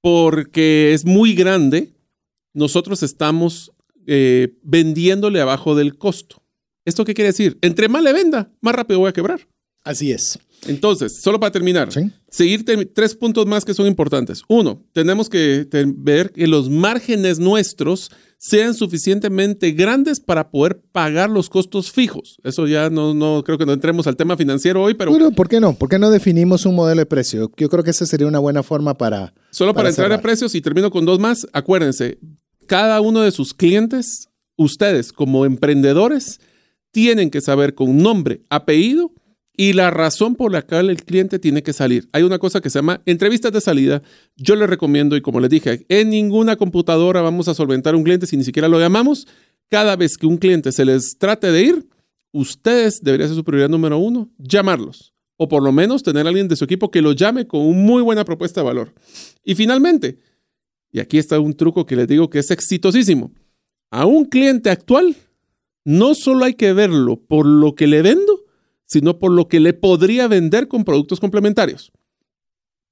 [0.00, 1.94] porque es muy grande,
[2.52, 3.72] nosotros estamos
[4.06, 6.42] eh, vendiéndole abajo del costo.
[6.84, 7.58] ¿Esto qué quiere decir?
[7.62, 9.48] Entre más le venda, más rápido voy a quebrar.
[9.82, 10.38] Así es.
[10.66, 11.90] Entonces, solo para terminar,
[12.30, 12.64] seguir
[12.94, 14.42] tres puntos más que son importantes.
[14.48, 18.10] Uno, tenemos que ver que los márgenes nuestros
[18.44, 22.36] sean suficientemente grandes para poder pagar los costos fijos.
[22.44, 25.10] Eso ya no, no creo que no entremos al tema financiero hoy, pero...
[25.10, 25.72] Bueno, ¿por qué no?
[25.72, 27.50] ¿Por qué no definimos un modelo de precio?
[27.56, 29.32] Yo creo que esa sería una buena forma para...
[29.48, 32.18] Solo para, entrar a precios y termino con dos más, acuérdense,
[32.66, 36.38] cada uno de sus clientes, ustedes como emprendedores,
[36.90, 39.10] tienen que saber con nombre, apellido
[39.56, 42.08] y la razón por la cual el cliente tiene que salir.
[42.12, 44.02] Hay una cosa que se llama entrevistas de salida.
[44.36, 48.26] Yo les recomiendo, y como les dije, en ninguna computadora vamos a solventar un cliente
[48.26, 49.28] si ni siquiera lo llamamos.
[49.70, 51.88] Cada vez que un cliente se les trate de ir,
[52.32, 55.14] ustedes deberían ser su prioridad número uno, llamarlos.
[55.36, 57.78] O por lo menos tener a alguien de su equipo que lo llame con una
[57.78, 58.92] muy buena propuesta de valor.
[59.44, 60.18] Y finalmente,
[60.90, 63.32] y aquí está un truco que les digo que es exitosísimo.
[63.90, 65.16] A un cliente actual,
[65.84, 68.33] no solo hay que verlo por lo que le vendo,
[68.94, 71.90] sino por lo que le podría vender con productos complementarios.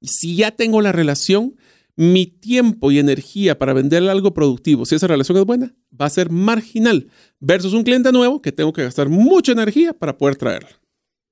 [0.02, 1.54] Si ya tengo la relación,
[1.94, 6.10] mi tiempo y energía para venderle algo productivo, si esa relación es buena, va a
[6.10, 7.06] ser marginal
[7.38, 10.70] versus un cliente nuevo que tengo que gastar mucha energía para poder traerlo.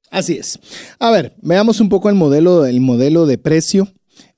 [0.08, 0.60] Así es.
[1.00, 3.88] A ver, veamos un poco el modelo, el modelo de precio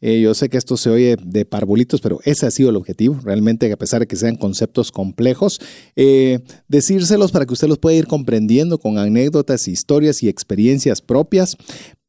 [0.02, 3.18] eh, yo sé que esto se oye de parvulitos, pero ese ha sido el objetivo,
[3.22, 5.60] realmente, a pesar de que sean conceptos complejos,
[5.94, 11.56] eh, decírselos para que usted los pueda ir comprendiendo con anécdotas, historias y experiencias propias,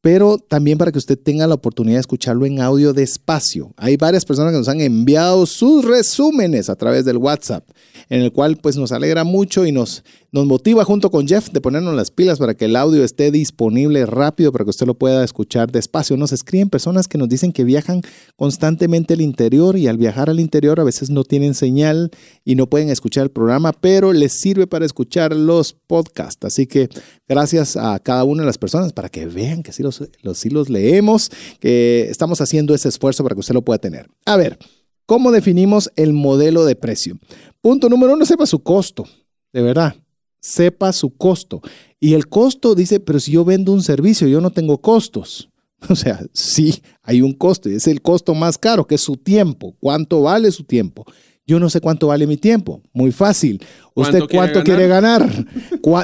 [0.04, 3.72] pero también para que usted tenga la oportunidad de escucharlo en audio despacio.
[3.78, 7.66] Hay varias personas que nos han enviado sus resúmenes a través del WhatsApp,
[8.10, 11.62] en el cual pues nos alegra mucho y nos, nos motiva junto con Jeff de
[11.62, 15.24] ponernos las pilas para que el audio esté disponible rápido para que usted lo pueda
[15.24, 16.18] escuchar despacio.
[16.18, 18.02] Nos escriben personas que nos dicen que viajan
[18.36, 22.10] constantemente al interior y al viajar al interior a veces no tienen señal
[22.44, 26.44] y no pueden escuchar el programa, pero les sirve para escuchar los podcasts.
[26.44, 26.90] Así que
[27.26, 30.68] gracias a cada una de las personas para que vean que sí los los, los
[30.68, 31.30] leemos,
[31.60, 34.08] que estamos haciendo ese esfuerzo para que usted lo pueda tener.
[34.24, 34.58] A ver,
[35.06, 37.18] ¿cómo definimos el modelo de precio?
[37.60, 39.04] Punto número uno, sepa su costo,
[39.52, 39.96] de verdad,
[40.40, 41.60] sepa su costo.
[41.98, 45.48] Y el costo dice, pero si yo vendo un servicio, yo no tengo costos.
[45.90, 49.18] O sea, sí, hay un costo y es el costo más caro, que es su
[49.18, 49.74] tiempo.
[49.80, 51.04] ¿Cuánto vale su tiempo?
[51.46, 52.80] Yo no sé cuánto vale mi tiempo.
[52.94, 53.62] Muy fácil.
[53.92, 55.28] ¿Usted ¿Cuánto quiere quiere ganar?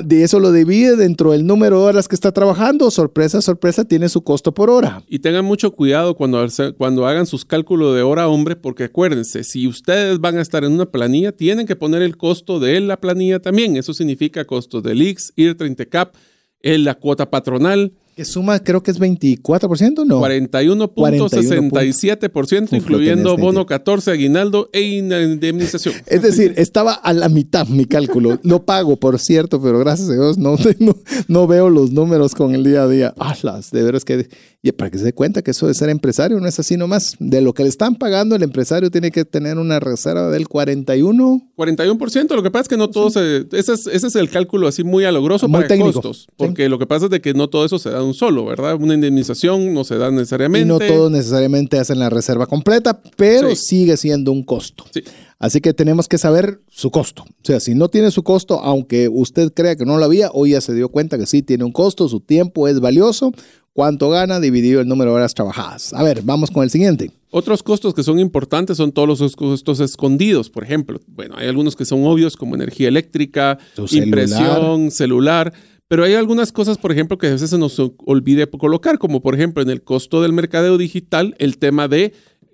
[0.05, 2.91] De eso lo divide dentro del número de horas que está trabajando.
[2.91, 5.03] Sorpresa, sorpresa, tiene su costo por hora.
[5.09, 6.47] Y tengan mucho cuidado cuando,
[6.77, 10.73] cuando hagan sus cálculos de hora hombre, porque acuérdense, si ustedes van a estar en
[10.73, 13.77] una planilla, tienen que poner el costo de la planilla también.
[13.77, 16.15] Eso significa costos del IX, IR 30 CAP,
[16.61, 20.21] en la cuota patronal, Que suma, creo que es 24%, ¿no?
[20.21, 25.95] 41.67%, Uf, lo incluyendo tenés, bono 14, aguinaldo e indemnización.
[26.07, 28.39] Es decir, estaba a la mitad mi cálculo.
[28.43, 30.97] Lo pago, por cierto, pero gracias a Dios no, no,
[31.29, 33.15] no veo los números con el día a día.
[33.19, 34.29] Alas, de veras que...
[34.63, 37.17] Y para que se dé cuenta que eso de ser empresario no es así nomás.
[37.19, 41.53] De lo que le están pagando, el empresario tiene que tener una reserva del 41.
[41.57, 43.47] 41%, lo que pasa es que no todo se...
[43.53, 46.03] Ese es, ese es el cálculo así muy alogroso Muy para técnico.
[46.03, 48.45] costos, porque lo que pasa es de que no todo eso se da un solo,
[48.45, 48.77] ¿verdad?
[48.81, 50.66] Una indemnización no se da necesariamente.
[50.66, 53.57] Y no todos necesariamente hacen la reserva completa, pero Sí.
[53.57, 54.85] sigue siendo un costo.
[54.93, 55.03] Sí.
[55.39, 57.23] Así que tenemos que saber su costo.
[57.23, 60.51] O sea, si no tiene su costo, aunque usted crea que no lo había, hoy
[60.51, 63.32] ya se dio cuenta que sí tiene un costo, su tiempo es valioso.
[63.73, 65.95] ¿Cuánto gana dividido el número de horas trabajadas?
[65.95, 67.12] A ver, vamos con el siguiente.
[67.31, 71.01] Otros costos que son importantes son todos los costos escondidos, por ejemplo.
[71.07, 74.05] Bueno, hay algunos que son obvios como energía eléctrica, celular.
[74.05, 75.53] impresión, celular,
[75.91, 77.77] pero hay algunas cosas, por ejemplo, que a veces se nos
[78.07, 82.12] olvide colocar, como por ejemplo en el costo del mercadeo digital, el tema de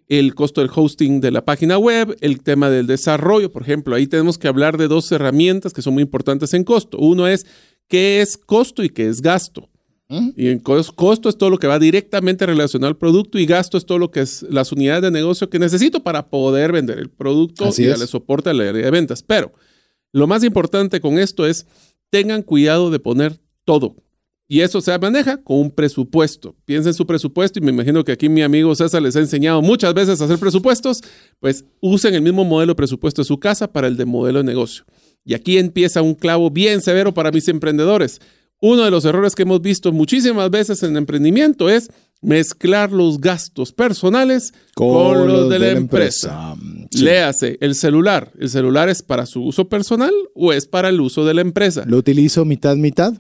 [0.08, 4.06] el costo del hosting de la página web, el tema del desarrollo, por ejemplo, ahí
[4.06, 6.96] tenemos que hablar de dos herramientas que son muy importantes en costo.
[6.96, 7.44] Uno es
[7.88, 9.68] qué es costo y qué es gasto.
[10.08, 13.76] Y en cos- costo es todo lo que va directamente relacionado al producto y gasto
[13.76, 17.10] es todo lo que es las unidades de negocio que necesito para poder vender el
[17.10, 17.90] producto Así y es.
[17.90, 19.22] darle soporte al área de ventas.
[19.24, 19.52] Pero
[20.12, 21.66] lo más importante con esto es
[22.10, 23.96] tengan cuidado de poner todo.
[24.48, 26.54] Y eso se maneja con un presupuesto.
[26.64, 29.60] Piensen en su presupuesto y me imagino que aquí mi amigo César les ha enseñado
[29.60, 31.02] muchas veces a hacer presupuestos.
[31.40, 34.44] Pues usen el mismo modelo de presupuesto de su casa para el de modelo de
[34.44, 34.84] negocio.
[35.24, 38.20] Y aquí empieza un clavo bien severo para mis emprendedores.
[38.60, 41.90] Uno de los errores que hemos visto muchísimas veces en emprendimiento es
[42.22, 46.56] mezclar los gastos personales con, los de la, empresa.
[46.90, 47.02] Sí.
[47.04, 48.32] Léase, el celular.
[48.38, 51.84] ¿El celular es para su uso personal o es para el uso de la empresa?
[51.86, 53.14] ¿Lo utilizo mitad, mitad?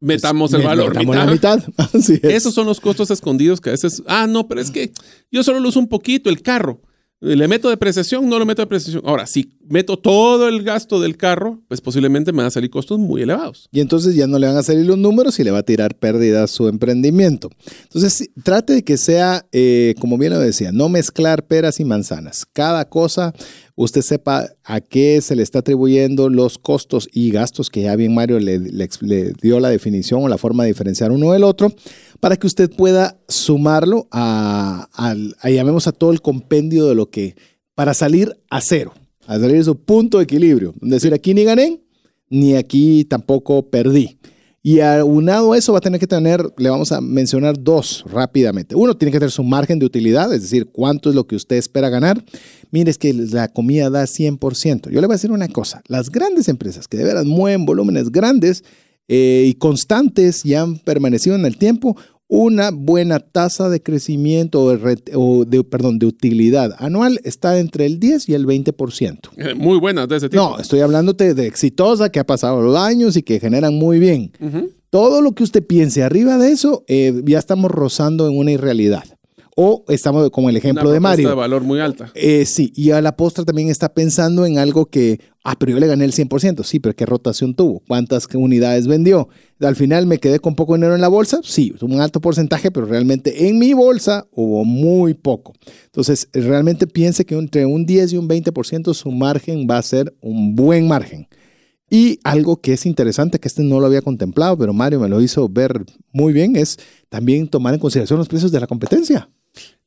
[0.00, 0.94] Metamos el Me- valor.
[0.94, 1.26] metamos mitad.
[1.26, 1.74] la mitad.
[1.94, 2.24] Así es.
[2.24, 4.92] Esos son los costos escondidos que a veces, ah, no, pero es que
[5.30, 6.80] yo solo lo uso un poquito, el carro.
[7.20, 8.28] ¿Le meto depreciación?
[8.30, 9.02] No lo meto depreciación.
[9.04, 12.98] Ahora, si meto todo el gasto del carro, pues posiblemente me van a salir costos
[12.98, 13.68] muy elevados.
[13.70, 15.94] Y entonces ya no le van a salir los números y le va a tirar
[15.94, 17.50] pérdida a su emprendimiento.
[17.82, 22.46] Entonces, trate de que sea, eh, como bien lo decía, no mezclar peras y manzanas.
[22.54, 23.34] Cada cosa,
[23.76, 28.14] usted sepa a qué se le está atribuyendo los costos y gastos, que ya bien
[28.14, 31.72] Mario le, le le dio la definición o la forma de diferenciar uno del otro,
[32.20, 37.10] para que usted pueda sumarlo a, al- a, llamemos a todo el compendio de lo
[37.10, 37.34] que,
[37.74, 38.92] para salir a cero,
[39.26, 40.74] a salir de su punto de equilibrio.
[40.82, 41.80] Es decir, aquí ni gané,
[42.28, 44.18] ni aquí tampoco perdí.
[44.62, 48.74] Y aunado a eso va a tener que tener, le vamos a mencionar dos rápidamente.
[48.74, 51.56] Uno, tiene que tener su margen de utilidad, es decir, cuánto es lo que usted
[51.56, 52.22] espera ganar.
[52.70, 54.90] Mire, es que la comida da 100%.
[54.90, 58.12] Yo le voy a decir una cosa, las grandes empresas que de veras mueven volúmenes
[58.12, 58.62] grandes
[59.12, 61.96] eh, y constantes y han permanecido en el tiempo,
[62.28, 67.86] una buena tasa de crecimiento o de, o de, perdón, de utilidad anual está entre
[67.86, 69.30] el 10 y el 20%.
[69.36, 70.40] Eh, Muy buenas de ese tipo.
[70.40, 74.30] No, estoy hablándote de exitosa, que ha pasado los años y que generan muy bien.
[74.90, 79.02] Todo lo que usted piense arriba de eso, eh, ya estamos rozando en una irrealidad.
[79.62, 81.28] O estamos como el ejemplo Una de Mario.
[81.28, 82.10] de valor muy alta.
[82.14, 85.80] Eh, sí, y a la postre también está pensando en algo que, ah, pero yo
[85.80, 87.82] le gané el 100%, sí, pero ¿qué rotación tuvo?
[87.86, 89.28] ¿Cuántas unidades vendió?
[89.60, 92.86] Al final me quedé con poco dinero en la bolsa, sí, un alto porcentaje, pero
[92.86, 95.52] realmente en mi bolsa hubo muy poco.
[95.84, 100.14] Entonces, realmente piense que entre un 10 y un 20% su margen va a ser
[100.22, 101.28] un buen margen.
[101.90, 105.20] Y algo que es interesante, que este no lo había contemplado, pero Mario me lo
[105.20, 106.78] hizo ver muy bien, es
[107.10, 109.28] también tomar en consideración los precios de la competencia.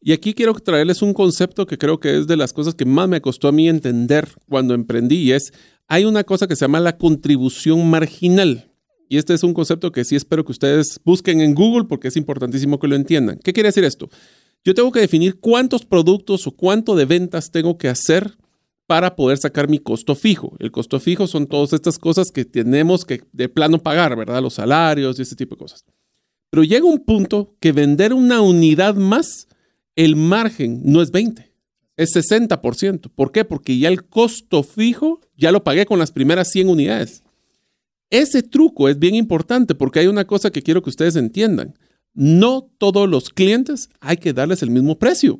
[0.01, 3.07] Y aquí quiero traerles un concepto que creo que es de las cosas que más
[3.07, 5.53] me costó a mí entender cuando emprendí y es,
[5.87, 8.69] hay una cosa que se llama la contribución marginal.
[9.07, 12.17] Y este es un concepto que sí espero que ustedes busquen en Google porque es
[12.17, 13.39] importantísimo que lo entiendan.
[13.43, 14.09] ¿Qué quiere decir esto?
[14.65, 18.37] Yo tengo que definir cuántos productos o cuánto de ventas tengo que hacer
[18.87, 20.55] para poder sacar mi costo fijo.
[20.59, 24.41] El costo fijo son todas estas cosas que tenemos que de plano pagar, ¿verdad?
[24.41, 25.85] Los salarios y ese tipo de cosas.
[26.49, 29.47] Pero llega un punto que vender una unidad más,
[29.95, 31.51] el margen no es 20,
[31.97, 33.11] es 60%.
[33.13, 33.45] ¿Por qué?
[33.45, 37.23] Porque ya el costo fijo ya lo pagué con las primeras 100 unidades.
[38.09, 41.77] Ese truco es bien importante porque hay una cosa que quiero que ustedes entiendan.
[42.13, 45.39] No todos los clientes hay que darles el mismo precio.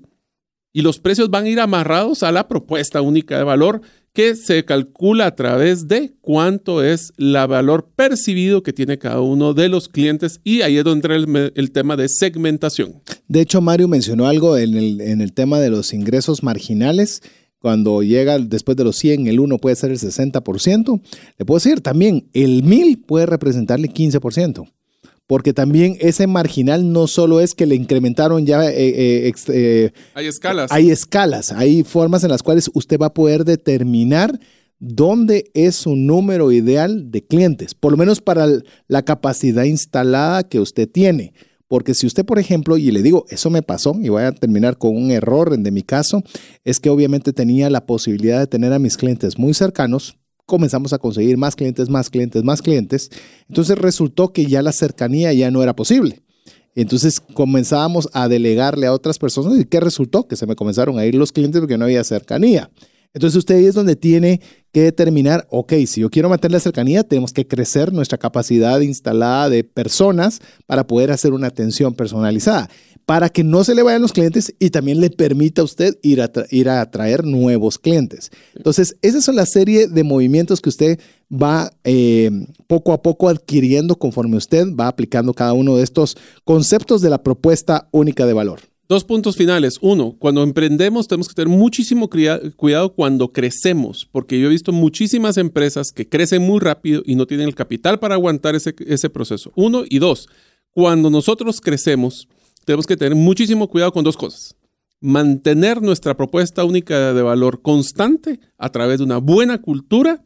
[0.75, 3.81] y los precios van a ir amarrados a la propuesta única de valor
[4.13, 9.55] que se calcula a través de cuánto es el valor percibido que tiene cada uno
[9.55, 13.01] de los clientes y ahí es donde entra el, tema de segmentación.
[13.27, 17.21] De hecho, Mario mencionó algo en el, en el tema de los ingresos marginales
[17.57, 21.01] cuando llega después de los 100, el 1 puede ser el 60%.
[21.37, 24.67] Le puedo decir también, el 1000 puede representarle 15%
[25.33, 28.69] porque también ese marginal no solo es que le incrementaron ya...
[28.69, 28.73] Eh,
[29.27, 30.71] eh, eh, hay escalas.
[30.71, 34.39] Hay escalas, hay formas en las cuales usted va a poder determinar
[34.77, 38.45] dónde es su número ideal de clientes, por lo menos para
[38.87, 41.33] la capacidad instalada que usted tiene.
[41.67, 44.77] Porque si usted, por ejemplo, y le digo, eso me pasó, y voy a terminar
[44.77, 46.21] con un error de mi caso,
[46.63, 50.99] es que obviamente tenía la posibilidad de tener a mis clientes muy cercanos, comenzamos a
[50.99, 53.09] conseguir más clientes, más clientes, más clientes.
[53.47, 56.23] Entonces resultó que ya la cercanía ya no era posible.
[56.75, 60.27] Entonces comenzábamos a delegarle a otras personas y ¿qué resultó?
[60.27, 62.71] Que se me comenzaron a ir los clientes porque no había cercanía.
[63.13, 64.41] Entonces usted ahí es donde tiene
[64.71, 69.49] que determinar, ok, si yo quiero mantener la cercanía, tenemos que crecer nuestra capacidad instalada
[69.49, 72.69] de personas para poder hacer una atención personalizada
[73.05, 76.21] para que no se le vayan los clientes y también le permita a usted ir
[76.21, 78.31] a, ir a atraer nuevos clientes.
[78.55, 80.99] Entonces, esas son la serie de movimientos que usted
[81.31, 82.31] va eh,
[82.67, 87.23] poco a poco adquiriendo conforme usted va aplicando cada uno de estos conceptos de la
[87.23, 88.61] propuesta única de valor.
[88.89, 89.79] Dos puntos finales.
[89.81, 95.37] Uno, cuando emprendemos tenemos que tener muchísimo cuidado cuando crecemos, porque yo he visto muchísimas
[95.37, 99.51] empresas que crecen muy rápido y no tienen el capital para aguantar ese, ese proceso.
[99.55, 100.27] Uno y dos,
[100.71, 102.27] cuando nosotros crecemos,
[102.65, 104.55] tenemos que tener muchísimo cuidado con dos cosas.
[104.99, 110.23] Mantener nuestra propuesta única de valor constante a través de una buena cultura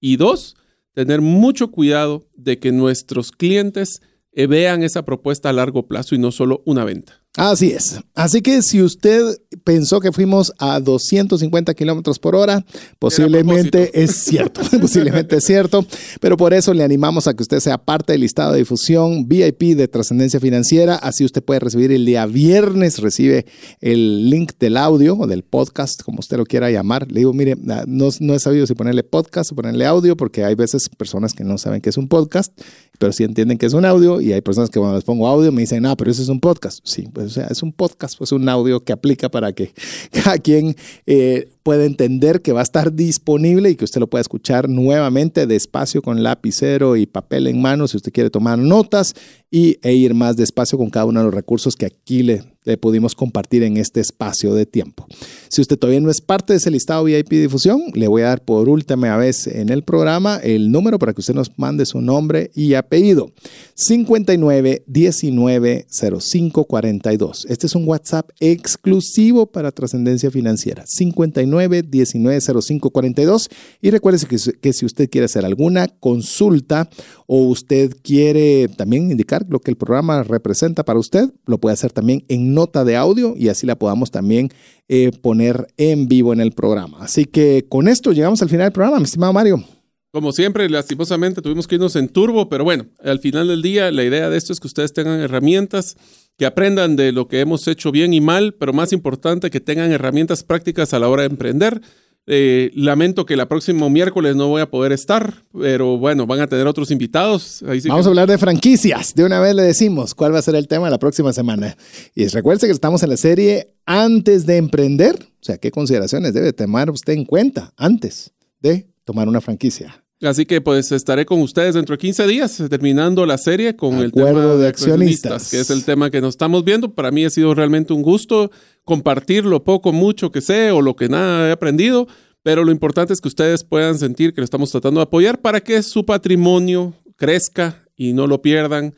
[0.00, 0.56] y dos,
[0.92, 4.02] tener mucho cuidado de que nuestros clientes
[4.32, 7.25] vean esa propuesta a largo plazo y no solo una venta.
[7.36, 8.00] Así es.
[8.14, 12.64] Así que si usted pensó que fuimos a 250 kilómetros por hora,
[12.98, 15.84] posiblemente es cierto, posiblemente es cierto,
[16.20, 19.76] pero por eso le animamos a que usted sea parte del listado de difusión VIP
[19.76, 20.96] de trascendencia financiera.
[20.96, 23.44] Así usted puede recibir el día viernes, recibe
[23.80, 27.10] el link del audio o del podcast, como usted lo quiera llamar.
[27.12, 30.42] Le digo, mire, ah, no, no he sabido si ponerle podcast o ponerle audio, porque
[30.42, 32.50] hay veces personas que no saben que es un podcast,
[32.98, 35.52] pero sí entienden que es un audio, y hay personas que cuando les pongo audio
[35.52, 36.80] me dicen, ah, pero eso es un podcast.
[36.84, 39.72] Sí, pues o sea, es un podcast, pues un audio que aplica para que
[40.10, 44.20] cada quien eh, pueda entender que va a estar disponible y que usted lo pueda
[44.20, 49.14] escuchar nuevamente despacio con lapicero y papel en mano si usted quiere tomar notas
[49.50, 52.76] y, e ir más despacio con cada uno de los recursos que aquí le le
[52.76, 55.06] pudimos compartir en este espacio de tiempo.
[55.48, 58.44] Si usted todavía no es parte de ese listado VIP difusión, le voy a dar
[58.44, 62.50] por última vez en el programa el número para que usted nos mande su nombre
[62.54, 63.30] y apellido.
[63.74, 67.46] 59 19 05 42.
[67.48, 70.84] Este es un WhatsApp exclusivo para trascendencia financiera.
[70.86, 73.48] 59 19 05 42.
[73.80, 76.88] Y recuerde que, que si usted quiere hacer alguna consulta
[77.26, 81.92] o usted quiere también indicar lo que el programa representa para usted, lo puede hacer
[81.92, 84.50] también en nota de audio y así la podamos también
[84.88, 86.98] eh, poner en vivo en el programa.
[87.00, 89.75] Así que con esto llegamos al final del programa, mi estimado Mario.
[90.16, 94.02] Como siempre, lastimosamente tuvimos que irnos en turbo, pero bueno, al final del día la
[94.02, 95.98] idea de esto es que ustedes tengan herramientas,
[96.38, 99.92] que aprendan de lo que hemos hecho bien y mal, pero más importante, que tengan
[99.92, 101.82] herramientas prácticas a la hora de emprender.
[102.26, 106.46] Eh, lamento que el próximo miércoles no voy a poder estar, pero bueno, van a
[106.46, 107.62] tener otros invitados.
[107.86, 109.14] Vamos a hablar de franquicias.
[109.14, 111.76] De una vez le decimos cuál va a ser el tema la próxima semana.
[112.14, 115.14] Y recuerde que estamos en la serie Antes de Emprender.
[115.14, 120.02] O sea, ¿qué consideraciones debe tomar usted en cuenta antes de tomar una franquicia?
[120.22, 124.12] Así que pues estaré con ustedes dentro de 15 días terminando la serie con el
[124.12, 126.94] tema de accionistas, que es el tema que nos estamos viendo.
[126.94, 128.50] Para mí ha sido realmente un gusto
[128.84, 132.06] compartir lo poco, mucho que sé o lo que nada he aprendido,
[132.42, 135.60] pero lo importante es que ustedes puedan sentir que lo estamos tratando de apoyar para
[135.60, 138.94] que su patrimonio crezca y no lo pierdan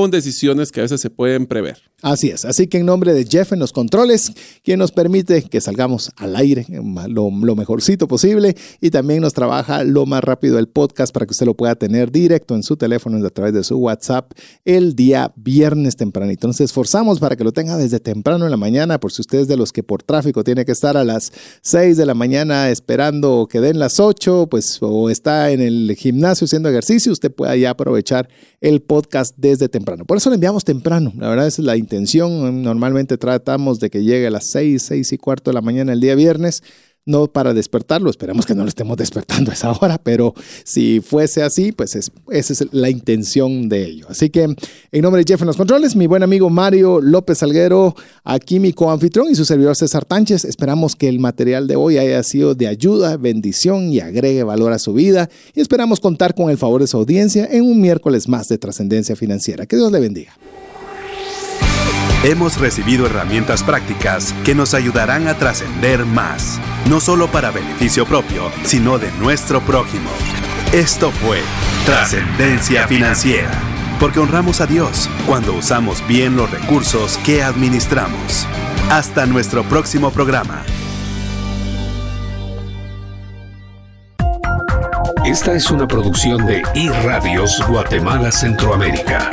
[0.00, 1.78] con decisiones que a veces se pueden prever.
[2.02, 4.30] Así es, así que en nombre de Jeff en los controles,
[4.62, 6.66] quien nos permite que salgamos al aire
[7.08, 11.46] lo, mejorcito posible y también nos trabaja lo más rápido el podcast para que usted
[11.46, 14.32] lo pueda tener directo en su teléfono a través de su WhatsApp
[14.66, 16.46] el día viernes tempranito.
[16.46, 19.48] Nos esforzamos para que lo tenga desde temprano en la mañana, por si usted es
[19.48, 21.32] de los que por tráfico tiene que estar a las
[21.62, 26.44] 6 de la mañana esperando que den las 8, pues o está en el gimnasio
[26.44, 28.28] haciendo ejercicio, usted pueda ya aprovechar
[28.60, 29.85] el podcast desde temprano.
[30.06, 32.62] Por eso lo enviamos temprano, la verdad es la intención.
[32.62, 36.00] Normalmente tratamos de que llegue a las 6, 6 y cuarto de la mañana el
[36.00, 36.62] día viernes.
[37.06, 40.34] No para despertarlo, esperamos que no lo estemos despertando a esa hora, pero
[40.64, 44.06] si fuese así, pues es, esa es la intención de ello.
[44.10, 47.94] Así que en nombre de Jeff en los controles, mi buen amigo Mario López Salguero,
[48.24, 52.20] aquí mi coanfitrión y su servidor César Tánchez, esperamos que el material de hoy haya
[52.24, 56.58] sido de ayuda, bendición y agregue valor a su vida y esperamos contar con el
[56.58, 59.66] favor de su audiencia en un miércoles más de trascendencia financiera.
[59.66, 60.36] Que Dios le bendiga.
[62.26, 66.58] Hemos recibido herramientas prácticas que nos ayudarán a trascender más,
[66.90, 70.10] no solo para beneficio propio, sino de nuestro prójimo.
[70.72, 71.40] Esto fue
[71.84, 73.52] Trascendencia Financiera,
[74.00, 78.44] porque honramos a Dios cuando usamos bien los recursos que administramos.
[78.90, 80.64] Hasta nuestro próximo programa.
[85.24, 89.30] Esta es una producción de iRadios Guatemala Centroamérica.